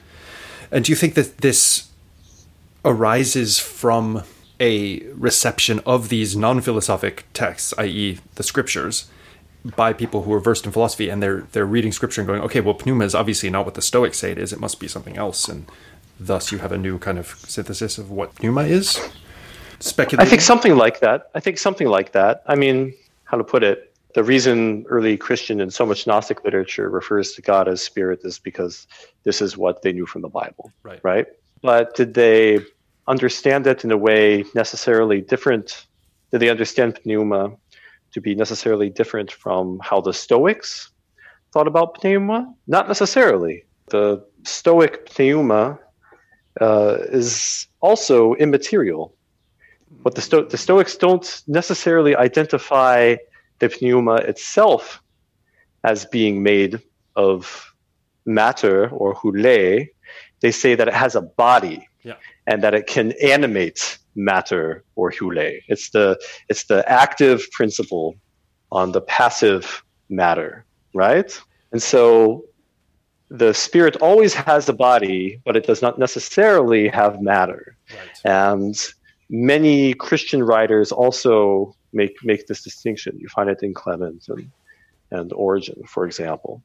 And 0.72 0.86
do 0.86 0.92
you 0.92 0.96
think 0.96 1.14
that 1.14 1.40
this 1.40 1.90
arises 2.84 3.60
from 3.60 4.24
a 4.60 5.00
reception 5.14 5.80
of 5.86 6.10
these 6.10 6.36
non 6.36 6.62
philosophic 6.62 7.26
texts, 7.34 7.74
i.e., 7.78 8.20
the 8.36 8.44
scriptures, 8.44 9.10
by 9.76 9.94
people 9.94 10.24
who 10.24 10.34
are 10.34 10.40
versed 10.40 10.66
in 10.66 10.72
philosophy 10.72 11.10
and 11.10 11.24
they're 11.24 11.42
they're 11.54 11.66
reading 11.66 11.92
scripture 11.92 12.22
and 12.22 12.28
going, 12.28 12.42
okay, 12.42 12.60
well, 12.60 12.78
pneuma 12.86 13.06
is 13.06 13.16
obviously 13.16 13.50
not 13.50 13.66
what 13.66 13.76
the 13.76 13.82
Stoics 13.82 14.18
say 14.18 14.32
it 14.32 14.38
is. 14.38 14.52
It 14.52 14.60
must 14.60 14.80
be 14.80 14.88
something 14.88 15.18
else, 15.18 15.48
and 15.48 15.66
thus 16.20 16.52
you 16.52 16.60
have 16.60 16.72
a 16.72 16.78
new 16.78 16.98
kind 17.00 17.18
of 17.18 17.28
synthesis 17.48 17.98
of 17.98 18.12
what 18.12 18.42
pneuma 18.42 18.64
is. 18.64 19.00
Speculating. 19.80 20.26
I 20.26 20.30
think 20.30 20.42
something 20.42 20.76
like 20.78 21.00
that. 21.02 21.30
I 21.36 21.40
think 21.40 21.58
something 21.58 21.88
like 21.88 22.14
that. 22.14 22.44
I 22.48 22.56
mean, 22.56 22.94
how 23.26 23.38
to 23.38 23.44
put 23.44 23.64
it? 23.64 23.94
The 24.16 24.24
reason 24.24 24.86
early 24.90 25.18
Christian 25.18 25.60
and 25.60 25.74
so 25.74 25.86
much 25.86 26.06
Gnostic 26.06 26.44
literature 26.46 26.90
refers 26.90 27.34
to 27.34 27.42
God 27.42 27.68
as 27.68 27.82
spirit 27.82 28.22
is 28.24 28.40
because 28.40 28.88
this 29.24 29.42
is 29.42 29.58
what 29.58 29.82
they 29.82 29.92
knew 29.92 30.06
from 30.06 30.22
the 30.22 30.30
Bible. 30.30 30.72
Right. 30.84 31.00
Right. 31.04 31.26
But 31.62 31.96
did 31.96 32.14
they 32.14 32.60
understand 33.08 33.66
it 33.68 33.84
in 33.84 33.92
a 33.92 33.98
way 33.98 34.46
necessarily 34.54 35.22
different? 35.22 35.88
Did 36.32 36.40
they 36.40 36.50
understand 36.50 37.00
pneuma 37.06 37.56
to 38.12 38.22
be 38.22 38.36
necessarily 38.36 38.90
different 38.90 39.32
from 39.32 39.80
how 39.84 40.00
the 40.00 40.14
Stoics 40.14 40.92
thought 41.52 41.68
about 41.68 42.04
pneuma? 42.04 42.54
Not 42.68 42.88
necessarily. 42.88 43.66
The 43.88 44.24
Stoic 44.44 45.10
pneuma 45.18 45.80
uh, 46.62 46.98
is 47.10 47.68
also 47.82 48.34
immaterial. 48.36 49.16
But 50.04 50.16
the, 50.16 50.22
Sto- 50.22 50.46
the 50.46 50.58
Stoics 50.58 50.96
don't 50.96 51.44
necessarily 51.48 52.16
identify 52.16 53.16
the 53.60 53.76
pneuma 53.82 54.16
itself 54.16 55.02
as 55.84 56.06
being 56.06 56.44
made 56.44 56.82
of 57.16 57.74
matter 58.26 58.90
or 58.90 59.14
hyle. 59.14 59.86
They 60.42 60.52
say 60.52 60.76
that 60.76 60.88
it 60.88 60.94
has 60.94 61.16
a 61.16 61.22
body 61.22 61.88
yeah. 62.04 62.16
and 62.48 62.64
that 62.64 62.74
it 62.74 62.88
can 62.88 63.14
animate 63.24 63.98
matter 64.16 64.84
or 64.96 65.12
hyle. 65.12 65.60
It's 65.68 65.90
the 65.92 66.20
it's 66.50 66.66
the 66.66 66.88
active 66.90 67.50
principle 67.52 68.16
on 68.72 68.92
the 68.92 69.02
passive 69.02 69.84
matter, 70.10 70.66
right? 70.94 71.40
And 71.72 71.82
so 71.82 72.46
the 73.34 73.52
spirit 73.52 73.96
always 73.98 74.36
has 74.36 74.70
a 74.70 74.74
body, 74.74 75.42
but 75.44 75.58
it 75.58 75.66
does 75.66 75.82
not 75.82 75.98
necessarily 75.98 76.88
have 76.88 77.20
matter. 77.20 77.76
Right. 77.90 78.20
And 78.24 78.76
many 79.30 79.96
Christian 79.96 80.44
writers 80.44 80.92
also 80.92 81.76
make 81.94 82.16
make 82.24 82.46
this 82.46 82.64
distinction. 82.64 83.18
You 83.20 83.28
find 83.30 83.50
it 83.50 83.64
in 83.64 83.74
Clement 83.74 84.24
and, 84.30 84.52
and 85.10 85.34
Origen, 85.34 85.82
for 85.88 86.06
example. 86.06 86.64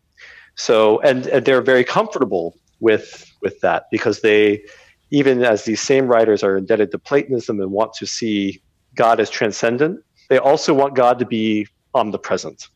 So 0.56 1.00
and, 1.00 1.26
and 1.26 1.46
they're 1.46 1.62
very 1.62 1.84
comfortable 1.84 2.54
with 2.80 3.24
with 3.40 3.58
that 3.60 3.86
because 3.90 4.20
they 4.20 4.62
even 5.10 5.42
as 5.42 5.64
these 5.64 5.80
same 5.80 6.06
writers 6.06 6.42
are 6.42 6.58
indebted 6.58 6.90
to 6.90 6.98
Platonism 6.98 7.60
and 7.62 7.70
want 7.72 7.94
to 7.94 8.06
see 8.06 8.60
God 8.94 9.20
as 9.20 9.30
transcendent, 9.30 10.00
they 10.28 10.36
also 10.36 10.74
want 10.74 10.94
God 10.94 11.18
to 11.20 11.24
be 11.24 11.66
omnipresent. 11.94 12.68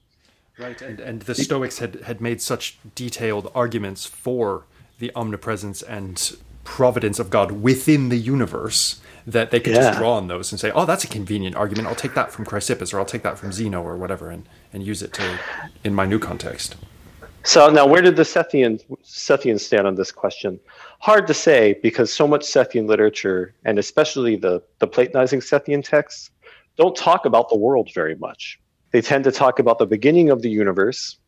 Right, 0.59 0.81
and, 0.83 1.01
and 1.01 1.23
the 1.23 1.35
Stoics 1.35 1.79
had, 1.79 2.03
had 2.03 2.21
made 2.21 2.41
such 2.41 2.79
detailed 2.95 3.51
arguments 3.55 4.05
for 4.05 4.65
the 4.99 5.11
omnipresence 5.15 5.83
and 5.83 6.37
providence 6.65 7.19
of 7.19 7.31
God 7.31 7.53
within 7.53 8.09
the 8.09 8.19
universe 8.19 9.01
that 9.27 9.51
they 9.51 9.61
could 9.61 9.75
yeah. 9.75 9.91
just 9.91 9.99
draw 9.99 10.15
on 10.15 10.29
those 10.29 10.53
and 10.53 10.61
say, 10.61 10.71
oh, 10.73 10.85
that's 10.85 11.05
a 11.05 11.09
convenient 11.09 11.57
argument. 11.57 11.89
I'll 11.89 11.95
take 11.95 12.15
that 12.15 12.33
from 12.33 12.45
Chrysippus 12.45 12.93
or 12.93 12.99
I'll 12.99 13.05
take 13.05 13.23
that 13.23 13.39
from 13.39 13.53
Zeno 13.53 13.83
or 13.83 13.97
whatever 13.97 14.31
and, 14.31 14.49
and 14.73 14.83
use 14.83 15.03
it 15.03 15.13
to 15.15 15.39
in 15.85 15.95
my 15.95 16.07
new 16.07 16.19
context. 16.19 16.77
So 17.45 17.69
now, 17.71 17.87
where 17.87 18.03
did 18.03 18.15
the 18.15 18.23
Sethian 18.23 18.81
Sethians 19.05 19.61
stand 19.61 19.87
on 19.87 19.97
this 19.97 20.13
question? 20.13 20.61
Hard 21.01 21.27
to 21.27 21.35
say 21.35 21.79
because 21.83 22.13
so 22.13 22.29
much 22.29 22.43
Sethian 22.43 22.87
literature, 22.87 23.55
and 23.65 23.79
especially 23.79 24.37
the, 24.37 24.63
the 24.79 24.87
Platonizing 24.87 25.41
Sethian 25.41 25.83
texts, 25.83 26.31
don't 26.77 26.95
talk 26.95 27.27
about 27.27 27.49
the 27.49 27.57
world 27.57 27.91
very 27.95 28.15
much. 28.15 28.61
They 28.93 29.01
tend 29.01 29.25
to 29.25 29.33
talk 29.33 29.59
about 29.59 29.79
the 29.79 29.87
beginning 29.87 30.31
of 30.31 30.43
the 30.43 30.51
universe, 30.51 31.19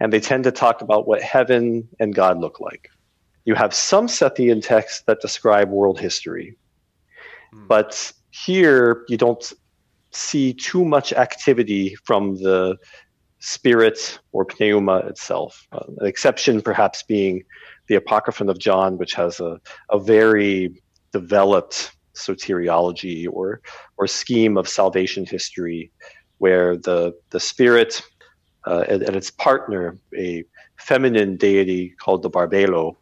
and 0.00 0.12
they 0.12 0.20
tend 0.20 0.44
to 0.44 0.52
talk 0.52 0.82
about 0.82 1.06
what 1.06 1.22
heaven 1.22 1.88
and 2.00 2.14
God 2.14 2.38
look 2.38 2.60
like. 2.60 2.90
You 3.44 3.54
have 3.54 3.72
some 3.74 4.06
Sethian 4.08 4.62
texts 4.62 5.04
that 5.06 5.20
describe 5.20 5.70
world 5.70 6.00
history, 6.00 6.56
mm. 7.54 7.68
but 7.68 8.12
here 8.30 9.04
you 9.08 9.16
don't 9.16 9.52
see 10.10 10.52
too 10.52 10.84
much 10.84 11.12
activity 11.12 11.94
from 12.04 12.36
the 12.36 12.76
spirit 13.40 14.18
or 14.32 14.46
pneuma 14.58 14.98
itself. 14.98 15.66
Uh, 15.72 15.84
an 15.98 16.06
exception, 16.06 16.60
perhaps, 16.60 17.02
being 17.02 17.44
the 17.88 17.94
Apocryphon 17.94 18.48
of 18.48 18.58
John, 18.58 18.98
which 18.98 19.14
has 19.14 19.38
a, 19.38 19.60
a 19.90 19.98
very 19.98 20.82
developed 21.12 21.92
soteriology 22.14 23.26
or 23.30 23.60
or 23.98 24.06
scheme 24.06 24.56
of 24.56 24.66
salvation 24.68 25.26
history, 25.26 25.92
where 26.38 26.76
the 26.76 27.14
the 27.30 27.40
spirit 27.40 28.02
uh, 28.66 28.84
and, 28.88 29.02
and, 29.02 29.14
its 29.14 29.30
partner, 29.30 29.96
a 30.16 30.44
feminine 30.76 31.36
deity 31.36 31.94
called 32.00 32.22
the 32.22 32.30
Barbelo, 32.30 32.96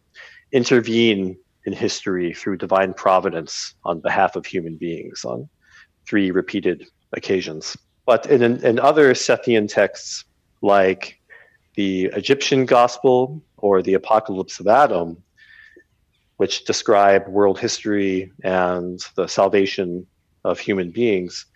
intervene 0.52 1.36
in 1.64 1.72
history 1.72 2.34
through 2.34 2.58
divine 2.58 2.92
providence 2.92 3.74
on 3.84 4.00
behalf 4.00 4.36
of 4.36 4.44
human 4.44 4.76
beings 4.76 5.24
on 5.24 5.48
three 6.06 6.30
repeated 6.30 6.86
occasions. 7.14 7.76
But 8.06 8.26
in, 8.26 8.42
in 8.42 8.78
other 8.78 9.14
Sethian 9.14 9.66
texts, 9.66 10.24
like 10.60 11.18
the 11.76 12.06
Egyptian 12.14 12.66
Gospel 12.66 13.42
or 13.56 13.82
the 13.82 13.94
Apocalypse 13.94 14.60
of 14.60 14.66
Adam, 14.66 15.16
which 16.36 16.64
describe 16.64 17.26
world 17.28 17.58
history 17.58 18.30
and 18.42 19.00
the 19.16 19.26
salvation 19.26 20.06
of 20.44 20.58
human 20.58 20.90
beings, 20.90 21.46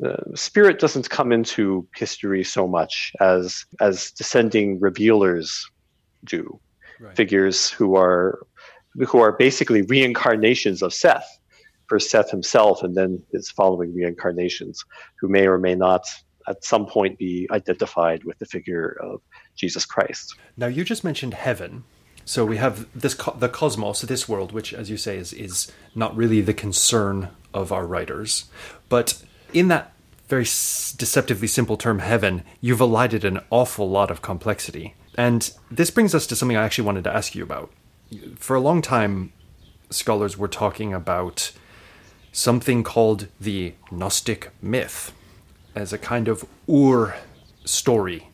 the 0.00 0.16
spirit 0.34 0.78
doesn't 0.78 1.10
come 1.10 1.30
into 1.30 1.86
history 1.94 2.42
so 2.42 2.66
much 2.66 3.12
as 3.20 3.64
as 3.80 4.10
descending 4.12 4.80
revealers 4.80 5.70
do, 6.24 6.58
right. 6.98 7.14
figures 7.14 7.70
who 7.70 7.96
are 7.96 8.40
who 9.06 9.20
are 9.20 9.32
basically 9.32 9.82
reincarnations 9.82 10.82
of 10.82 10.92
Seth, 10.92 11.38
first 11.86 12.10
Seth 12.10 12.30
himself, 12.30 12.82
and 12.82 12.96
then 12.96 13.22
his 13.32 13.50
following 13.50 13.94
reincarnations, 13.94 14.84
who 15.20 15.28
may 15.28 15.46
or 15.46 15.58
may 15.58 15.74
not 15.74 16.04
at 16.48 16.64
some 16.64 16.86
point 16.86 17.18
be 17.18 17.46
identified 17.52 18.24
with 18.24 18.38
the 18.38 18.46
figure 18.46 18.98
of 19.02 19.20
Jesus 19.54 19.84
Christ. 19.84 20.34
Now, 20.56 20.66
you 20.66 20.82
just 20.82 21.04
mentioned 21.04 21.34
heaven. 21.34 21.84
So 22.24 22.44
we 22.44 22.56
have 22.56 22.86
this 22.98 23.14
the 23.36 23.48
cosmos, 23.48 24.00
this 24.00 24.28
world, 24.28 24.52
which, 24.52 24.72
as 24.72 24.88
you 24.88 24.96
say, 24.96 25.18
is 25.18 25.32
is 25.34 25.70
not 25.94 26.16
really 26.16 26.40
the 26.40 26.54
concern 26.54 27.28
of 27.52 27.70
our 27.70 27.86
writers, 27.86 28.46
but 28.88 29.22
in 29.52 29.68
that 29.68 29.92
very 30.28 30.44
deceptively 30.44 31.48
simple 31.48 31.76
term, 31.76 31.98
heaven, 31.98 32.44
you've 32.60 32.80
elided 32.80 33.24
an 33.24 33.40
awful 33.50 33.90
lot 33.90 34.10
of 34.10 34.22
complexity. 34.22 34.94
And 35.16 35.50
this 35.70 35.90
brings 35.90 36.14
us 36.14 36.26
to 36.28 36.36
something 36.36 36.56
I 36.56 36.64
actually 36.64 36.84
wanted 36.86 37.04
to 37.04 37.14
ask 37.14 37.34
you 37.34 37.42
about. 37.42 37.72
For 38.36 38.54
a 38.54 38.60
long 38.60 38.80
time, 38.80 39.32
scholars 39.90 40.38
were 40.38 40.48
talking 40.48 40.94
about 40.94 41.52
something 42.32 42.84
called 42.84 43.26
the 43.40 43.74
Gnostic 43.90 44.50
myth 44.62 45.12
as 45.74 45.92
a 45.92 45.98
kind 45.98 46.28
of 46.28 46.44
ur 46.68 47.16
story 47.64 48.28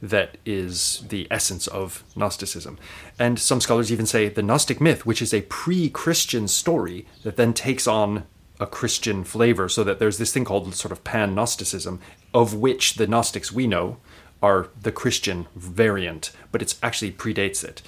that 0.00 0.36
is 0.46 1.04
the 1.08 1.26
essence 1.30 1.66
of 1.66 2.04
Gnosticism. 2.14 2.78
And 3.18 3.38
some 3.38 3.60
scholars 3.60 3.90
even 3.90 4.06
say 4.06 4.28
the 4.28 4.42
Gnostic 4.42 4.80
myth, 4.80 5.04
which 5.04 5.20
is 5.20 5.34
a 5.34 5.42
pre 5.42 5.88
Christian 5.88 6.46
story 6.46 7.06
that 7.24 7.36
then 7.36 7.52
takes 7.52 7.86
on 7.86 8.24
a 8.60 8.66
Christian 8.66 9.24
flavor, 9.24 9.68
so 9.68 9.84
that 9.84 9.98
there's 9.98 10.18
this 10.18 10.32
thing 10.32 10.44
called 10.44 10.74
sort 10.74 10.92
of 10.92 11.04
pan 11.04 11.34
Gnosticism, 11.34 12.00
of 12.34 12.54
which 12.54 12.94
the 12.94 13.06
Gnostics 13.06 13.52
we 13.52 13.66
know 13.66 13.98
are 14.42 14.68
the 14.80 14.92
Christian 14.92 15.46
variant, 15.54 16.30
but 16.52 16.62
it 16.62 16.74
actually 16.82 17.12
predates 17.12 17.64
it. 17.64 17.82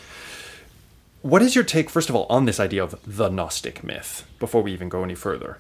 What 1.22 1.42
is 1.42 1.54
your 1.54 1.64
take, 1.64 1.90
first 1.90 2.08
of 2.08 2.16
all, 2.16 2.26
on 2.30 2.46
this 2.46 2.58
idea 2.58 2.82
of 2.82 2.98
the 3.06 3.28
Gnostic 3.28 3.84
myth 3.84 4.26
before 4.38 4.62
we 4.62 4.72
even 4.72 4.88
go 4.88 5.04
any 5.04 5.14
further? 5.14 5.58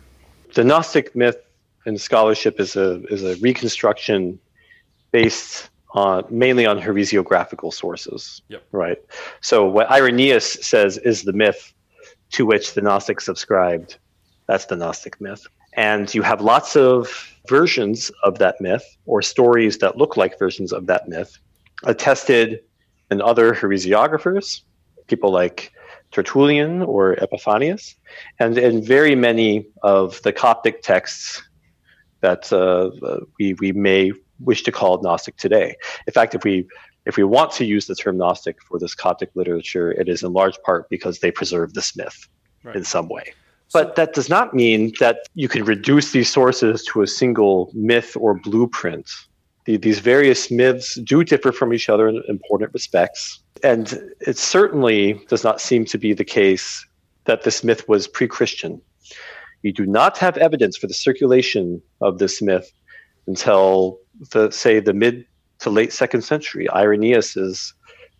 The 0.54 0.64
Gnostic 0.64 1.14
myth 1.14 1.36
in 1.86 1.98
scholarship 1.98 2.58
is 2.58 2.76
a 2.76 3.02
is 3.06 3.22
a 3.22 3.36
reconstruction 3.36 4.38
based 5.12 5.68
on 5.92 6.24
mainly 6.30 6.66
on 6.66 6.80
heresiographical 6.80 7.72
sources. 7.72 8.42
Yep. 8.48 8.62
Right. 8.72 8.98
So 9.40 9.66
what 9.66 9.90
Irenaeus 9.90 10.64
says 10.66 10.98
is 10.98 11.22
the 11.22 11.32
myth 11.32 11.72
to 12.32 12.46
which 12.46 12.74
the 12.74 12.80
Gnostics 12.80 13.24
subscribed. 13.24 13.98
That's 14.50 14.64
the 14.64 14.74
Gnostic 14.74 15.20
myth. 15.20 15.46
And 15.74 16.12
you 16.12 16.22
have 16.22 16.40
lots 16.40 16.74
of 16.74 17.08
versions 17.48 18.10
of 18.24 18.40
that 18.40 18.60
myth 18.60 18.84
or 19.06 19.22
stories 19.22 19.78
that 19.78 19.96
look 19.96 20.16
like 20.16 20.40
versions 20.40 20.72
of 20.72 20.88
that 20.88 21.08
myth 21.08 21.38
attested 21.84 22.58
in 23.12 23.22
other 23.22 23.54
heresiographers, 23.54 24.62
people 25.06 25.30
like 25.30 25.70
Tertullian 26.10 26.82
or 26.82 27.14
Epiphanius, 27.14 27.94
and 28.40 28.58
in 28.58 28.84
very 28.84 29.14
many 29.14 29.66
of 29.84 30.20
the 30.22 30.32
Coptic 30.32 30.82
texts 30.82 31.40
that 32.20 32.52
uh, 32.52 32.90
we, 33.38 33.54
we 33.60 33.70
may 33.70 34.10
wish 34.40 34.64
to 34.64 34.72
call 34.72 35.00
Gnostic 35.00 35.36
today. 35.36 35.76
In 36.08 36.12
fact, 36.12 36.34
if 36.34 36.42
we 36.42 36.66
if 37.06 37.16
we 37.16 37.22
want 37.22 37.52
to 37.52 37.64
use 37.64 37.86
the 37.86 37.94
term 37.94 38.16
Gnostic 38.16 38.56
for 38.64 38.80
this 38.80 38.96
Coptic 38.96 39.30
literature, 39.36 39.92
it 39.92 40.08
is 40.08 40.24
in 40.24 40.32
large 40.32 40.60
part 40.66 40.88
because 40.90 41.20
they 41.20 41.30
preserve 41.30 41.72
this 41.72 41.94
myth 41.94 42.28
right. 42.64 42.74
in 42.74 42.82
some 42.82 43.08
way. 43.08 43.32
But 43.72 43.96
that 43.96 44.14
does 44.14 44.28
not 44.28 44.52
mean 44.52 44.92
that 44.98 45.28
you 45.34 45.48
can 45.48 45.64
reduce 45.64 46.10
these 46.10 46.28
sources 46.28 46.84
to 46.86 47.02
a 47.02 47.06
single 47.06 47.70
myth 47.72 48.16
or 48.18 48.34
blueprint. 48.34 49.08
The, 49.64 49.76
these 49.76 50.00
various 50.00 50.50
myths 50.50 50.96
do 50.96 51.22
differ 51.22 51.52
from 51.52 51.72
each 51.72 51.88
other 51.88 52.08
in 52.08 52.22
important 52.28 52.72
respects. 52.72 53.40
And 53.62 54.00
it 54.20 54.38
certainly 54.38 55.20
does 55.28 55.44
not 55.44 55.60
seem 55.60 55.84
to 55.86 55.98
be 55.98 56.12
the 56.12 56.24
case 56.24 56.84
that 57.26 57.42
this 57.42 57.62
myth 57.62 57.88
was 57.88 58.08
pre 58.08 58.26
Christian. 58.26 58.80
You 59.62 59.72
do 59.72 59.86
not 59.86 60.18
have 60.18 60.36
evidence 60.38 60.76
for 60.76 60.86
the 60.86 60.94
circulation 60.94 61.82
of 62.00 62.18
this 62.18 62.40
myth 62.40 62.72
until, 63.26 63.98
the, 64.32 64.50
say, 64.50 64.80
the 64.80 64.94
mid 64.94 65.26
to 65.60 65.70
late 65.70 65.92
second 65.92 66.22
century. 66.22 66.68
Irenaeus 66.70 67.36
is 67.36 67.74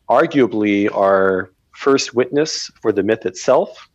arguably 0.08 0.94
our 0.94 1.50
first 1.74 2.14
witness 2.14 2.70
for 2.82 2.92
the 2.92 3.02
myth 3.02 3.24
itself. 3.24 3.88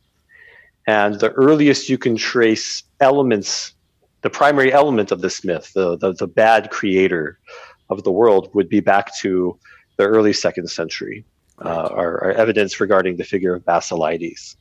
And 0.87 1.19
the 1.19 1.31
earliest 1.31 1.89
you 1.89 1.97
can 1.97 2.15
trace 2.15 2.83
elements, 2.99 3.73
the 4.21 4.29
primary 4.29 4.71
element 4.71 5.11
of 5.11 5.21
this 5.21 5.43
myth, 5.43 5.71
the, 5.73 5.97
the, 5.97 6.13
the 6.13 6.27
bad 6.27 6.69
creator 6.69 7.39
of 7.89 8.03
the 8.03 8.11
world, 8.11 8.49
would 8.53 8.69
be 8.69 8.79
back 8.79 9.15
to 9.19 9.57
the 9.97 10.05
early 10.05 10.33
second 10.33 10.69
century, 10.69 11.25
uh, 11.63 11.89
our, 11.91 12.23
our, 12.23 12.31
evidence 12.31 12.79
regarding 12.79 13.15
the 13.17 13.23
figure 13.23 13.55
of 13.55 13.63
Basilides. 13.63 14.57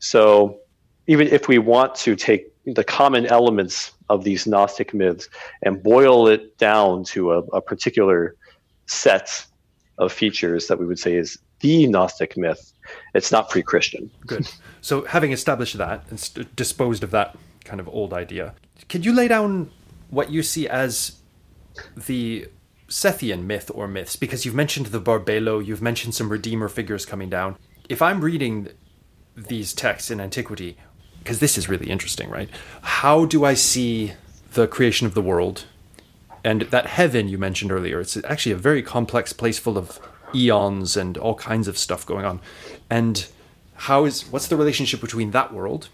So 0.00 0.58
even 1.06 1.28
if 1.28 1.48
we 1.48 1.58
want 1.58 1.94
to 1.96 2.16
take 2.16 2.52
the 2.66 2.84
common 2.84 3.26
elements 3.26 3.92
of 4.08 4.24
these 4.24 4.46
Gnostic 4.46 4.94
myths 4.94 5.28
and 5.62 5.82
boil 5.82 6.28
it 6.28 6.56
down 6.58 7.04
to 7.04 7.32
a, 7.32 7.38
a 7.38 7.60
particular 7.60 8.34
set 8.86 9.46
of 9.98 10.12
features 10.12 10.66
that 10.66 10.78
we 10.78 10.86
would 10.86 10.98
say 10.98 11.14
is 11.14 11.38
the 11.64 11.86
Gnostic 11.86 12.36
myth, 12.36 12.74
it's 13.14 13.32
not 13.32 13.48
pre 13.48 13.62
Christian. 13.62 14.10
Good. 14.26 14.46
So, 14.82 15.06
having 15.06 15.32
established 15.32 15.78
that 15.78 16.04
and 16.10 16.20
st- 16.20 16.54
disposed 16.54 17.02
of 17.02 17.10
that 17.12 17.38
kind 17.64 17.80
of 17.80 17.88
old 17.88 18.12
idea, 18.12 18.54
can 18.90 19.02
you 19.02 19.14
lay 19.14 19.28
down 19.28 19.70
what 20.10 20.30
you 20.30 20.42
see 20.42 20.68
as 20.68 21.16
the 21.96 22.48
Sethian 22.88 23.44
myth 23.44 23.70
or 23.72 23.88
myths? 23.88 24.14
Because 24.14 24.44
you've 24.44 24.54
mentioned 24.54 24.86
the 24.86 25.00
Barbelo, 25.00 25.64
you've 25.64 25.80
mentioned 25.80 26.14
some 26.14 26.28
Redeemer 26.28 26.68
figures 26.68 27.06
coming 27.06 27.30
down. 27.30 27.56
If 27.88 28.02
I'm 28.02 28.20
reading 28.20 28.68
these 29.34 29.72
texts 29.72 30.10
in 30.10 30.20
antiquity, 30.20 30.76
because 31.20 31.38
this 31.38 31.56
is 31.56 31.66
really 31.66 31.88
interesting, 31.88 32.28
right? 32.28 32.50
How 32.82 33.24
do 33.24 33.46
I 33.46 33.54
see 33.54 34.12
the 34.52 34.66
creation 34.66 35.06
of 35.06 35.14
the 35.14 35.22
world 35.22 35.64
and 36.44 36.60
that 36.62 36.88
heaven 36.88 37.26
you 37.26 37.38
mentioned 37.38 37.72
earlier? 37.72 38.00
It's 38.00 38.18
actually 38.24 38.52
a 38.52 38.56
very 38.56 38.82
complex 38.82 39.32
place 39.32 39.58
full 39.58 39.78
of 39.78 39.98
eons 40.34 40.96
and 40.96 41.16
all 41.18 41.34
kinds 41.34 41.68
of 41.68 41.78
stuff 41.78 42.06
going 42.06 42.24
on. 42.24 42.40
And 42.90 43.26
how 43.74 44.04
is 44.04 44.22
what's 44.30 44.48
the 44.48 44.56
relationship 44.56 45.00
between 45.00 45.30
that 45.32 45.52
world 45.52 45.88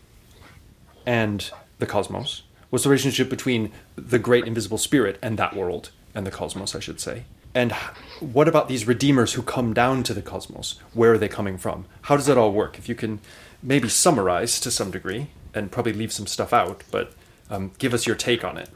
and 1.06 1.50
the 1.78 1.86
cosmos? 1.86 2.42
What's 2.70 2.84
the 2.84 2.90
relationship 2.90 3.28
between 3.28 3.72
the 3.96 4.18
great 4.18 4.46
invisible 4.46 4.78
spirit 4.78 5.18
and 5.22 5.38
that 5.38 5.56
world 5.56 5.90
and 6.14 6.26
the 6.26 6.30
cosmos, 6.30 6.74
I 6.74 6.80
should 6.80 7.00
say? 7.00 7.24
And 7.52 7.72
what 8.20 8.46
about 8.46 8.68
these 8.68 8.86
redeemers 8.86 9.32
who 9.32 9.42
come 9.42 9.74
down 9.74 10.04
to 10.04 10.14
the 10.14 10.22
cosmos? 10.22 10.78
Where 10.94 11.14
are 11.14 11.18
they 11.18 11.28
coming 11.28 11.58
from? 11.58 11.86
How 12.02 12.16
does 12.16 12.26
that 12.26 12.38
all 12.38 12.52
work? 12.52 12.78
If 12.78 12.88
you 12.88 12.94
can 12.94 13.20
maybe 13.62 13.88
summarize 13.88 14.60
to 14.60 14.70
some 14.70 14.90
degree 14.90 15.28
and 15.52 15.72
probably 15.72 15.92
leave 15.92 16.12
some 16.12 16.28
stuff 16.28 16.52
out, 16.52 16.84
but 16.92 17.12
um, 17.50 17.72
give 17.78 17.92
us 17.92 18.06
your 18.06 18.14
take 18.14 18.44
on 18.44 18.56
it. 18.56 18.70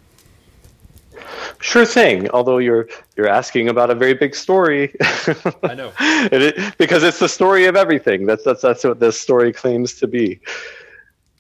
Sure 1.61 1.87
thing. 1.87 2.29
Although 2.31 2.59
you're 2.59 2.89
you're 3.17 3.29
asking 3.29 3.69
about 3.69 3.91
a 3.91 3.95
very 3.95 4.15
big 4.15 4.35
story. 4.35 4.95
I 5.63 5.75
know. 5.75 5.93
it, 6.01 6.77
because 6.79 7.03
it's 7.03 7.19
the 7.19 7.29
story 7.29 7.67
of 7.67 7.77
everything. 7.77 8.27
That's 8.27 8.45
that's 8.45 8.63
that's 8.63 8.85
what 8.85 9.01
this 9.01 9.21
story 9.21 9.53
claims 9.53 9.95
to 9.95 10.07
be. 10.07 10.41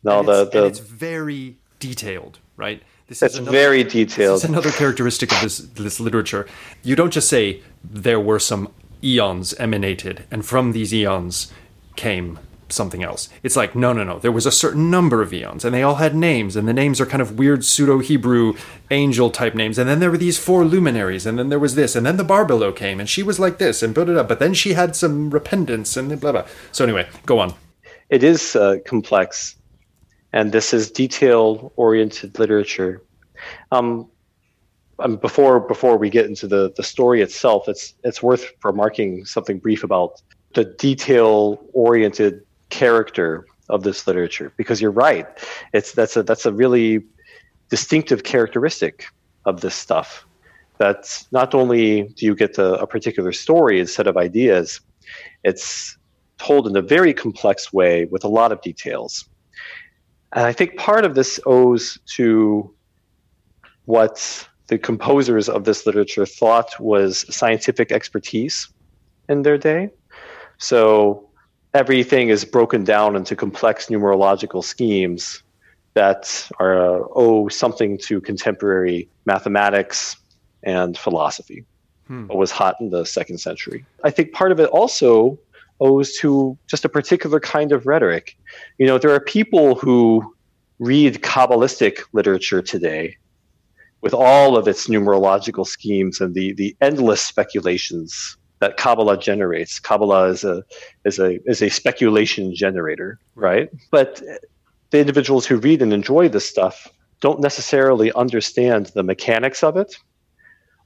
No, 0.03 0.23
the, 0.23 0.45
the 0.47 0.67
it's 0.67 0.79
very 0.79 1.57
detailed, 1.81 2.39
right? 2.57 2.83
This 3.09 3.23
it's 3.23 3.35
is 3.35 3.41
another, 3.41 3.57
very 3.57 3.85
detailed. 3.85 4.37
This 4.37 4.45
is 4.45 4.51
another 4.51 4.71
characteristic 4.71 5.33
of 5.33 5.41
this 5.43 5.59
this 5.59 6.01
literature. 6.01 6.47
You 6.83 6.97
don't 6.97 7.13
just 7.13 7.29
say 7.29 7.63
there 7.83 8.21
were 8.21 8.39
some 8.39 8.73
eons 9.03 9.55
emanated, 9.55 10.25
and 10.31 10.45
from 10.45 10.73
these 10.73 10.95
eons 10.95 11.53
came 11.97 12.39
something 12.69 13.03
else. 13.03 13.29
It's 13.43 13.57
like, 13.57 13.75
no, 13.75 13.93
no, 13.93 14.05
no. 14.05 14.19
There 14.19 14.33
was 14.33 14.47
a 14.47 14.53
certain 14.53 14.91
number 14.91 15.23
of 15.23 15.33
eons, 15.33 15.65
and 15.65 15.75
they 15.75 15.83
all 15.83 15.97
had 15.97 16.15
names, 16.15 16.57
and 16.57 16.67
the 16.67 16.73
names 16.73 17.01
are 17.01 17.07
kind 17.07 17.23
of 17.23 17.39
weird 17.39 17.65
pseudo 17.65 17.99
Hebrew 17.99 18.55
angel 18.91 19.31
type 19.31 19.55
names. 19.55 19.79
And 19.79 19.89
then 19.89 20.01
there 20.01 20.11
were 20.11 20.19
these 20.19 20.39
four 20.39 20.65
luminaries, 20.65 21.27
and 21.27 21.39
then 21.39 21.49
there 21.49 21.59
was 21.59 21.75
this, 21.75 21.95
and 21.95 22.05
then 22.05 22.17
the 22.17 22.25
Barbelo 22.25 22.75
came, 22.75 23.01
and 23.01 23.09
she 23.09 23.23
was 23.23 23.39
like 23.39 23.59
this, 23.59 23.83
and 23.83 23.95
blah, 23.95 24.05
it 24.05 24.17
up. 24.17 24.29
But 24.29 24.39
then 24.39 24.55
she 24.55 24.75
had 24.75 24.97
some 24.97 25.31
repentance, 25.31 25.97
and 25.97 26.21
blah, 26.21 26.33
blah. 26.33 26.47
So, 26.73 26.85
anyway, 26.85 27.09
go 27.27 27.39
on. 27.39 27.55
It 28.11 28.23
is 28.23 28.57
uh, 28.57 28.77
complex, 28.85 29.57
and 30.33 30.53
this 30.53 30.75
is 30.75 30.91
detail 30.91 31.73
oriented 31.77 32.39
literature. 32.39 33.03
Um, 33.73 34.09
um, 34.99 35.17
before 35.17 35.61
before 35.61 35.97
we 35.97 36.09
get 36.09 36.27
into 36.27 36.47
the, 36.47 36.73
the 36.77 36.83
story 36.83 37.21
itself, 37.21 37.69
it's 37.69 37.95
it's 38.05 38.23
worth 38.23 38.53
remarking 38.63 39.25
something 39.25 39.59
brief 39.59 39.83
about 39.83 40.23
the 40.55 40.65
detail 40.65 41.61
oriented 41.73 42.43
character 42.83 43.47
of 43.69 43.83
this 43.83 44.07
literature 44.07 44.53
because 44.57 44.81
you're 44.81 44.99
right. 45.07 45.27
It's 45.73 45.93
that's 45.93 46.17
a 46.17 46.23
that's 46.23 46.47
a 46.47 46.53
really 46.53 47.05
distinctive 47.71 48.23
characteristic 48.25 49.07
of 49.45 49.61
this 49.61 49.75
stuff. 49.75 50.27
That 50.79 51.01
not 51.31 51.55
only 51.55 51.87
do 52.17 52.27
you 52.27 52.35
get 52.35 52.59
a, 52.59 52.75
a 52.85 52.87
particular 52.87 53.33
story 53.33 53.79
and 53.81 53.89
set 53.89 54.07
of 54.07 54.17
ideas 54.17 54.81
it's 55.45 55.97
told 56.39 56.67
in 56.67 56.77
a 56.77 56.83
very 56.83 57.15
complex 57.15 57.73
way 57.73 58.07
with 58.07 58.25
a 58.25 58.29
lot 58.29 58.51
of 58.53 58.61
details. 58.63 59.29
And 60.33 60.45
i 60.47 60.53
think 60.53 60.77
part 60.77 61.05
of 61.05 61.15
this 61.15 61.39
owes 61.47 61.99
to 62.17 62.75
what 63.85 64.17
the 64.67 64.79
composers 64.79 65.49
of 65.49 65.65
this 65.65 65.87
literature 65.87 66.27
thought 66.27 66.71
was 66.81 67.11
scientific 67.35 67.93
expertise 67.93 68.57
in 69.29 69.43
their 69.43 69.59
day. 69.59 69.91
So 70.59 71.29
everything 71.75 72.29
is 72.29 72.45
broken 72.45 72.85
down 72.85 73.17
into 73.17 73.35
complex 73.35 73.87
numerological 73.87 74.63
schemes 74.63 75.43
that 75.95 76.49
are 76.59 76.79
uh, 76.79 77.05
owe 77.15 77.49
something 77.49 77.99
to 77.99 78.21
contemporary 78.21 79.09
mathematics 79.27 80.17
and 80.63 80.97
philosophy. 80.97 81.65
Hmm. 82.07 82.27
What 82.29 82.39
was 82.39 82.51
hot 82.51 82.77
in 82.81 82.91
the 82.91 83.05
second 83.05 83.39
century. 83.39 83.85
I 84.05 84.11
think 84.11 84.33
part 84.33 84.53
of 84.53 84.61
it 84.61 84.71
also 84.71 85.39
owes 85.81 86.17
to 86.19 86.57
just 86.69 86.85
a 86.85 86.89
particular 86.89 87.41
kind 87.41 87.73
of 87.73 87.87
rhetoric. 87.87 88.37
You 88.79 88.87
know, 88.87 88.99
there 88.99 89.11
are 89.11 89.21
people 89.21 89.75
who 89.75 90.35
read 90.79 91.23
Kabbalistic 91.23 92.03
literature 92.13 92.63
today 92.63 93.17
with 94.01 94.15
all 94.15 94.57
of 94.57 94.69
its 94.69 94.89
numerological 94.89 95.67
schemes 95.67 96.21
and 96.21 96.35
the, 96.35 96.53
the 96.53 96.77
endless 96.81 97.23
speculations 97.23 98.37
that 98.65 98.79
Kabbalah 98.79 99.19
generates. 99.19 99.79
Kabbalah 99.79 100.31
is 100.31 100.43
a 100.43 100.65
is 101.05 101.19
a 101.19 101.39
is 101.51 101.61
a 101.61 101.69
speculation 101.69 102.55
generator, 102.55 103.19
right? 103.35 103.69
But 103.91 104.23
the 104.91 104.99
individuals 105.05 105.45
who 105.45 105.57
read 105.57 105.83
and 105.83 105.93
enjoy 105.93 106.31
this 106.31 106.49
stuff 106.49 106.89
don't 107.21 107.41
necessarily 107.41 108.11
understand 108.13 108.87
the 108.95 109.03
mechanics 109.03 109.63
of 109.63 109.77
it, 109.77 109.91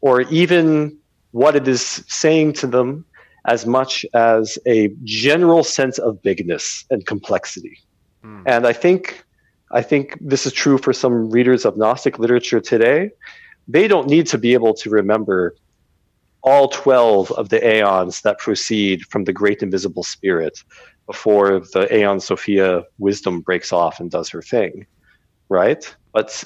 or 0.01 0.22
even 0.22 0.99
what 1.31 1.55
it 1.55 1.68
is 1.68 1.83
saying 2.09 2.55
to 2.55 2.66
them, 2.66 3.05
as 3.47 3.64
much 3.64 4.05
as 4.12 4.59
a 4.66 4.79
general 5.05 5.62
sense 5.62 5.99
of 5.99 6.20
bigness 6.20 6.85
and 6.91 7.07
complexity. 7.07 7.79
Mm. 8.24 8.43
And 8.47 8.66
I 8.66 8.72
think 8.72 9.24
I 9.70 9.83
think 9.83 10.18
this 10.33 10.47
is 10.47 10.53
true 10.53 10.79
for 10.79 10.93
some 10.93 11.31
readers 11.31 11.64
of 11.64 11.76
Gnostic 11.76 12.18
literature 12.18 12.61
today. 12.61 13.12
They 13.68 13.87
don't 13.87 14.09
need 14.09 14.26
to 14.33 14.39
be 14.39 14.53
able 14.55 14.74
to 14.83 14.91
remember 14.91 15.55
all 16.43 16.68
12 16.68 17.30
of 17.32 17.49
the 17.49 17.64
aeons 17.66 18.22
that 18.22 18.39
proceed 18.39 19.03
from 19.07 19.24
the 19.24 19.32
great 19.32 19.62
invisible 19.62 20.03
spirit 20.05 20.62
before 21.07 21.61
the 21.72 21.89
aeon 21.95 22.20
Sophia 22.20 22.82
wisdom 22.99 23.41
breaks 23.41 23.72
off 23.72 23.99
and 23.99 24.11
does 24.11 24.28
her 24.28 24.43
thing, 24.43 24.86
right? 25.49 25.95
But 26.12 26.45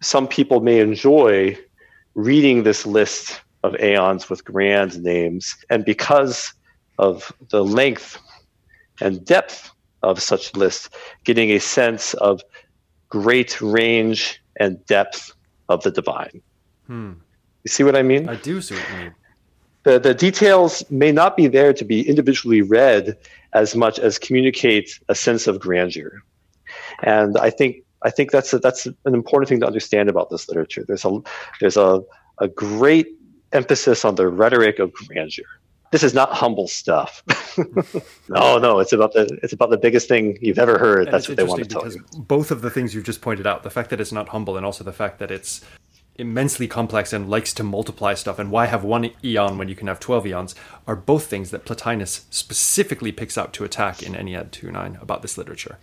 some 0.00 0.26
people 0.26 0.60
may 0.60 0.80
enjoy 0.80 1.56
reading 2.14 2.62
this 2.62 2.86
list 2.86 3.40
of 3.62 3.74
aeons 3.80 4.30
with 4.30 4.44
grand 4.44 5.02
names, 5.02 5.56
and 5.70 5.84
because 5.84 6.52
of 6.98 7.32
the 7.50 7.64
length 7.64 8.18
and 9.00 9.24
depth 9.24 9.70
of 10.02 10.20
such 10.20 10.54
lists, 10.56 10.88
getting 11.24 11.50
a 11.50 11.58
sense 11.58 12.14
of 12.14 12.40
great 13.08 13.60
range 13.60 14.40
and 14.58 14.84
depth 14.86 15.32
of 15.68 15.82
the 15.82 15.90
divine. 15.90 16.40
Hmm. 16.86 17.12
You 17.64 17.68
see 17.68 17.82
what 17.82 17.96
I 17.96 18.02
mean? 18.02 18.28
I 18.28 18.36
do 18.36 18.60
see 18.60 18.74
what 18.74 18.88
you 18.90 18.96
mean 18.96 19.14
the, 19.84 19.98
the 19.98 20.14
details 20.14 20.84
may 20.90 21.12
not 21.12 21.36
be 21.36 21.46
there 21.46 21.72
to 21.72 21.84
be 21.84 22.08
individually 22.08 22.62
read 22.62 23.16
as 23.52 23.74
much 23.74 23.98
as 23.98 24.18
communicate 24.18 24.98
a 25.08 25.14
sense 25.14 25.46
of 25.46 25.60
grandeur. 25.60 26.22
And 27.02 27.38
I 27.38 27.50
think 27.50 27.84
I 28.02 28.10
think 28.10 28.30
that's 28.30 28.52
a, 28.52 28.58
that's 28.58 28.86
an 28.86 29.14
important 29.14 29.48
thing 29.48 29.60
to 29.60 29.66
understand 29.66 30.08
about 30.08 30.30
this 30.30 30.48
literature. 30.48 30.84
There's 30.86 31.04
a 31.04 31.20
there's 31.60 31.76
a, 31.76 32.02
a 32.38 32.48
great 32.48 33.08
emphasis 33.52 34.04
on 34.04 34.14
the 34.14 34.28
rhetoric 34.28 34.78
of 34.78 34.92
grandeur. 34.92 35.46
This 35.90 36.02
is 36.02 36.12
not 36.12 36.32
humble 36.34 36.68
stuff. 36.68 37.22
no, 38.28 38.58
no, 38.58 38.78
it's 38.78 38.92
about 38.92 39.14
the 39.14 39.38
it's 39.42 39.54
about 39.54 39.70
the 39.70 39.78
biggest 39.78 40.06
thing 40.06 40.38
you've 40.42 40.58
ever 40.58 40.78
heard. 40.78 41.06
And 41.06 41.14
that's 41.14 41.28
what 41.28 41.38
they 41.38 41.44
want 41.44 41.62
to 41.62 41.68
tell 41.68 41.90
you. 41.90 42.04
Both 42.18 42.50
of 42.50 42.60
the 42.60 42.70
things 42.70 42.94
you've 42.94 43.04
just 43.04 43.22
pointed 43.22 43.46
out, 43.46 43.62
the 43.62 43.70
fact 43.70 43.90
that 43.90 44.00
it's 44.00 44.12
not 44.12 44.28
humble 44.28 44.56
and 44.56 44.66
also 44.66 44.84
the 44.84 44.92
fact 44.92 45.18
that 45.18 45.30
it's 45.30 45.64
immensely 46.18 46.66
complex 46.66 47.12
and 47.12 47.30
likes 47.30 47.54
to 47.54 47.62
multiply 47.62 48.12
stuff 48.12 48.40
and 48.40 48.50
why 48.50 48.66
have 48.66 48.82
one 48.82 49.10
eon 49.24 49.56
when 49.56 49.68
you 49.68 49.76
can 49.76 49.86
have 49.86 50.00
12 50.00 50.26
eons 50.26 50.54
are 50.86 50.96
both 50.96 51.26
things 51.26 51.50
that 51.52 51.64
Plotinus 51.64 52.24
specifically 52.30 53.12
picks 53.12 53.38
out 53.38 53.52
to 53.52 53.64
attack 53.64 54.02
in 54.02 54.14
Ennead 54.14 54.50
2.9 54.50 55.00
about 55.00 55.22
this 55.22 55.38
literature. 55.38 55.78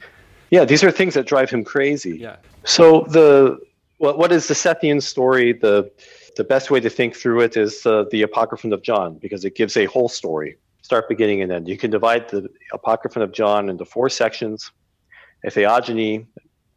Yeah, 0.52 0.66
these 0.66 0.84
are 0.84 0.92
things 0.92 1.14
that 1.14 1.26
drive 1.26 1.50
him 1.50 1.64
crazy. 1.64 2.18
Yeah. 2.18 2.36
So 2.66 3.06
the 3.10 3.60
what 3.98 4.18
what 4.18 4.32
is 4.32 4.48
the 4.48 4.54
Sethian 4.54 5.02
story? 5.02 5.54
The 5.54 5.90
the 6.36 6.44
best 6.44 6.70
way 6.70 6.80
to 6.82 6.90
think 6.90 7.16
through 7.16 7.42
it 7.42 7.58
is 7.58 7.86
uh, 7.86 8.06
the 8.12 8.22
Apocryphon 8.22 8.74
of 8.74 8.82
John 8.82 9.18
because 9.18 9.46
it 9.46 9.56
gives 9.56 9.78
a 9.78 9.86
whole 9.86 10.10
story, 10.10 10.58
start, 10.82 11.08
beginning, 11.08 11.42
and 11.42 11.52
end. 11.52 11.68
You 11.68 11.78
can 11.78 11.92
divide 11.92 12.30
the 12.30 12.50
Apocryphon 12.74 13.22
of 13.22 13.32
John 13.32 13.70
into 13.70 13.86
four 13.86 14.10
sections: 14.10 14.72
a 15.44 15.50
theogony, 15.50 16.28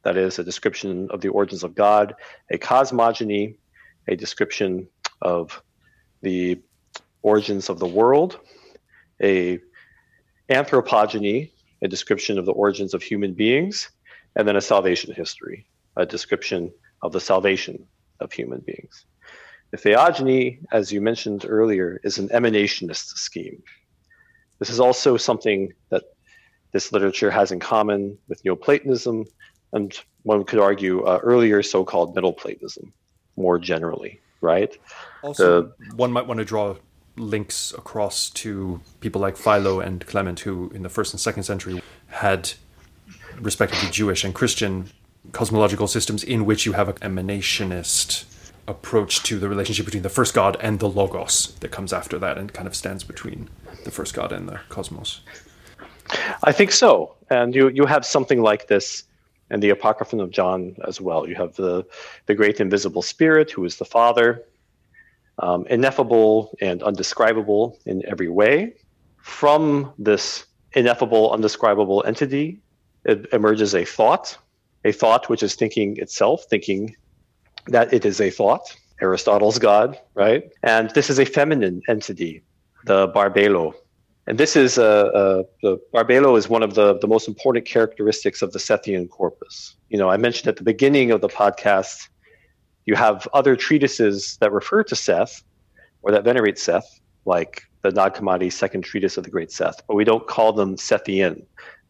that 0.05 0.17
is 0.17 0.39
a 0.39 0.45
description 0.45 1.09
of 1.11 1.21
the 1.21 1.29
origins 1.29 1.65
of 1.65 1.75
God, 1.75 2.15
a 2.51 2.59
cosmogony, 2.59 3.59
a 4.07 4.17
description 4.17 4.89
of 5.21 5.63
the 6.23 6.61
origins 7.23 7.69
of 7.69 7.79
the 7.79 7.87
world, 7.87 8.39
a 9.23 9.59
anthropogeny, 10.51 11.51
a 11.83 11.89
description 11.89 12.39
of 12.39 12.47
the 12.47 12.53
origins 12.53 12.95
of 12.95 13.03
human 13.03 13.35
beings, 13.35 13.91
and 14.37 14.47
then 14.47 14.57
a 14.57 14.61
salvation 14.61 15.13
history, 15.13 15.67
a 15.97 16.07
description 16.07 16.73
of 17.03 17.13
the 17.13 17.21
salvation 17.21 17.87
of 18.21 18.33
human 18.33 18.61
beings. 18.61 19.05
The 19.71 19.77
theogony, 19.77 20.61
as 20.73 20.91
you 20.91 21.01
mentioned 21.01 21.45
earlier, 21.47 22.01
is 22.03 22.19
an 22.19 22.29
emanationist 22.31 23.19
scheme. 23.19 23.63
This 24.59 24.71
is 24.71 24.81
also 24.81 25.17
something 25.17 25.73
that 25.91 26.05
this 26.73 26.93
literature 26.93 27.31
has 27.31 27.53
in 27.53 27.61
common 27.61 28.19
with 28.29 28.45
Neoplatonism 28.45 29.25
and 29.73 29.99
one 30.23 30.45
could 30.45 30.59
argue 30.59 31.03
uh, 31.03 31.21
earlier 31.23 31.63
so-called 31.63 32.15
Middle 32.15 32.33
Platonism, 32.33 32.93
more 33.37 33.59
generally, 33.59 34.21
right? 34.41 34.77
Also, 35.23 35.63
the, 35.63 35.95
one 35.97 36.13
might 36.13 36.27
want 36.27 36.39
to 36.39 36.45
draw 36.45 36.77
links 37.17 37.73
across 37.77 38.31
to 38.31 38.81
people 39.01 39.21
like 39.21 39.37
Philo 39.37 39.81
and 39.81 40.07
Clement, 40.07 40.41
who 40.41 40.71
in 40.75 40.83
the 40.83 40.89
first 40.89 41.13
and 41.13 41.21
second 41.21 41.43
century 41.43 41.83
had 42.09 42.53
respectively 43.41 43.91
Jewish 43.91 44.25
and 44.25 44.35
Christian 44.35 44.91
cosmological 45.33 45.89
systems 45.89 46.25
in 46.25 46.45
which 46.47 46.65
you 46.65 46.73
have 46.73 46.89
an 46.89 46.97
emanationist 46.97 48.25
approach 48.67 49.23
to 49.23 49.39
the 49.39 49.49
relationship 49.49 49.85
between 49.87 50.03
the 50.03 50.09
first 50.09 50.35
god 50.35 50.57
and 50.61 50.79
the 50.79 50.89
logos 50.89 51.55
that 51.61 51.71
comes 51.71 51.93
after 51.93 52.19
that 52.19 52.37
and 52.37 52.53
kind 52.53 52.69
of 52.69 52.77
stands 52.77 53.03
between 53.03 53.49
the 53.85 53.91
first 53.91 54.15
god 54.15 54.31
and 54.31 54.49
the 54.49 54.61
cosmos. 54.69 55.21
I 56.45 56.53
think 56.53 56.73
so. 56.73 57.15
And 57.31 57.55
you 57.55 57.69
you 57.69 57.87
have 57.87 58.05
something 58.05 58.43
like 58.43 58.69
this 58.69 59.05
and 59.51 59.63
the 59.63 59.71
Apocryphon 59.71 60.21
of 60.21 60.31
John 60.31 60.77
as 60.87 61.01
well. 61.01 61.29
You 61.29 61.35
have 61.37 61.55
the, 61.57 61.87
the 62.27 62.35
great 62.35 62.61
invisible 62.61 63.03
spirit, 63.03 63.51
who 63.51 63.65
is 63.65 63.77
the 63.77 63.85
Father, 63.85 64.45
um, 65.39 65.67
ineffable 65.69 66.57
and 66.61 66.83
undescribable 66.83 67.79
in 67.87 68.05
every 68.07 68.29
way. 68.29 68.75
From 69.23 69.93
this 69.99 70.47
ineffable, 70.73 71.33
undescribable 71.33 72.05
entity, 72.07 72.61
it 73.05 73.27
emerges 73.33 73.75
a 73.75 73.85
thought, 73.85 74.37
a 74.85 74.93
thought 74.93 75.29
which 75.29 75.43
is 75.43 75.55
thinking 75.55 75.97
itself, 75.99 76.45
thinking 76.51 76.97
that 77.67 77.93
it 77.93 78.05
is 78.05 78.21
a 78.21 78.31
thought, 78.31 78.77
Aristotle's 79.01 79.59
God, 79.59 79.99
right? 80.15 80.45
And 80.63 80.91
this 80.91 81.11
is 81.11 81.19
a 81.19 81.25
feminine 81.25 81.83
entity, 81.89 82.43
the 82.85 83.09
Barbelo, 83.09 83.75
and 84.29 84.37
this 84.37 84.57
is 84.57 84.77
a, 84.77 84.85
uh, 84.85 85.43
the 85.63 85.81
Barbelo 85.93 86.37
is 86.37 86.51
one 86.51 86.63
of 86.63 86.75
the, 86.75 86.99
the 86.99 87.07
most 87.07 87.29
important 87.29 87.65
characteristics 87.65 88.43
of 88.43 88.53
the 88.53 88.59
Sethian 88.59 89.09
corpus. 89.09 89.75
You 89.89 89.97
know, 89.97 90.11
I 90.11 90.19
mentioned 90.19 90.49
at 90.49 90.57
the 90.57 90.65
beginning 90.65 91.11
of 91.13 91.23
the 91.23 91.31
podcast, 91.31 92.09
you 92.85 92.95
have 92.95 93.27
other 93.33 93.57
treatises 93.57 94.37
that 94.43 94.53
refer 94.53 94.85
to 94.85 94.95
Seth 94.95 95.43
or 96.03 96.13
that 96.13 96.25
venerate 96.25 96.59
Seth, 96.59 97.01
like 97.25 97.63
the 97.81 97.91
Nag 97.91 98.13
Hammadi 98.13 98.53
second 98.53 98.83
treatise 98.83 99.17
of 99.17 99.25
the 99.25 99.31
great 99.31 99.51
Seth, 99.51 99.81
but 99.89 99.95
we 99.95 100.05
don't 100.05 100.27
call 100.27 100.53
them 100.53 100.77
Sethian. 100.77 101.47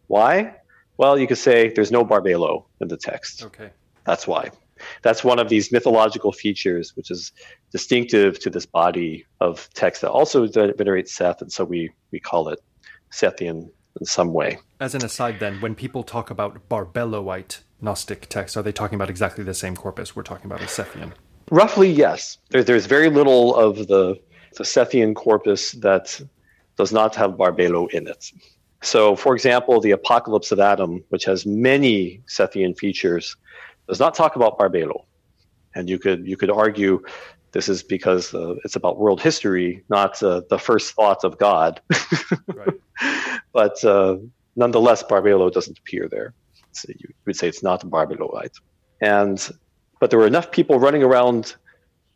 Why? 0.06 0.54
Well, 0.96 1.18
you 1.18 1.26
could 1.26 1.38
say 1.38 1.72
there's 1.72 1.90
no 1.90 2.04
Barbelo 2.04 2.66
in 2.80 2.86
the 2.86 2.96
text. 2.96 3.42
Okay. 3.46 3.70
That's 4.04 4.28
why 4.28 4.50
that's 5.02 5.24
one 5.24 5.38
of 5.38 5.48
these 5.48 5.72
mythological 5.72 6.32
features 6.32 6.96
which 6.96 7.10
is 7.10 7.32
distinctive 7.72 8.38
to 8.40 8.50
this 8.50 8.66
body 8.66 9.24
of 9.40 9.68
text 9.74 10.02
that 10.02 10.10
also 10.10 10.46
venerates 10.46 11.14
Seth, 11.14 11.42
and 11.42 11.52
so 11.52 11.64
we 11.64 11.90
we 12.10 12.20
call 12.20 12.48
it 12.48 12.60
Sethian 13.12 13.70
in 14.00 14.06
some 14.06 14.32
way. 14.32 14.58
As 14.80 14.94
an 14.94 15.04
aside, 15.04 15.40
then, 15.40 15.60
when 15.60 15.74
people 15.74 16.02
talk 16.02 16.30
about 16.30 16.68
Barbeloite 16.68 17.60
Gnostic 17.80 18.28
texts, 18.28 18.56
are 18.56 18.62
they 18.62 18.72
talking 18.72 18.96
about 18.96 19.10
exactly 19.10 19.44
the 19.44 19.54
same 19.54 19.76
corpus 19.76 20.14
we're 20.14 20.22
talking 20.22 20.46
about 20.46 20.60
as 20.60 20.70
Sethian? 20.70 21.12
Roughly, 21.50 21.90
yes. 21.90 22.38
There, 22.50 22.62
there's 22.62 22.86
very 22.86 23.08
little 23.08 23.54
of 23.56 23.88
the 23.88 24.20
the 24.56 24.64
Sethian 24.64 25.14
corpus 25.14 25.72
that 25.72 26.20
does 26.76 26.92
not 26.92 27.14
have 27.14 27.32
Barbelo 27.32 27.90
in 27.90 28.06
it. 28.06 28.32
So, 28.82 29.16
for 29.16 29.34
example, 29.34 29.80
the 29.80 29.90
Apocalypse 29.90 30.52
of 30.52 30.60
Adam, 30.60 31.02
which 31.08 31.24
has 31.24 31.44
many 31.44 32.22
Sethian 32.28 32.78
features, 32.78 33.36
does 33.88 33.98
not 33.98 34.14
talk 34.14 34.36
about 34.36 34.58
Barbelo. 34.58 35.04
And 35.74 35.88
you 35.88 35.98
could 35.98 36.26
you 36.26 36.36
could 36.36 36.50
argue 36.50 37.02
this 37.52 37.68
is 37.68 37.82
because 37.82 38.34
uh, 38.34 38.54
it's 38.64 38.76
about 38.76 38.98
world 38.98 39.20
history, 39.20 39.82
not 39.88 40.22
uh, 40.22 40.42
the 40.50 40.58
first 40.58 40.94
thoughts 40.94 41.24
of 41.24 41.38
God. 41.38 41.80
right. 42.54 42.74
But 43.52 43.82
uh, 43.84 44.16
nonetheless, 44.56 45.02
Barbelo 45.02 45.50
doesn't 45.50 45.78
appear 45.78 46.08
there. 46.08 46.34
So 46.72 46.88
you 46.96 47.08
would 47.26 47.36
say 47.36 47.48
it's 47.48 47.62
not 47.62 47.80
Barbeloite. 47.82 48.54
And 49.00 49.48
but 50.00 50.10
there 50.10 50.18
were 50.18 50.26
enough 50.26 50.50
people 50.50 50.78
running 50.78 51.02
around 51.02 51.56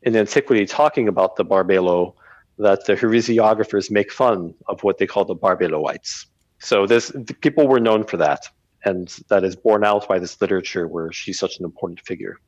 in 0.02 0.16
antiquity 0.16 0.66
talking 0.66 1.08
about 1.08 1.36
the 1.36 1.44
Barbelo 1.44 2.14
that 2.58 2.84
the 2.84 2.94
heresiographers 2.94 3.90
make 3.90 4.12
fun 4.12 4.54
of 4.68 4.82
what 4.82 4.98
they 4.98 5.06
call 5.06 5.24
the 5.24 5.34
Barbeloites. 5.34 6.26
So 6.58 6.86
this 6.86 7.12
people 7.40 7.66
were 7.66 7.80
known 7.80 8.04
for 8.04 8.18
that 8.18 8.48
and 8.84 9.08
that 9.28 9.44
is 9.44 9.56
borne 9.56 9.84
out 9.84 10.08
by 10.08 10.18
this 10.18 10.40
literature 10.40 10.86
where 10.88 11.12
she's 11.12 11.38
such 11.38 11.58
an 11.58 11.64
important 11.64 12.00
figure. 12.00 12.38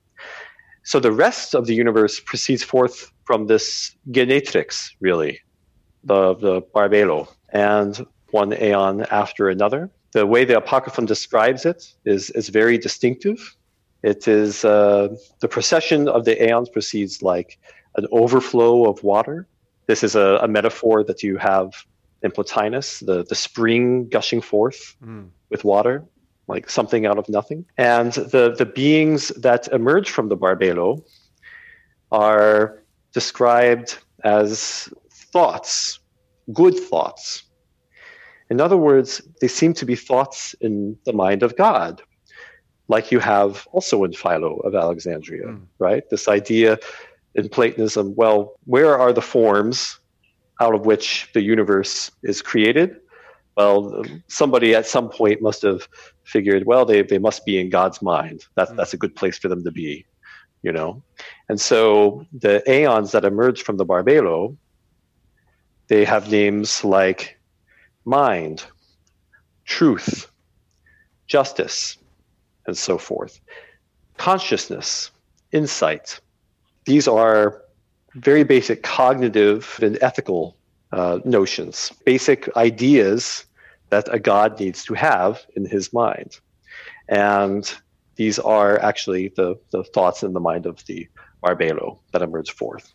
So 0.83 1.01
the 1.01 1.13
rest 1.13 1.55
of 1.55 1.67
the 1.67 1.75
universe 1.75 2.21
proceeds 2.21 2.63
forth 2.63 3.11
from 3.25 3.47
this 3.47 3.97
genetrix, 4.11 4.91
really, 5.01 5.41
the, 6.05 6.35
the 6.35 6.61
Barbelo, 6.61 7.29
and 7.51 8.07
one 8.31 8.53
aeon 8.53 9.07
after 9.11 9.49
another. 9.49 9.91
The 10.13 10.27
way 10.27 10.45
the 10.45 10.59
Apocryphon 10.59 11.07
describes 11.07 11.65
it 11.65 11.93
is, 12.05 12.31
is 12.31 12.51
very 12.51 12.77
distinctive. 12.79 13.57
It 14.03 14.29
is 14.29 14.65
uh, 14.65 15.17
the 15.41 15.49
procession 15.49 16.09
of 16.09 16.27
the 16.27 16.41
aeons 16.45 16.69
proceeds 16.69 17.23
like 17.23 17.59
an 17.97 18.07
overflow 18.13 18.85
of 18.85 19.03
water. 19.03 19.47
This 19.87 20.03
is 20.03 20.15
a, 20.15 20.39
a 20.43 20.49
metaphor 20.49 21.03
that 21.05 21.23
you 21.23 21.39
have 21.39 21.73
in 22.23 22.31
Plotinus, 22.31 23.01
the, 23.01 23.25
the 23.25 23.35
spring 23.35 24.09
gushing 24.09 24.41
forth 24.41 24.97
mm. 25.03 25.29
with 25.49 25.65
water 25.65 26.05
like 26.47 26.69
something 26.69 27.07
out 27.07 27.19
of 27.19 27.29
nothing. 27.29 27.65
And 27.79 28.13
the, 28.13 28.55
the 28.57 28.67
beings 28.67 29.29
that 29.29 29.69
emerge 29.69 30.11
from 30.11 30.29
the 30.29 30.37
Barbelo 30.37 31.03
are 32.13 32.83
described 33.13 33.99
as 34.25 34.89
thoughts, 35.11 35.99
good 36.53 36.79
thoughts. 36.79 37.45
In 38.51 38.61
other 38.61 38.77
words, 38.77 39.23
they 39.41 39.49
seem 39.49 39.73
to 39.75 39.87
be 39.87 39.97
thoughts 39.97 40.55
in 40.61 40.97
the 41.07 41.13
mind 41.13 41.43
of 41.43 41.57
God, 41.57 42.03
like 42.89 43.11
you 43.11 43.19
have 43.19 43.67
also 43.73 44.05
in 44.05 44.13
Philo 44.13 44.57
of 44.59 44.75
Alexandria, 44.75 45.47
mm. 45.47 45.63
right? 45.79 46.03
This 46.11 46.29
idea 46.29 46.79
in 47.35 47.49
Platonism 47.49 48.15
well, 48.15 48.53
where 48.65 48.99
are 48.99 49.13
the 49.13 49.23
forms 49.23 49.99
out 50.61 50.75
of 50.75 50.87
which 50.87 51.29
the 51.33 51.43
universe 51.43 52.11
is 52.23 52.43
created? 52.43 53.01
well, 53.57 54.05
somebody 54.29 54.75
at 54.75 54.87
some 54.87 55.09
point 55.09 55.43
must 55.43 55.63
have 55.63 55.89
figured, 56.25 56.65
well, 56.67 56.85
they, 56.85 57.03
they 57.03 57.19
must 57.19 57.45
be 57.45 57.59
in 57.59 57.71
God's 57.71 58.03
mind. 58.03 58.45
That's, 58.57 58.71
mm. 58.71 58.77
that's 58.77 58.95
a 58.95 58.97
good 58.97 59.15
place 59.15 59.39
for 59.39 59.49
them 59.49 59.65
to 59.65 59.71
be, 59.71 60.05
you 60.63 60.73
know? 60.73 61.03
And 61.49 61.61
so 61.61 62.27
the 62.33 62.63
aeons 62.71 63.13
that 63.13 63.25
emerge 63.25 63.63
from 63.63 63.77
the 63.77 63.87
Barbelo, 63.87 64.57
they 65.89 66.05
have 66.05 66.31
names 66.31 66.85
like 66.85 67.39
mind, 68.05 68.65
truth, 69.65 70.31
justice, 71.27 71.99
and 72.67 72.77
so 72.77 72.99
forth. 72.99 73.41
Consciousness, 74.17 75.11
insight. 75.53 76.21
These 76.85 77.09
are 77.09 77.63
very 78.15 78.45
basic 78.45 78.83
cognitive 78.83 79.79
and 79.83 79.99
ethical 80.01 80.57
uh, 80.93 81.19
notions, 81.25 81.93
basic 82.05 82.55
ideas 82.57 83.45
that 83.91 84.13
a 84.13 84.19
god 84.19 84.59
needs 84.61 84.85
to 84.85 84.95
have 84.95 85.45
in 85.57 85.65
his 85.67 85.93
mind. 85.93 86.39
And 87.09 87.73
these 88.17 88.39
are 88.39 88.79
actually 88.81 89.29
the, 89.29 89.59
the 89.71 89.85
thoughts 89.85 90.23
in 90.23 90.33
the 90.33 90.41
mind 90.41 90.67
of 90.67 90.85
the 90.87 91.09
Barbelo 91.43 91.99
that 92.13 92.23
emerge 92.23 92.53
forth. 92.53 92.93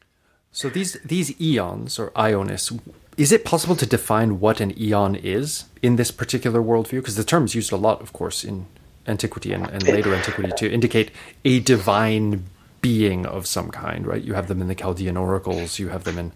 So 0.51 0.69
these 0.69 0.93
these 1.05 1.39
eons 1.39 1.99
or 1.99 2.09
ionis, 2.11 2.79
is 3.17 3.31
it 3.31 3.45
possible 3.45 3.75
to 3.75 3.85
define 3.85 4.39
what 4.39 4.59
an 4.59 4.73
eon 4.79 5.15
is 5.15 5.65
in 5.83 5.95
this 5.95 6.09
particular 6.09 6.61
worldview? 6.61 7.01
Because 7.01 7.15
the 7.15 7.23
term 7.23 7.45
is 7.45 7.53
used 7.53 7.71
a 7.71 7.77
lot, 7.77 8.01
of 8.01 8.13
course, 8.13 8.43
in 8.43 8.65
antiquity 9.05 9.53
and, 9.53 9.67
and 9.67 9.83
later 9.83 10.13
antiquity 10.13 10.51
to 10.57 10.71
indicate 10.71 11.11
a 11.45 11.59
divine 11.59 12.45
being 12.81 13.25
of 13.25 13.45
some 13.45 13.69
kind, 13.69 14.07
right? 14.07 14.23
You 14.23 14.33
have 14.33 14.47
them 14.47 14.61
in 14.61 14.67
the 14.67 14.75
Chaldean 14.75 15.17
oracles, 15.17 15.79
you 15.79 15.89
have 15.89 16.03
them 16.03 16.17
in 16.17 16.31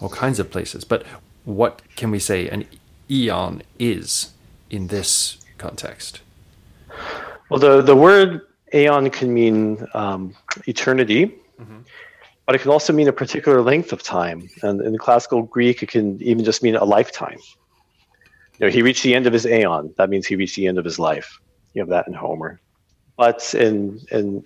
all 0.00 0.10
kinds 0.10 0.38
of 0.38 0.50
places. 0.50 0.84
But 0.84 1.04
what 1.44 1.82
can 1.96 2.10
we 2.10 2.18
say 2.18 2.48
an 2.48 2.66
eon 3.10 3.62
is 3.78 4.32
in 4.70 4.88
this 4.88 5.38
context? 5.58 6.20
Well, 7.48 7.60
the, 7.60 7.82
the 7.82 7.96
word 7.96 8.42
aeon 8.74 9.10
can 9.10 9.32
mean 9.32 9.86
um, 9.94 10.34
eternity, 10.66 11.26
mm-hmm. 11.60 11.78
but 12.44 12.54
it 12.54 12.60
can 12.60 12.70
also 12.70 12.92
mean 12.92 13.08
a 13.08 13.12
particular 13.12 13.62
length 13.62 13.92
of 13.92 14.02
time. 14.02 14.48
And 14.62 14.80
in 14.80 14.98
classical 14.98 15.42
Greek, 15.42 15.82
it 15.82 15.88
can 15.88 16.20
even 16.22 16.44
just 16.44 16.62
mean 16.62 16.76
a 16.76 16.84
lifetime. 16.84 17.38
You 18.58 18.66
know, 18.66 18.72
he 18.72 18.82
reached 18.82 19.02
the 19.02 19.14
end 19.14 19.26
of 19.26 19.32
his 19.32 19.46
aeon. 19.46 19.94
That 19.96 20.10
means 20.10 20.26
he 20.26 20.36
reached 20.36 20.56
the 20.56 20.66
end 20.66 20.78
of 20.78 20.84
his 20.84 20.98
life. 20.98 21.38
You 21.74 21.82
have 21.82 21.88
that 21.90 22.08
in 22.08 22.14
Homer. 22.14 22.60
But 23.16 23.54
in, 23.54 24.00
in 24.10 24.44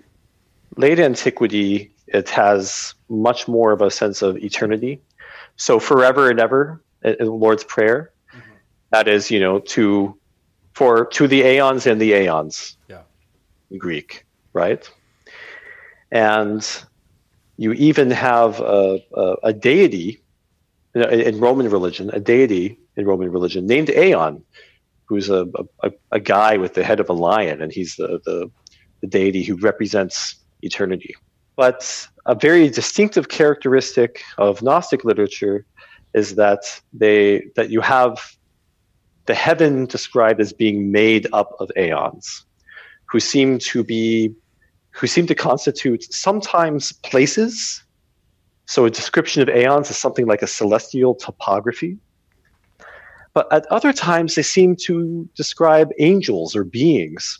late 0.76 0.98
antiquity, 0.98 1.92
it 2.08 2.28
has 2.30 2.94
much 3.08 3.48
more 3.48 3.72
of 3.72 3.82
a 3.82 3.90
sense 3.90 4.20
of 4.20 4.36
eternity. 4.38 5.00
So 5.56 5.78
forever 5.78 6.28
and 6.28 6.40
ever 6.40 6.82
in 7.02 7.16
the 7.18 7.30
Lord's 7.30 7.64
Prayer. 7.64 8.10
That 8.90 9.08
is, 9.08 9.30
you 9.30 9.40
know, 9.40 9.60
to 9.60 10.16
for 10.74 11.06
to 11.06 11.28
the 11.28 11.42
aeons 11.42 11.86
and 11.86 12.00
the 12.00 12.12
aeons. 12.12 12.76
Yeah. 12.88 13.02
In 13.70 13.78
Greek, 13.78 14.26
right? 14.52 14.88
And 16.10 16.66
you 17.56 17.72
even 17.72 18.10
have 18.10 18.58
a, 18.60 19.00
a, 19.14 19.34
a 19.44 19.52
deity 19.52 20.20
in 20.94 21.38
Roman 21.38 21.68
religion, 21.68 22.10
a 22.12 22.18
deity 22.18 22.78
in 22.96 23.06
Roman 23.06 23.30
religion 23.30 23.66
named 23.66 23.90
Aeon, 23.90 24.42
who's 25.04 25.30
a, 25.30 25.46
a, 25.82 25.92
a 26.10 26.20
guy 26.20 26.56
with 26.56 26.74
the 26.74 26.82
head 26.82 27.00
of 27.00 27.08
a 27.08 27.12
lion, 27.12 27.62
and 27.62 27.72
he's 27.72 27.96
the, 27.96 28.20
the, 28.24 28.50
the 29.00 29.06
deity 29.06 29.42
who 29.42 29.56
represents 29.56 30.36
eternity. 30.62 31.14
But 31.54 32.08
a 32.26 32.34
very 32.34 32.68
distinctive 32.68 33.28
characteristic 33.28 34.22
of 34.38 34.62
Gnostic 34.62 35.04
literature 35.04 35.66
is 36.14 36.34
that 36.36 36.80
they 36.92 37.44
that 37.54 37.70
you 37.70 37.80
have 37.82 38.18
the 39.26 39.34
heaven 39.34 39.86
described 39.86 40.40
as 40.40 40.52
being 40.52 40.90
made 40.90 41.26
up 41.32 41.52
of 41.60 41.70
aeons, 41.76 42.44
who 43.06 43.20
seem 43.20 43.58
to 43.58 43.84
be, 43.84 44.34
who 44.92 45.06
seem 45.06 45.26
to 45.26 45.34
constitute 45.34 46.04
sometimes 46.12 46.92
places. 46.92 47.82
So 48.66 48.84
a 48.84 48.90
description 48.90 49.42
of 49.42 49.48
aeons 49.48 49.90
is 49.90 49.98
something 49.98 50.26
like 50.26 50.42
a 50.42 50.46
celestial 50.46 51.14
topography. 51.14 51.98
But 53.32 53.52
at 53.52 53.66
other 53.66 53.92
times, 53.92 54.34
they 54.34 54.42
seem 54.42 54.76
to 54.86 55.28
describe 55.36 55.90
angels 55.98 56.56
or 56.56 56.64
beings. 56.64 57.38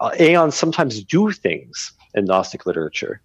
Uh, 0.00 0.10
aeons 0.20 0.54
sometimes 0.54 1.02
do 1.02 1.32
things 1.32 1.92
in 2.14 2.26
Gnostic 2.26 2.66
literature. 2.66 3.20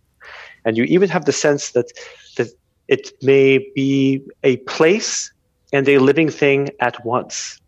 And 0.64 0.78
you 0.78 0.84
even 0.86 1.10
have 1.10 1.26
the 1.26 1.34
sense 1.34 1.72
that, 1.72 1.92
that 2.38 2.48
it 2.88 3.12
may 3.22 3.58
be 3.76 4.22
a 4.44 4.58
place 4.58 5.32
and 5.74 5.88
a 5.88 5.98
living 5.98 6.30
thing 6.30 6.70
at 6.80 7.04
once. 7.06 7.60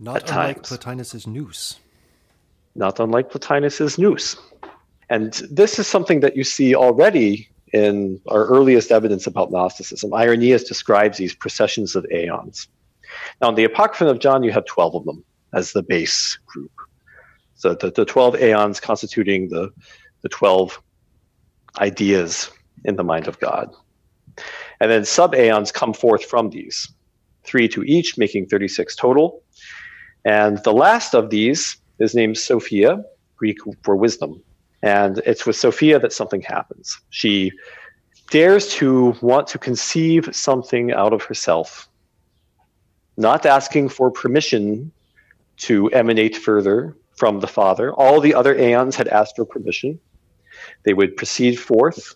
Not 0.00 0.28
unlike 0.30 0.56
times. 0.56 0.68
Plotinus's 0.68 1.26
nous. 1.26 1.78
Not 2.74 2.98
unlike 2.98 3.30
Plotinus's 3.30 3.98
nous. 3.98 4.36
And 5.10 5.34
this 5.50 5.78
is 5.78 5.86
something 5.86 6.20
that 6.20 6.36
you 6.36 6.44
see 6.44 6.74
already 6.74 7.48
in 7.72 8.20
our 8.28 8.46
earliest 8.46 8.90
evidence 8.90 9.26
about 9.26 9.52
Gnosticism. 9.52 10.12
Irenaeus 10.14 10.64
describes 10.64 11.18
these 11.18 11.34
processions 11.34 11.94
of 11.94 12.06
aeons. 12.12 12.66
Now, 13.40 13.50
in 13.50 13.54
the 13.56 13.64
Apocryphon 13.64 14.08
of 14.08 14.20
John, 14.20 14.42
you 14.42 14.52
have 14.52 14.64
12 14.64 14.94
of 14.94 15.04
them 15.04 15.24
as 15.52 15.72
the 15.72 15.82
base 15.82 16.38
group. 16.46 16.72
So 17.56 17.74
the, 17.74 17.90
the 17.90 18.04
12 18.04 18.36
aeons 18.36 18.80
constituting 18.80 19.50
the, 19.50 19.70
the 20.22 20.28
12 20.30 20.80
ideas 21.78 22.50
in 22.84 22.96
the 22.96 23.04
mind 23.04 23.28
of 23.28 23.38
God. 23.38 23.74
And 24.80 24.90
then 24.90 25.04
sub 25.04 25.34
aeons 25.34 25.70
come 25.70 25.92
forth 25.92 26.24
from 26.24 26.50
these, 26.50 26.90
three 27.44 27.68
to 27.68 27.82
each, 27.82 28.16
making 28.16 28.46
36 28.46 28.96
total. 28.96 29.42
And 30.24 30.58
the 30.64 30.72
last 30.72 31.14
of 31.14 31.30
these 31.30 31.76
is 31.98 32.14
named 32.14 32.36
Sophia, 32.36 33.02
Greek 33.36 33.58
for 33.82 33.96
wisdom. 33.96 34.42
And 34.82 35.18
it's 35.26 35.46
with 35.46 35.56
Sophia 35.56 35.98
that 35.98 36.12
something 36.12 36.42
happens. 36.42 36.98
She 37.10 37.52
dares 38.30 38.68
to 38.74 39.14
want 39.20 39.46
to 39.48 39.58
conceive 39.58 40.34
something 40.34 40.92
out 40.92 41.12
of 41.12 41.22
herself, 41.22 41.88
not 43.16 43.44
asking 43.44 43.88
for 43.88 44.10
permission 44.10 44.92
to 45.58 45.88
emanate 45.90 46.36
further 46.36 46.96
from 47.16 47.40
the 47.40 47.46
Father. 47.46 47.92
All 47.92 48.20
the 48.20 48.34
other 48.34 48.54
aeons 48.56 48.96
had 48.96 49.08
asked 49.08 49.36
for 49.36 49.44
permission. 49.44 50.00
They 50.84 50.94
would 50.94 51.16
proceed 51.16 51.58
forth 51.58 52.14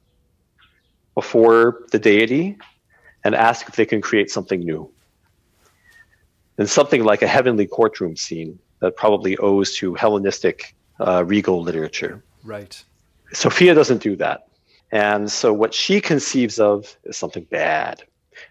before 1.14 1.82
the 1.92 1.98
deity 1.98 2.56
and 3.24 3.34
ask 3.34 3.68
if 3.68 3.76
they 3.76 3.86
can 3.86 4.00
create 4.00 4.30
something 4.30 4.60
new 4.60 4.93
and 6.58 6.68
something 6.68 7.04
like 7.04 7.22
a 7.22 7.26
heavenly 7.26 7.66
courtroom 7.66 8.16
scene 8.16 8.58
that 8.80 8.96
probably 8.96 9.36
owes 9.38 9.74
to 9.76 9.94
Hellenistic 9.94 10.74
uh, 11.00 11.24
regal 11.24 11.62
literature. 11.62 12.22
Right. 12.44 12.82
Sophia 13.32 13.74
doesn't 13.74 14.02
do 14.02 14.16
that. 14.16 14.46
And 14.92 15.30
so 15.30 15.52
what 15.52 15.74
she 15.74 16.00
conceives 16.00 16.60
of 16.60 16.96
is 17.04 17.16
something 17.16 17.44
bad 17.44 18.02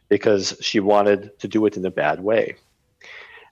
because 0.10 0.58
she 0.60 0.80
wanted 0.80 1.38
to 1.39 1.47
do 1.47 1.66
it 1.66 1.78
in 1.78 1.86
a 1.86 1.91
bad 1.91 2.22
way. 2.22 2.56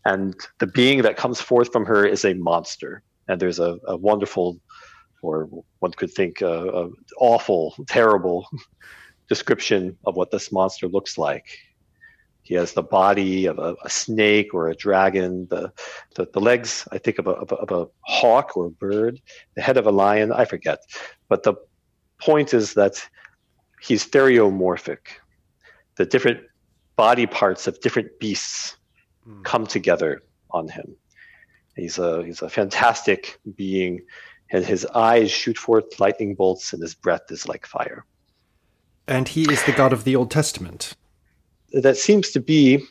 And 0.05 0.35
the 0.59 0.67
being 0.67 1.03
that 1.03 1.15
comes 1.15 1.39
forth 1.39 1.71
from 1.71 1.85
her 1.85 2.05
is 2.05 2.25
a 2.25 2.33
monster. 2.33 3.03
And 3.27 3.39
there's 3.39 3.59
a, 3.59 3.77
a 3.87 3.95
wonderful, 3.95 4.59
or 5.21 5.47
one 5.79 5.91
could 5.91 6.11
think, 6.11 6.41
uh, 6.41 6.87
awful, 7.17 7.75
terrible 7.87 8.47
description 9.29 9.95
of 10.05 10.15
what 10.15 10.31
this 10.31 10.51
monster 10.51 10.87
looks 10.87 11.17
like. 11.17 11.57
He 12.43 12.55
has 12.55 12.73
the 12.73 12.83
body 12.83 13.45
of 13.45 13.59
a, 13.59 13.75
a 13.83 13.89
snake 13.89 14.53
or 14.53 14.67
a 14.67 14.75
dragon, 14.75 15.47
the, 15.49 15.71
the, 16.15 16.27
the 16.33 16.39
legs, 16.39 16.87
I 16.91 16.97
think, 16.97 17.19
of 17.19 17.27
a, 17.27 17.31
of 17.31 17.51
a, 17.51 17.55
of 17.55 17.71
a 17.71 17.87
hawk 18.01 18.57
or 18.57 18.65
a 18.65 18.71
bird, 18.71 19.21
the 19.55 19.61
head 19.61 19.77
of 19.77 19.85
a 19.85 19.91
lion, 19.91 20.31
I 20.31 20.45
forget. 20.45 20.79
But 21.29 21.43
the 21.43 21.53
point 22.19 22.53
is 22.53 22.73
that 22.73 23.07
he's 23.81 24.07
theriomorphic. 24.07 24.99
The 25.97 26.05
different 26.05 26.39
body 26.95 27.27
parts 27.27 27.67
of 27.67 27.79
different 27.79 28.19
beasts 28.19 28.77
mm. 29.27 29.43
come 29.43 29.67
together 29.67 30.23
on 30.49 30.67
him. 30.67 30.95
He's 31.75 31.99
a, 31.99 32.23
he's 32.23 32.41
a 32.41 32.49
fantastic 32.49 33.39
being, 33.55 34.01
and 34.51 34.65
his 34.65 34.85
eyes 34.87 35.31
shoot 35.31 35.57
forth 35.57 35.99
lightning 35.99 36.35
bolts, 36.35 36.73
and 36.73 36.81
his 36.81 36.95
breath 36.95 37.29
is 37.29 37.47
like 37.47 37.65
fire. 37.65 38.05
And 39.07 39.27
he 39.27 39.43
is 39.43 39.63
the 39.63 39.71
God 39.71 39.93
of 39.93 40.03
the 40.03 40.15
Old 40.15 40.31
Testament 40.31 40.95
that 41.73 41.97
seems 41.97 42.31
to 42.31 42.39
be 42.39 42.83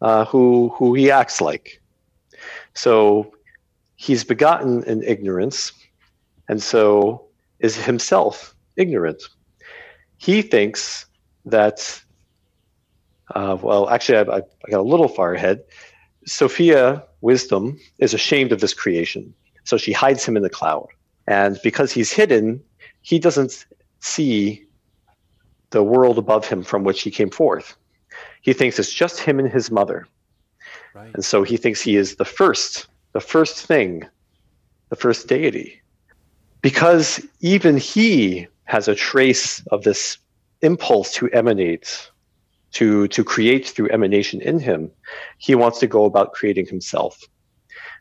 uh, 0.00 0.24
who 0.24 0.70
who 0.76 0.94
he 0.94 1.10
acts 1.10 1.40
like. 1.40 1.80
So 2.74 3.34
he's 3.96 4.24
begotten 4.24 4.82
in 4.84 5.02
ignorance, 5.02 5.72
and 6.48 6.62
so 6.62 7.26
is 7.58 7.76
himself 7.76 8.54
ignorant. 8.76 9.22
He 10.18 10.42
thinks 10.42 11.06
that. 11.44 12.02
Uh, 13.34 13.56
well, 13.62 13.88
actually, 13.90 14.18
I, 14.18 14.38
I 14.38 14.70
got 14.70 14.80
a 14.80 14.82
little 14.82 15.06
far 15.06 15.34
ahead. 15.34 15.62
Sophia, 16.26 17.04
wisdom, 17.20 17.78
is 17.98 18.12
ashamed 18.12 18.50
of 18.50 18.60
this 18.60 18.74
creation, 18.74 19.32
so 19.62 19.76
she 19.76 19.92
hides 19.92 20.24
him 20.24 20.36
in 20.36 20.42
the 20.42 20.50
cloud. 20.50 20.88
And 21.28 21.56
because 21.62 21.92
he's 21.92 22.10
hidden, 22.10 22.60
he 23.02 23.20
doesn't 23.20 23.66
see 24.00 24.66
the 25.70 25.84
world 25.84 26.18
above 26.18 26.48
him 26.48 26.64
from 26.64 26.82
which 26.82 27.02
he 27.02 27.10
came 27.12 27.30
forth 27.30 27.76
he 28.40 28.52
thinks 28.52 28.78
it's 28.78 28.92
just 28.92 29.20
him 29.20 29.38
and 29.38 29.50
his 29.50 29.70
mother. 29.70 30.06
Right. 30.94 31.10
And 31.14 31.24
so 31.24 31.42
he 31.42 31.56
thinks 31.56 31.80
he 31.80 31.96
is 31.96 32.16
the 32.16 32.24
first, 32.24 32.86
the 33.12 33.20
first 33.20 33.64
thing, 33.64 34.04
the 34.88 34.96
first 34.96 35.28
deity. 35.28 35.80
Because 36.62 37.24
even 37.40 37.76
he 37.76 38.46
has 38.64 38.88
a 38.88 38.94
trace 38.94 39.64
of 39.70 39.82
this 39.82 40.18
impulse 40.62 41.12
to 41.14 41.30
emanate, 41.30 42.10
to, 42.72 43.08
to 43.08 43.24
create 43.24 43.66
through 43.66 43.90
emanation 43.90 44.40
in 44.40 44.58
him, 44.58 44.90
he 45.38 45.54
wants 45.54 45.78
to 45.80 45.86
go 45.86 46.04
about 46.04 46.32
creating 46.32 46.66
himself. 46.66 47.20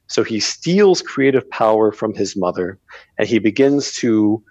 So 0.07 0.23
he 0.23 0.39
steals 0.39 1.01
creative 1.01 1.49
power 1.49 1.91
from 1.91 2.13
his 2.13 2.35
mother 2.35 2.79
and 3.17 3.27
he 3.27 3.39
begins 3.39 3.93
to 3.97 4.43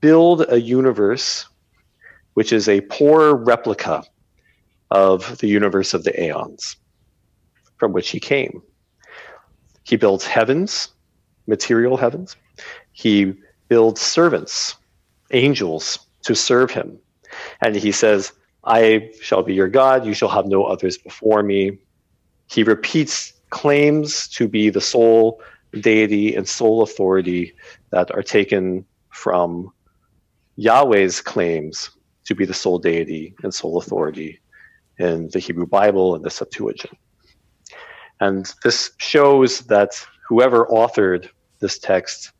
build 0.00 0.44
a 0.48 0.60
universe 0.60 1.46
which 2.34 2.52
is 2.52 2.68
a 2.68 2.82
poor 2.82 3.34
replica 3.34 4.02
of 4.90 5.38
the 5.38 5.48
universe 5.48 5.94
of 5.94 6.04
the 6.04 6.22
aeons 6.22 6.76
from 7.78 7.92
which 7.92 8.10
he 8.10 8.20
came. 8.20 8.62
He 9.84 9.96
builds 9.96 10.26
heavens 10.26 10.90
material 11.46 11.96
heavens. 11.96 12.36
He 12.92 13.34
builds 13.68 14.00
servants, 14.00 14.76
angels, 15.32 15.98
to 16.22 16.34
serve 16.34 16.70
him. 16.70 16.98
And 17.60 17.76
he 17.76 17.92
says, 17.92 18.32
I 18.64 19.10
shall 19.20 19.42
be 19.42 19.54
your 19.54 19.68
God, 19.68 20.04
you 20.04 20.14
shall 20.14 20.28
have 20.28 20.46
no 20.46 20.64
others 20.64 20.98
before 20.98 21.42
me. 21.42 21.78
He 22.48 22.62
repeats 22.62 23.32
claims 23.50 24.28
to 24.28 24.48
be 24.48 24.70
the 24.70 24.80
sole 24.80 25.40
deity 25.80 26.34
and 26.34 26.48
sole 26.48 26.82
authority 26.82 27.54
that 27.90 28.10
are 28.12 28.22
taken 28.22 28.84
from 29.10 29.70
Yahweh's 30.56 31.20
claims 31.20 31.90
to 32.24 32.34
be 32.34 32.44
the 32.44 32.54
sole 32.54 32.78
deity 32.78 33.34
and 33.42 33.54
sole 33.54 33.78
authority 33.78 34.40
in 34.98 35.28
the 35.32 35.38
Hebrew 35.38 35.66
Bible 35.66 36.14
and 36.14 36.24
the 36.24 36.30
Septuagint. 36.30 36.96
And 38.20 38.52
this 38.64 38.92
shows 38.98 39.60
that 39.62 39.92
whoever 40.28 40.66
authored 40.66 41.28
this 41.60 41.78
text 41.78 42.32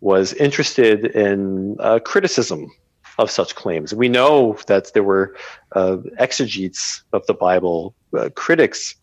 was 0.00 0.32
interested 0.34 1.06
in 1.16 1.76
uh, 1.80 1.98
criticism 2.00 2.70
of 3.18 3.30
such 3.30 3.54
claims. 3.54 3.94
We 3.94 4.08
know 4.08 4.58
that 4.66 4.92
there 4.94 5.02
were 5.02 5.36
uh, 5.72 5.98
exegetes 6.18 7.02
of 7.12 7.26
the 7.26 7.34
Bible, 7.34 7.94
uh, 8.16 8.30
critics 8.34 8.96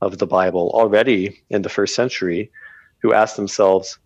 of 0.00 0.18
the 0.18 0.26
Bible 0.26 0.70
already 0.74 1.42
in 1.50 1.62
the 1.62 1.68
first 1.68 1.94
century 1.94 2.50
who 3.02 3.12
asked 3.12 3.36
themselves 3.36 3.98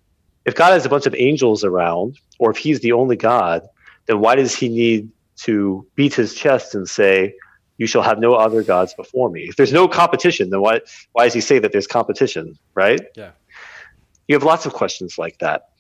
if 0.45 0.55
God 0.55 0.73
has 0.73 0.87
a 0.87 0.89
bunch 0.89 1.07
of 1.07 1.15
angels 1.15 1.63
around, 1.63 2.19
or 2.39 2.51
if 2.51 2.57
he's 2.57 2.81
the 2.81 2.93
only 2.93 3.17
God, 3.17 3.69
then 4.07 4.21
why 4.21 4.35
does 4.35 4.55
he 4.55 4.71
need 4.71 5.11
to 5.45 5.87
beat 5.95 6.15
his 6.15 6.35
chest 6.35 6.75
and 6.75 6.89
say, 6.89 7.35
you 7.79 7.87
shall 7.87 8.03
have 8.03 8.19
no 8.19 8.35
other 8.35 8.63
gods 8.63 8.93
before 8.95 9.31
me. 9.31 9.45
If 9.49 9.57
there's 9.57 9.73
no 9.73 9.89
competition, 9.89 10.51
then 10.51 10.61
why 10.61 10.81
why 11.13 11.25
does 11.25 11.35
he 11.35 11.41
say 11.41 11.59
that 11.61 11.73
there's 11.73 11.87
competition, 11.87 12.59
right? 12.75 13.01
Yeah. 13.17 13.31
You 14.27 14.35
have 14.35 14.43
lots 14.43 14.67
of 14.67 14.75
questions 14.75 15.17
like 15.17 15.39
that 15.39 15.71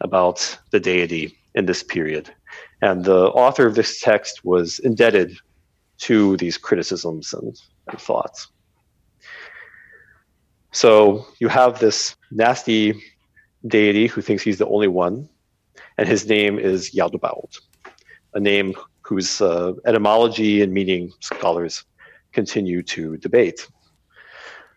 about 0.00 0.56
the 0.70 0.78
deity 0.78 1.36
in 1.54 1.66
this 1.66 1.82
period. 1.82 2.32
And 2.80 3.04
the 3.04 3.26
author 3.30 3.66
of 3.66 3.74
this 3.74 4.00
text 4.00 4.44
was 4.44 4.78
indebted 4.78 5.36
to 5.98 6.36
these 6.36 6.56
criticisms 6.56 7.34
and, 7.34 7.60
and 7.88 8.00
thoughts. 8.00 8.48
So 10.70 11.26
you 11.40 11.48
have 11.48 11.80
this 11.80 12.14
nasty 12.30 12.94
deity 13.66 14.06
who 14.06 14.20
thinks 14.20 14.44
he's 14.44 14.58
the 14.58 14.68
only 14.68 14.86
one, 14.86 15.28
and 15.96 16.06
his 16.06 16.28
name 16.28 16.58
is 16.58 16.94
Yaldabaoth, 16.94 17.58
a 18.34 18.40
name 18.40 18.74
whose 19.08 19.40
uh, 19.40 19.72
etymology 19.86 20.60
and 20.60 20.70
meaning 20.70 21.10
scholars 21.20 21.84
continue 22.32 22.82
to 22.82 23.16
debate. 23.16 23.66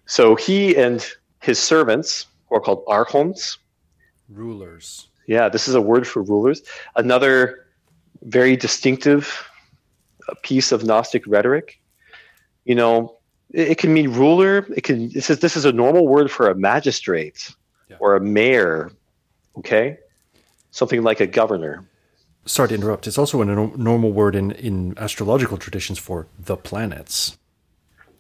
So 0.06 0.36
he 0.36 0.78
and 0.78 1.06
his 1.42 1.60
servants, 1.60 2.28
who 2.48 2.56
are 2.56 2.62
called 2.62 2.86
archons, 2.88 3.58
rulers. 4.30 5.10
Yeah, 5.28 5.50
this 5.50 5.68
is 5.68 5.76
a 5.76 5.82
word 5.82 6.08
for 6.08 6.22
rulers. 6.24 6.62
Another 6.96 7.68
very 8.22 8.56
distinctive 8.56 9.46
uh, 10.30 10.36
piece 10.44 10.72
of 10.72 10.86
Gnostic 10.86 11.28
rhetoric. 11.28 11.82
You 12.64 12.76
know, 12.76 13.18
it, 13.50 13.72
it 13.72 13.78
can 13.80 13.94
mean 13.94 14.14
ruler. 14.14 14.66
It 14.78 14.86
can. 14.86 15.10
This 15.10 15.30
is 15.30 15.40
this 15.40 15.58
is 15.58 15.66
a 15.66 15.74
normal 15.74 16.08
word 16.08 16.32
for 16.32 16.50
a 16.50 16.56
magistrate 16.56 17.54
yeah. 17.90 17.98
or 18.00 18.16
a 18.16 18.22
mayor. 18.22 18.92
Okay, 19.58 19.98
something 20.72 21.04
like 21.04 21.20
a 21.20 21.28
governor 21.28 21.86
sorry 22.46 22.70
to 22.70 22.76
interrupt. 22.76 23.08
It's 23.08 23.18
also 23.18 23.42
a 23.42 23.46
no- 23.46 23.74
normal 23.76 24.12
word 24.12 24.36
in, 24.36 24.52
in 24.52 24.98
astrological 24.98 25.58
traditions 25.58 26.00
for 26.00 26.28
the 26.40 26.58
planets. 26.58 27.38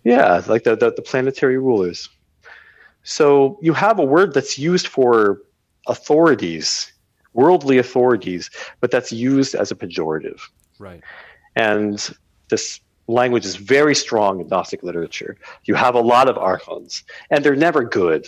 Yeah, 0.03 0.41
like 0.47 0.63
the, 0.63 0.75
the, 0.75 0.91
the 0.93 1.01
planetary 1.01 1.57
rulers. 1.57 2.09
So 3.03 3.59
you 3.61 3.73
have 3.73 3.99
a 3.99 4.05
word 4.05 4.33
that's 4.33 4.57
used 4.57 4.87
for 4.87 5.41
authorities, 5.87 6.91
worldly 7.33 7.77
authorities, 7.77 8.49
but 8.79 8.91
that's 8.91 9.11
used 9.11 9.55
as 9.55 9.71
a 9.71 9.75
pejorative. 9.75 10.39
Right. 10.79 11.01
And 11.55 12.15
this 12.49 12.79
language 13.07 13.45
is 13.45 13.55
very 13.55 13.95
strong 13.95 14.39
in 14.39 14.47
Gnostic 14.47 14.83
literature. 14.83 15.37
You 15.65 15.75
have 15.75 15.95
a 15.95 15.99
lot 15.99 16.29
of 16.29 16.37
archons, 16.37 17.03
and 17.29 17.43
they're 17.43 17.55
never 17.55 17.83
good. 17.83 18.27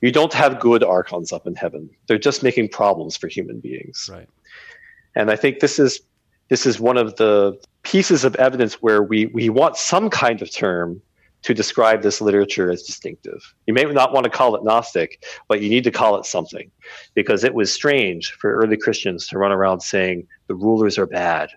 You 0.00 0.10
don't 0.10 0.32
have 0.32 0.60
good 0.60 0.82
archons 0.82 1.32
up 1.32 1.46
in 1.46 1.54
heaven. 1.54 1.90
They're 2.06 2.18
just 2.18 2.42
making 2.42 2.68
problems 2.68 3.16
for 3.16 3.28
human 3.28 3.60
beings. 3.60 4.08
Right. 4.10 4.28
And 5.14 5.30
I 5.30 5.36
think 5.36 5.60
this 5.60 5.78
is 5.78 6.00
this 6.48 6.66
is 6.66 6.80
one 6.80 6.96
of 6.96 7.16
the 7.16 7.58
pieces 7.82 8.24
of 8.24 8.34
evidence 8.36 8.74
where 8.74 9.02
we, 9.02 9.26
we 9.26 9.48
want 9.48 9.76
some 9.76 10.10
kind 10.10 10.42
of 10.42 10.52
term 10.52 11.00
to 11.42 11.54
describe 11.54 12.02
this 12.02 12.20
literature 12.20 12.70
as 12.70 12.82
distinctive. 12.82 13.54
You 13.66 13.72
may 13.72 13.84
not 13.84 14.12
want 14.12 14.24
to 14.24 14.30
call 14.30 14.54
it 14.56 14.64
Gnostic, 14.64 15.24
but 15.48 15.62
you 15.62 15.70
need 15.70 15.84
to 15.84 15.90
call 15.90 16.16
it 16.16 16.26
something 16.26 16.70
because 17.14 17.44
it 17.44 17.54
was 17.54 17.72
strange 17.72 18.32
for 18.32 18.54
early 18.54 18.76
Christians 18.76 19.26
to 19.28 19.38
run 19.38 19.52
around 19.52 19.80
saying 19.80 20.26
the 20.48 20.54
rulers 20.54 20.98
are 20.98 21.06
bad. 21.06 21.50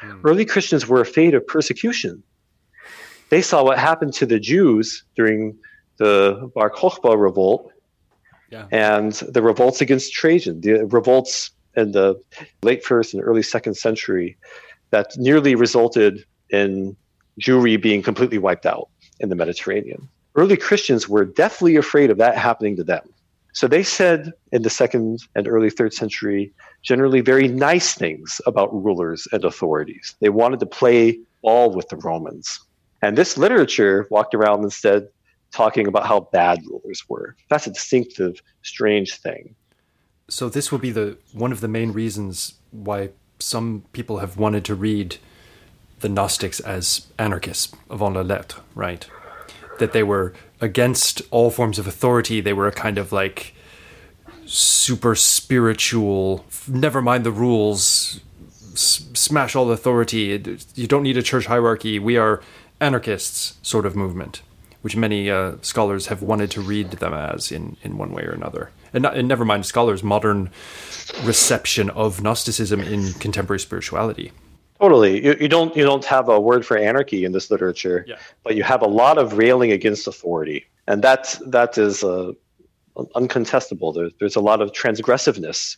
Hmm. 0.00 0.20
Early 0.22 0.44
Christians 0.44 0.86
were 0.86 1.00
afraid 1.00 1.34
of 1.34 1.44
persecution. 1.46 2.22
They 3.30 3.42
saw 3.42 3.64
what 3.64 3.78
happened 3.78 4.12
to 4.14 4.26
the 4.26 4.38
Jews 4.38 5.02
during 5.16 5.58
the 5.96 6.50
Bar 6.54 6.70
Kokhba 6.70 7.18
revolt 7.18 7.72
yeah. 8.50 8.66
and 8.70 9.12
the 9.12 9.42
revolts 9.42 9.80
against 9.80 10.12
Trajan, 10.12 10.60
the 10.60 10.86
revolts 10.86 11.50
in 11.76 11.92
the 11.92 12.20
late 12.62 12.84
first 12.84 13.14
and 13.14 13.22
early 13.22 13.42
second 13.42 13.74
century 13.76 14.36
that 14.90 15.16
nearly 15.16 15.54
resulted 15.54 16.24
in 16.50 16.96
Jewry 17.40 17.80
being 17.80 18.02
completely 18.02 18.38
wiped 18.38 18.66
out 18.66 18.88
in 19.20 19.28
the 19.28 19.34
Mediterranean. 19.34 20.08
Early 20.36 20.56
Christians 20.56 21.08
were 21.08 21.24
deathly 21.24 21.76
afraid 21.76 22.10
of 22.10 22.18
that 22.18 22.36
happening 22.36 22.76
to 22.76 22.84
them. 22.84 23.02
So 23.52 23.68
they 23.68 23.84
said 23.84 24.32
in 24.50 24.62
the 24.62 24.70
second 24.70 25.20
and 25.36 25.46
early 25.46 25.70
third 25.70 25.94
century 25.94 26.52
generally 26.82 27.20
very 27.20 27.46
nice 27.46 27.94
things 27.94 28.40
about 28.46 28.74
rulers 28.74 29.28
and 29.32 29.44
authorities. 29.44 30.16
They 30.20 30.28
wanted 30.28 30.60
to 30.60 30.66
play 30.66 31.20
ball 31.42 31.70
with 31.70 31.88
the 31.88 31.96
Romans. 31.96 32.60
And 33.00 33.16
this 33.16 33.38
literature 33.38 34.06
walked 34.10 34.34
around 34.34 34.64
instead 34.64 35.08
talking 35.52 35.86
about 35.86 36.06
how 36.06 36.28
bad 36.32 36.62
rulers 36.66 37.04
were. 37.08 37.36
That's 37.48 37.68
a 37.68 37.70
distinctive, 37.70 38.42
strange 38.62 39.18
thing 39.18 39.54
so 40.28 40.48
this 40.48 40.72
will 40.72 40.78
be 40.78 40.90
the 40.90 41.16
one 41.32 41.52
of 41.52 41.60
the 41.60 41.68
main 41.68 41.92
reasons 41.92 42.54
why 42.70 43.10
some 43.38 43.84
people 43.92 44.18
have 44.18 44.36
wanted 44.36 44.64
to 44.64 44.74
read 44.74 45.16
the 46.00 46.08
Gnostics 46.08 46.60
as 46.60 47.06
anarchists 47.18 47.74
avant 47.90 48.14
la 48.14 48.22
lettre, 48.22 48.60
right? 48.74 49.08
That 49.78 49.92
they 49.92 50.02
were 50.02 50.32
against 50.60 51.22
all 51.30 51.50
forms 51.50 51.78
of 51.78 51.86
authority. 51.86 52.40
They 52.40 52.52
were 52.52 52.68
a 52.68 52.72
kind 52.72 52.98
of 52.98 53.12
like 53.12 53.54
super 54.46 55.14
spiritual, 55.14 56.44
never 56.68 57.00
mind 57.00 57.24
the 57.24 57.32
rules, 57.32 58.20
s- 58.72 59.06
smash 59.14 59.56
all 59.56 59.70
authority. 59.70 60.58
You 60.74 60.86
don't 60.86 61.02
need 61.02 61.16
a 61.16 61.22
church 61.22 61.46
hierarchy. 61.46 61.98
We 61.98 62.16
are 62.16 62.42
anarchists 62.80 63.54
sort 63.62 63.86
of 63.86 63.96
movement, 63.96 64.42
which 64.82 64.96
many 64.96 65.30
uh, 65.30 65.56
scholars 65.62 66.06
have 66.08 66.22
wanted 66.22 66.50
to 66.52 66.60
read 66.60 66.90
them 66.92 67.14
as 67.14 67.50
in, 67.50 67.76
in 67.82 67.96
one 67.98 68.12
way 68.12 68.24
or 68.24 68.32
another 68.32 68.70
and, 68.94 69.02
not, 69.02 69.16
and 69.16 69.28
never 69.28 69.44
mind 69.44 69.66
scholars' 69.66 70.02
modern 70.02 70.50
reception 71.22 71.90
of 71.90 72.22
Gnosticism 72.22 72.80
in 72.80 73.12
contemporary 73.14 73.60
spirituality. 73.60 74.32
Totally. 74.80 75.24
You, 75.24 75.36
you, 75.40 75.48
don't 75.48 75.74
you 75.76 75.84
don't 75.84 76.04
have 76.04 76.28
a 76.28 76.40
word 76.40 76.66
for 76.66 76.76
anarchy 76.76 77.24
in 77.24 77.32
this 77.32 77.50
literature, 77.50 78.04
yeah. 78.08 78.16
but 78.42 78.56
you 78.56 78.62
have 78.62 78.82
a 78.82 78.86
lot 78.86 79.18
of 79.18 79.38
railing 79.38 79.72
against 79.72 80.06
authority, 80.06 80.66
and 80.86 81.02
that 81.02 81.38
that 81.46 81.78
is 81.78 82.02
uh, 82.02 82.32
uncontestable. 83.14 83.94
There's 83.94 84.12
there's 84.18 84.36
a 84.36 84.40
lot 84.40 84.60
of 84.60 84.72
transgressiveness 84.72 85.76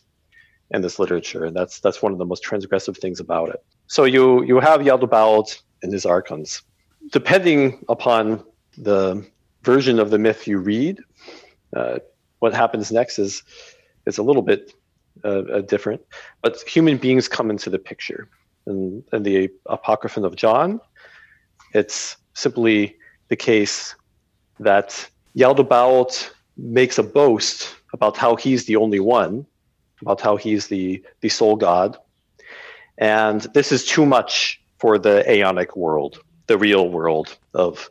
in 0.71 0.81
this 0.81 0.99
literature, 0.99 1.45
and 1.45 1.55
that's 1.55 1.79
that's 1.79 2.01
one 2.01 2.11
of 2.11 2.17
the 2.17 2.25
most 2.25 2.43
transgressive 2.43 2.97
things 2.97 3.19
about 3.19 3.49
it. 3.49 3.63
So 3.87 4.03
you 4.03 4.43
you 4.43 4.59
have 4.59 4.81
Yaldabaoth 4.81 5.61
and 5.83 5.93
his 5.93 6.05
archons. 6.05 6.63
Depending 7.11 7.85
upon 7.87 8.43
the 8.77 9.25
version 9.63 9.99
of 9.99 10.09
the 10.09 10.17
myth 10.17 10.47
you 10.47 10.57
read, 10.57 10.99
uh, 11.75 11.99
what 12.39 12.53
happens 12.53 12.91
next 12.91 13.19
is 13.19 13.43
is 14.05 14.17
a 14.17 14.23
little 14.23 14.41
bit 14.41 14.73
uh, 15.23 15.27
uh, 15.27 15.61
different. 15.61 16.01
But 16.41 16.61
human 16.61 16.97
beings 16.97 17.27
come 17.27 17.49
into 17.49 17.69
the 17.69 17.79
picture. 17.79 18.29
And 18.65 19.03
in 19.11 19.23
the 19.23 19.49
Apocryphon 19.65 20.25
of 20.25 20.35
John, 20.35 20.79
it's 21.73 22.17
simply 22.33 22.95
the 23.29 23.35
case 23.35 23.95
that 24.59 25.09
Yaldabaoth 25.35 26.31
makes 26.57 26.97
a 26.97 27.03
boast 27.03 27.75
about 27.93 28.17
how 28.17 28.35
he's 28.35 28.65
the 28.65 28.75
only 28.75 28.99
one, 28.99 29.45
about 30.01 30.21
how 30.21 30.37
he's 30.37 30.67
the, 30.67 31.03
the 31.21 31.29
sole 31.29 31.55
God. 31.55 31.97
And 32.97 33.41
this 33.53 33.71
is 33.71 33.85
too 33.85 34.05
much 34.05 34.61
for 34.79 34.97
the 34.97 35.23
aeonic 35.27 35.75
world, 35.75 36.19
the 36.47 36.57
real 36.57 36.89
world 36.89 37.37
of 37.53 37.89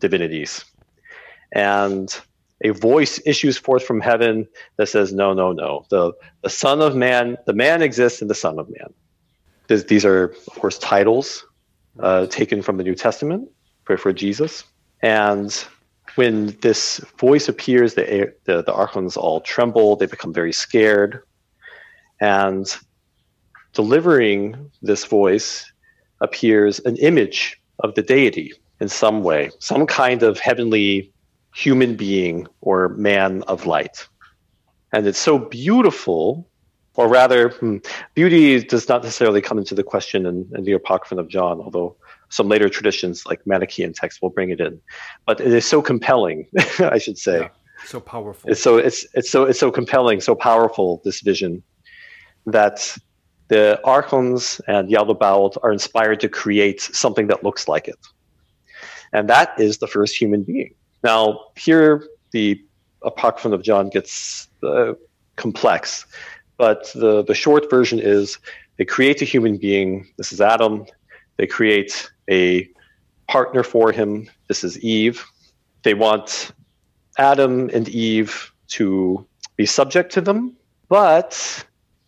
divinities. 0.00 0.64
And 1.52 2.14
a 2.62 2.70
voice 2.70 3.20
issues 3.26 3.58
forth 3.58 3.84
from 3.84 4.00
heaven 4.00 4.46
that 4.76 4.88
says, 4.88 5.12
No, 5.12 5.32
no, 5.32 5.52
no. 5.52 5.84
The, 5.90 6.12
the 6.42 6.50
Son 6.50 6.80
of 6.80 6.96
Man, 6.96 7.36
the 7.46 7.52
man 7.52 7.82
exists 7.82 8.22
in 8.22 8.28
the 8.28 8.34
Son 8.34 8.58
of 8.58 8.68
Man. 8.68 8.92
This, 9.68 9.84
these 9.84 10.04
are, 10.04 10.24
of 10.24 10.54
course, 10.54 10.78
titles 10.78 11.44
uh, 12.00 12.26
taken 12.26 12.62
from 12.62 12.76
the 12.76 12.84
New 12.84 12.94
Testament 12.94 13.50
for, 13.84 13.96
for 13.96 14.12
Jesus. 14.12 14.64
And 15.02 15.52
when 16.14 16.56
this 16.62 16.98
voice 17.18 17.48
appears, 17.48 17.94
the, 17.94 18.32
the, 18.44 18.62
the 18.62 18.72
archons 18.72 19.16
all 19.16 19.40
tremble, 19.40 19.96
they 19.96 20.06
become 20.06 20.32
very 20.32 20.52
scared. 20.52 21.22
And 22.20 22.66
delivering 23.74 24.70
this 24.80 25.04
voice 25.04 25.70
appears 26.22 26.78
an 26.80 26.96
image 26.96 27.60
of 27.80 27.94
the 27.94 28.02
deity 28.02 28.54
in 28.80 28.88
some 28.88 29.22
way, 29.22 29.50
some 29.58 29.86
kind 29.86 30.22
of 30.22 30.38
heavenly 30.38 31.12
human 31.56 31.96
being 31.96 32.46
or 32.60 32.90
man 32.90 33.42
of 33.44 33.64
light. 33.64 34.06
And 34.92 35.06
it's 35.06 35.18
so 35.18 35.38
beautiful, 35.38 36.46
or 36.96 37.08
rather, 37.08 37.48
hmm, 37.48 37.78
beauty 38.14 38.62
does 38.62 38.90
not 38.90 39.02
necessarily 39.02 39.40
come 39.40 39.56
into 39.56 39.74
the 39.74 39.82
question 39.82 40.26
in, 40.26 40.46
in 40.54 40.64
the 40.64 40.72
Apocryphon 40.72 41.18
of 41.18 41.28
John, 41.28 41.60
although 41.60 41.96
some 42.28 42.48
later 42.48 42.68
traditions 42.68 43.24
like 43.24 43.40
Manichaean 43.46 43.94
texts 43.94 44.20
will 44.20 44.28
bring 44.28 44.50
it 44.50 44.60
in. 44.60 44.78
But 45.26 45.40
it 45.40 45.52
is 45.52 45.64
so 45.64 45.80
compelling, 45.80 46.46
I 46.78 46.98
should 46.98 47.16
say. 47.16 47.40
Yeah, 47.40 47.48
so 47.86 48.00
powerful. 48.00 48.50
It's 48.50 48.62
so 48.62 48.76
it's 48.76 49.06
it's 49.14 49.30
so 49.30 49.44
it's 49.44 49.58
so 49.58 49.70
compelling, 49.70 50.20
so 50.20 50.34
powerful 50.34 51.00
this 51.04 51.20
vision 51.22 51.62
that 52.44 52.96
the 53.48 53.80
archons 53.82 54.60
and 54.68 54.90
Yaldabaoth 54.90 55.56
are 55.62 55.72
inspired 55.72 56.20
to 56.20 56.28
create 56.28 56.82
something 56.82 57.28
that 57.28 57.42
looks 57.42 57.66
like 57.66 57.88
it. 57.88 57.98
And 59.14 59.30
that 59.30 59.58
is 59.58 59.78
the 59.78 59.86
first 59.86 60.20
human 60.20 60.42
being. 60.42 60.74
Now, 61.06 61.40
here 61.56 62.04
the 62.32 62.60
Apocryphon 63.02 63.52
of 63.52 63.62
John 63.62 63.90
gets 63.90 64.48
uh, 64.64 64.94
complex, 65.36 66.04
but 66.56 66.90
the, 66.96 67.22
the 67.22 67.34
short 67.34 67.70
version 67.70 68.00
is 68.00 68.38
they 68.76 68.84
create 68.84 69.22
a 69.22 69.24
human 69.24 69.56
being. 69.56 70.08
This 70.16 70.32
is 70.32 70.40
Adam. 70.40 70.84
They 71.36 71.46
create 71.46 72.10
a 72.28 72.68
partner 73.28 73.62
for 73.62 73.92
him. 73.92 74.28
This 74.48 74.64
is 74.64 74.80
Eve. 74.80 75.24
They 75.84 75.94
want 75.94 76.50
Adam 77.18 77.70
and 77.72 77.88
Eve 77.88 78.50
to 78.70 79.24
be 79.54 79.64
subject 79.64 80.12
to 80.14 80.20
them, 80.20 80.56
but 80.88 81.64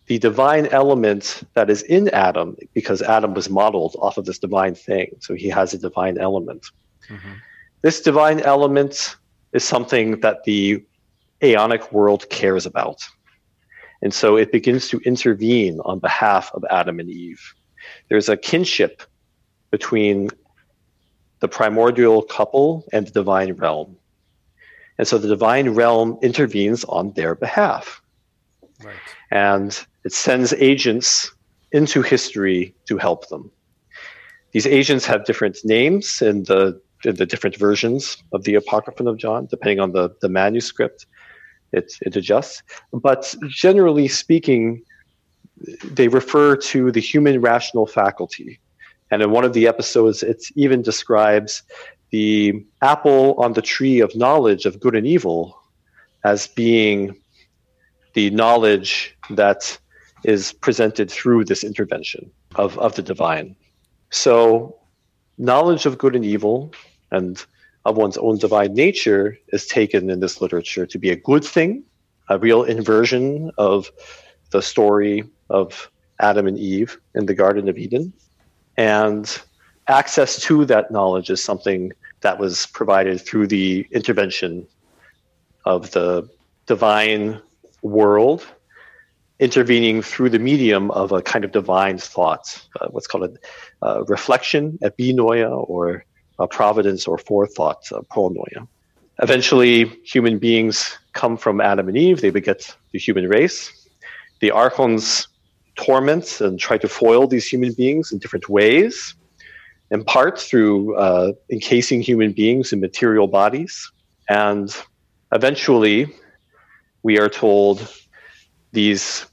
the 0.07 0.19
divine 0.19 0.65
element 0.67 1.43
that 1.53 1.69
is 1.69 1.83
in 1.83 2.09
Adam, 2.09 2.57
because 2.73 3.01
Adam 3.01 3.33
was 3.33 3.49
modeled 3.49 3.95
off 4.01 4.17
of 4.17 4.25
this 4.25 4.39
divine 4.39 4.75
thing, 4.75 5.15
so 5.21 5.35
he 5.35 5.47
has 5.47 5.73
a 5.73 5.77
divine 5.77 6.17
element. 6.17 6.65
Mm-hmm. 7.07 7.31
This 7.81 8.01
divine 8.01 8.39
element 8.41 9.15
is 9.53 9.63
something 9.63 10.19
that 10.19 10.43
the 10.43 10.83
aeonic 11.41 11.91
world 11.91 12.29
cares 12.29 12.65
about. 12.65 13.01
And 14.01 14.13
so 14.13 14.35
it 14.37 14.51
begins 14.51 14.89
to 14.89 14.99
intervene 14.99 15.79
on 15.85 15.99
behalf 15.99 16.51
of 16.53 16.63
Adam 16.69 16.99
and 16.99 17.09
Eve. 17.09 17.41
There's 18.09 18.29
a 18.29 18.37
kinship 18.37 19.01
between 19.71 20.29
the 21.39 21.47
primordial 21.47 22.21
couple 22.23 22.85
and 22.91 23.07
the 23.07 23.11
divine 23.11 23.53
realm. 23.53 23.95
And 24.97 25.07
so 25.07 25.17
the 25.17 25.27
divine 25.27 25.69
realm 25.69 26.17
intervenes 26.21 26.83
on 26.85 27.13
their 27.13 27.35
behalf. 27.35 28.01
Right. 28.83 28.95
And 29.31 29.85
it 30.03 30.13
sends 30.13 30.53
agents 30.53 31.31
into 31.71 32.01
history 32.01 32.75
to 32.87 32.97
help 32.97 33.29
them. 33.29 33.51
These 34.51 34.65
agents 34.65 35.05
have 35.05 35.25
different 35.25 35.57
names 35.63 36.21
in 36.21 36.43
the, 36.43 36.81
in 37.05 37.15
the 37.15 37.25
different 37.25 37.55
versions 37.55 38.21
of 38.33 38.43
the 38.43 38.55
Apocryphon 38.55 39.07
of 39.07 39.17
John, 39.17 39.47
depending 39.49 39.79
on 39.79 39.91
the, 39.91 40.09
the 40.21 40.29
manuscript. 40.29 41.05
It, 41.71 41.93
it 42.01 42.15
adjusts. 42.15 42.63
But 42.91 43.35
generally 43.47 44.07
speaking, 44.07 44.83
they 45.83 46.07
refer 46.07 46.55
to 46.55 46.91
the 46.91 47.01
human 47.01 47.41
rational 47.41 47.85
faculty, 47.85 48.59
and 49.11 49.21
in 49.21 49.31
one 49.31 49.43
of 49.43 49.53
the 49.53 49.67
episodes, 49.67 50.23
it 50.23 50.43
even 50.55 50.81
describes 50.81 51.63
the 52.11 52.65
apple 52.81 53.35
on 53.37 53.53
the 53.53 53.61
tree 53.61 53.99
of 53.99 54.15
knowledge 54.15 54.65
of 54.65 54.79
good 54.79 54.95
and 54.95 55.05
evil 55.05 55.59
as 56.23 56.47
being 56.47 57.15
the 58.13 58.29
knowledge 58.31 59.15
that 59.29 59.77
is 60.25 60.53
presented 60.53 61.09
through 61.09 61.45
this 61.45 61.63
intervention 61.63 62.31
of, 62.55 62.77
of 62.79 62.95
the 62.95 63.01
divine. 63.01 63.55
So, 64.09 64.78
knowledge 65.39 65.85
of 65.85 65.97
good 65.97 66.15
and 66.15 66.25
evil 66.25 66.71
and 67.11 67.43
of 67.85 67.95
one's 67.95 68.17
own 68.17 68.37
divine 68.37 68.73
nature 68.73 69.37
is 69.47 69.65
taken 69.65 70.09
in 70.09 70.19
this 70.19 70.41
literature 70.41 70.85
to 70.85 70.99
be 70.99 71.09
a 71.09 71.15
good 71.15 71.43
thing, 71.43 71.83
a 72.27 72.37
real 72.37 72.63
inversion 72.63 73.49
of 73.57 73.89
the 74.51 74.61
story 74.61 75.23
of 75.49 75.89
Adam 76.19 76.45
and 76.45 76.59
Eve 76.59 76.99
in 77.15 77.25
the 77.25 77.33
Garden 77.33 77.69
of 77.69 77.77
Eden. 77.77 78.13
And 78.77 79.41
access 79.87 80.41
to 80.43 80.65
that 80.65 80.91
knowledge 80.91 81.29
is 81.29 81.43
something 81.43 81.93
that 82.21 82.37
was 82.37 82.67
provided 82.67 83.21
through 83.21 83.47
the 83.47 83.87
intervention 83.91 84.67
of 85.65 85.91
the 85.91 86.29
divine 86.65 87.41
world 87.81 88.45
intervening 89.39 90.01
through 90.01 90.29
the 90.29 90.39
medium 90.39 90.91
of 90.91 91.11
a 91.11 91.21
kind 91.21 91.45
of 91.45 91.51
divine 91.51 91.97
thought, 91.97 92.61
uh, 92.79 92.87
what's 92.89 93.07
called 93.07 93.23
a 93.23 93.85
uh, 93.85 94.03
reflection, 94.07 94.77
epinoia, 94.83 95.67
or 95.69 96.03
a 96.39 96.47
providence 96.47 97.07
or 97.07 97.17
forethought, 97.17 97.83
uh, 97.93 98.01
pronoia. 98.11 98.67
Eventually, 99.21 99.85
human 100.03 100.39
beings 100.39 100.97
come 101.13 101.37
from 101.37 101.59
Adam 101.59 101.87
and 101.87 101.97
Eve. 101.97 102.21
They 102.21 102.29
beget 102.29 102.75
the 102.91 102.99
human 102.99 103.27
race. 103.27 103.87
The 104.39 104.51
archons 104.51 105.27
torment 105.75 106.41
and 106.41 106.59
try 106.59 106.77
to 106.77 106.87
foil 106.87 107.27
these 107.27 107.47
human 107.47 107.73
beings 107.73 108.11
in 108.11 108.19
different 108.19 108.49
ways, 108.49 109.15
in 109.91 110.03
part 110.03 110.39
through 110.39 110.95
uh, 110.95 111.33
encasing 111.51 112.01
human 112.01 112.31
beings 112.31 112.71
in 112.73 112.79
material 112.79 113.27
bodies. 113.27 113.91
And 114.29 114.73
eventually, 115.33 116.13
we 117.03 117.19
are 117.19 117.29
told 117.29 117.87
these 118.71 119.25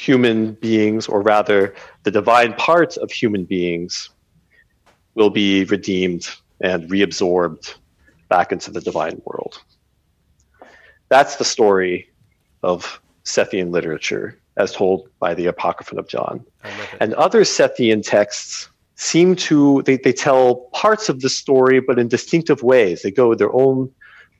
human 0.00 0.54
beings, 0.54 1.06
or 1.06 1.20
rather, 1.20 1.74
the 2.04 2.10
divine 2.10 2.54
parts 2.54 2.96
of 2.96 3.10
human 3.10 3.44
beings, 3.44 4.08
will 5.14 5.30
be 5.30 5.64
redeemed 5.64 6.28
and 6.62 6.88
reabsorbed 6.90 7.74
back 8.28 8.50
into 8.52 8.70
the 8.70 8.80
divine 8.80 9.20
world. 9.24 9.60
That's 11.10 11.36
the 11.36 11.44
story 11.44 12.08
of 12.62 13.00
Sethian 13.24 13.70
literature 13.70 14.38
as 14.56 14.72
told 14.72 15.08
by 15.18 15.34
the 15.34 15.46
Apocryphon 15.46 15.98
of 15.98 16.08
John. 16.08 16.44
And 17.00 17.12
other 17.14 17.42
Sethian 17.42 18.02
texts 18.02 18.70
seem 18.94 19.36
to, 19.36 19.82
they, 19.82 19.96
they 19.96 20.12
tell 20.12 20.68
parts 20.72 21.08
of 21.08 21.20
the 21.20 21.28
story, 21.28 21.80
but 21.80 21.98
in 21.98 22.08
distinctive 22.08 22.62
ways. 22.62 23.02
They 23.02 23.10
go 23.10 23.34
their 23.34 23.52
own 23.52 23.90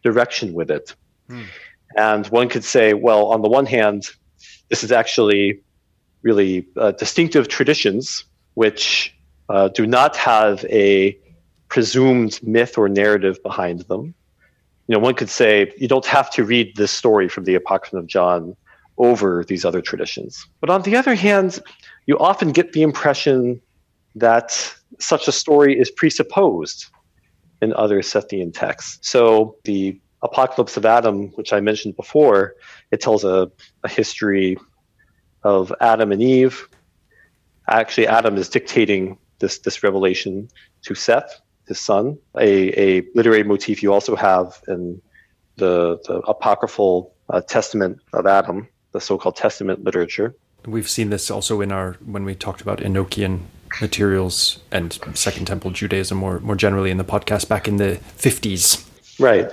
direction 0.02 0.52
with 0.52 0.70
it. 0.70 0.94
Hmm. 1.28 1.42
And 1.96 2.26
one 2.28 2.48
could 2.48 2.64
say, 2.64 2.94
well, 2.94 3.26
on 3.26 3.42
the 3.42 3.48
one 3.48 3.66
hand, 3.66 4.10
this 4.70 4.82
is 4.82 4.92
actually 4.92 5.60
really 6.22 6.66
uh, 6.76 6.92
distinctive 6.92 7.48
traditions 7.48 8.24
which 8.54 9.14
uh, 9.48 9.68
do 9.68 9.86
not 9.86 10.16
have 10.16 10.64
a 10.66 11.18
presumed 11.68 12.40
myth 12.42 12.78
or 12.78 12.88
narrative 12.88 13.42
behind 13.42 13.80
them. 13.82 14.14
You 14.86 14.94
know, 14.94 14.98
one 14.98 15.14
could 15.14 15.30
say 15.30 15.72
you 15.78 15.88
don't 15.88 16.06
have 16.06 16.30
to 16.32 16.44
read 16.44 16.76
this 16.76 16.90
story 16.90 17.28
from 17.28 17.44
the 17.44 17.54
Apocryphon 17.54 17.98
of 17.98 18.06
John 18.06 18.56
over 18.98 19.44
these 19.46 19.64
other 19.64 19.80
traditions. 19.80 20.46
But 20.60 20.68
on 20.68 20.82
the 20.82 20.96
other 20.96 21.14
hand, 21.14 21.60
you 22.06 22.18
often 22.18 22.52
get 22.52 22.72
the 22.72 22.82
impression 22.82 23.60
that 24.16 24.74
such 24.98 25.28
a 25.28 25.32
story 25.32 25.78
is 25.78 25.90
presupposed 25.90 26.86
in 27.62 27.72
other 27.74 28.00
Sethian 28.00 28.52
texts. 28.52 28.98
So 29.08 29.56
the 29.64 29.98
Apocalypse 30.22 30.76
of 30.76 30.84
Adam, 30.84 31.28
which 31.30 31.52
I 31.52 31.60
mentioned 31.60 31.96
before, 31.96 32.54
it 32.90 33.00
tells 33.00 33.24
a, 33.24 33.50
a 33.84 33.88
history 33.88 34.58
of 35.42 35.72
Adam 35.80 36.12
and 36.12 36.22
Eve. 36.22 36.68
Actually, 37.68 38.06
Adam 38.06 38.36
is 38.36 38.48
dictating 38.48 39.16
this, 39.38 39.58
this 39.58 39.82
revelation 39.82 40.48
to 40.82 40.94
Seth, 40.94 41.40
his 41.66 41.80
son. 41.80 42.18
A, 42.38 42.98
a 42.98 43.02
literary 43.14 43.44
motif 43.44 43.82
you 43.82 43.92
also 43.92 44.16
have 44.16 44.60
in 44.68 45.00
the, 45.56 45.98
the 46.06 46.16
apocryphal 46.26 47.14
uh, 47.28 47.40
testament 47.40 48.00
of 48.12 48.26
Adam, 48.26 48.68
the 48.92 49.00
so-called 49.00 49.36
Testament 49.36 49.84
literature. 49.84 50.34
We've 50.66 50.88
seen 50.88 51.10
this 51.10 51.30
also 51.30 51.60
in 51.60 51.72
our 51.72 51.94
when 52.04 52.24
we 52.24 52.34
talked 52.34 52.60
about 52.60 52.80
Enochian 52.80 53.44
materials 53.80 54.58
and 54.70 54.98
Second 55.14 55.46
Temple 55.46 55.70
Judaism 55.70 56.18
more 56.18 56.40
more 56.40 56.56
generally 56.56 56.90
in 56.90 56.98
the 56.98 57.04
podcast 57.04 57.48
back 57.48 57.66
in 57.66 57.76
the 57.76 57.96
fifties. 58.16 58.84
Right, 59.20 59.50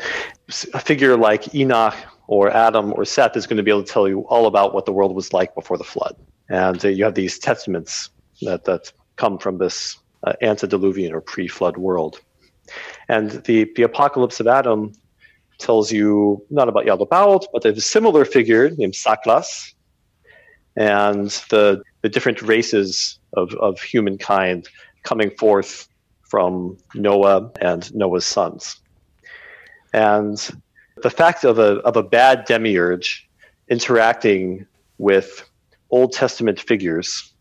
a 0.74 0.80
figure 0.80 1.18
like 1.18 1.54
Enoch 1.54 1.96
or 2.28 2.50
Adam 2.50 2.94
or 2.94 3.04
Seth 3.04 3.36
is 3.36 3.46
going 3.46 3.58
to 3.58 3.64
be 3.64 3.70
able 3.70 3.84
to 3.84 3.92
tell 3.92 4.08
you 4.08 4.22
all 4.30 4.48
about 4.48 4.74
what 4.74 4.86
the 4.86 4.94
world 4.94 5.14
was 5.14 5.34
like 5.34 5.54
before 5.56 5.78
the 5.78 5.84
flood, 5.84 6.16
and 6.50 6.84
uh, 6.84 6.88
you 6.88 7.04
have 7.04 7.16
these 7.16 7.38
testaments 7.38 8.10
that 8.42 8.64
that 8.64 8.92
come 9.18 9.38
from 9.38 9.58
this 9.58 9.98
uh, 10.24 10.34
antediluvian 10.42 11.14
or 11.14 11.20
pre-flood 11.20 11.76
world, 11.78 12.22
and 13.10 13.32
the 13.44 13.70
the 13.76 13.84
apocalypse 13.84 14.40
of 14.40 14.48
Adam 14.48 14.94
tells 15.58 15.92
you 15.92 16.46
not 16.50 16.70
about 16.70 16.86
Yaldabaoth, 16.86 17.46
but 17.52 17.66
a 17.66 17.82
similar 17.82 18.24
figure 18.26 18.70
named 18.78 18.94
Saklas, 18.94 19.74
and 20.78 21.30
the, 21.50 21.82
the 22.04 22.10
different 22.10 22.42
races 22.42 23.20
of, 23.34 23.54
of 23.56 23.82
humankind 23.82 24.70
coming 25.04 25.32
forth 25.32 25.90
from 26.22 26.78
Noah 26.94 27.52
and 27.60 27.94
Noah's 27.96 28.26
sons. 28.26 28.80
And 29.94 30.38
the 31.04 31.10
fact 31.10 31.44
of 31.44 31.60
a, 31.60 31.78
of 31.80 31.96
a 31.96 32.04
bad 32.04 32.46
demiurge 32.46 33.28
interacting 33.70 34.66
with 34.98 35.48
Old 35.90 36.12
Testament 36.12 36.60
figures, 36.60 37.34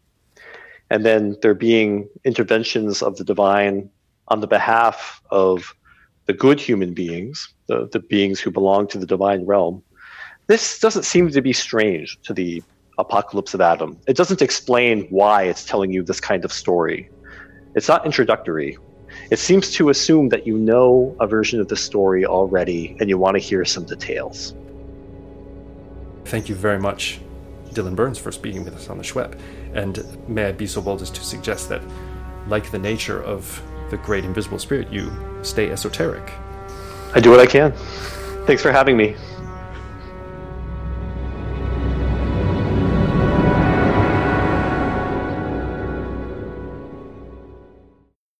and 0.90 1.04
then 1.04 1.36
there 1.42 1.54
being 1.54 2.08
interventions 2.24 3.02
of 3.02 3.16
the 3.16 3.24
divine 3.24 3.90
on 4.28 4.40
the 4.40 4.46
behalf 4.46 5.20
of 5.30 5.74
the 6.26 6.32
good 6.32 6.60
human 6.60 6.94
beings, 6.94 7.52
the, 7.68 7.88
the 7.92 8.00
beings 8.00 8.40
who 8.40 8.50
belong 8.50 8.86
to 8.88 8.98
the 8.98 9.06
divine 9.06 9.46
realm, 9.46 9.82
this 10.48 10.78
doesn't 10.78 11.04
seem 11.04 11.30
to 11.30 11.40
be 11.40 11.52
strange 11.52 12.20
to 12.22 12.32
the 12.32 12.62
apocalypse 12.98 13.54
of 13.54 13.60
Adam. 13.60 13.98
It 14.06 14.16
doesn't 14.16 14.42
explain 14.42 15.06
why 15.10 15.44
it's 15.44 15.64
telling 15.64 15.92
you 15.92 16.02
this 16.02 16.20
kind 16.20 16.44
of 16.44 16.52
story. 16.52 17.10
It's 17.74 17.88
not 17.88 18.06
introductory. 18.06 18.78
It 19.30 19.38
seems 19.38 19.72
to 19.72 19.88
assume 19.88 20.28
that 20.28 20.46
you 20.46 20.56
know 20.56 21.16
a 21.18 21.26
version 21.26 21.60
of 21.60 21.68
the 21.68 21.76
story 21.76 22.24
already 22.24 22.96
and 23.00 23.08
you 23.08 23.18
want 23.18 23.34
to 23.34 23.40
hear 23.40 23.64
some 23.64 23.84
details. 23.84 24.54
Thank 26.26 26.48
you 26.48 26.54
very 26.54 26.78
much, 26.78 27.20
Dylan 27.70 27.96
Burns, 27.96 28.18
for 28.18 28.30
speaking 28.30 28.64
with 28.64 28.74
us 28.74 28.88
on 28.88 28.98
the 28.98 29.04
SHWEP. 29.04 29.38
And 29.74 30.28
may 30.28 30.46
I 30.46 30.52
be 30.52 30.66
so 30.66 30.80
bold 30.80 31.02
as 31.02 31.10
to 31.10 31.24
suggest 31.24 31.68
that, 31.68 31.82
like 32.48 32.70
the 32.70 32.78
nature 32.78 33.22
of 33.22 33.62
the 33.90 33.96
great 33.96 34.24
invisible 34.24 34.58
spirit, 34.58 34.92
you 34.92 35.12
stay 35.42 35.70
esoteric. 35.70 36.32
I 37.14 37.20
do 37.20 37.30
what 37.30 37.40
I 37.40 37.46
can. 37.46 37.72
Thanks 38.46 38.62
for 38.62 38.70
having 38.70 38.96
me. 38.96 39.16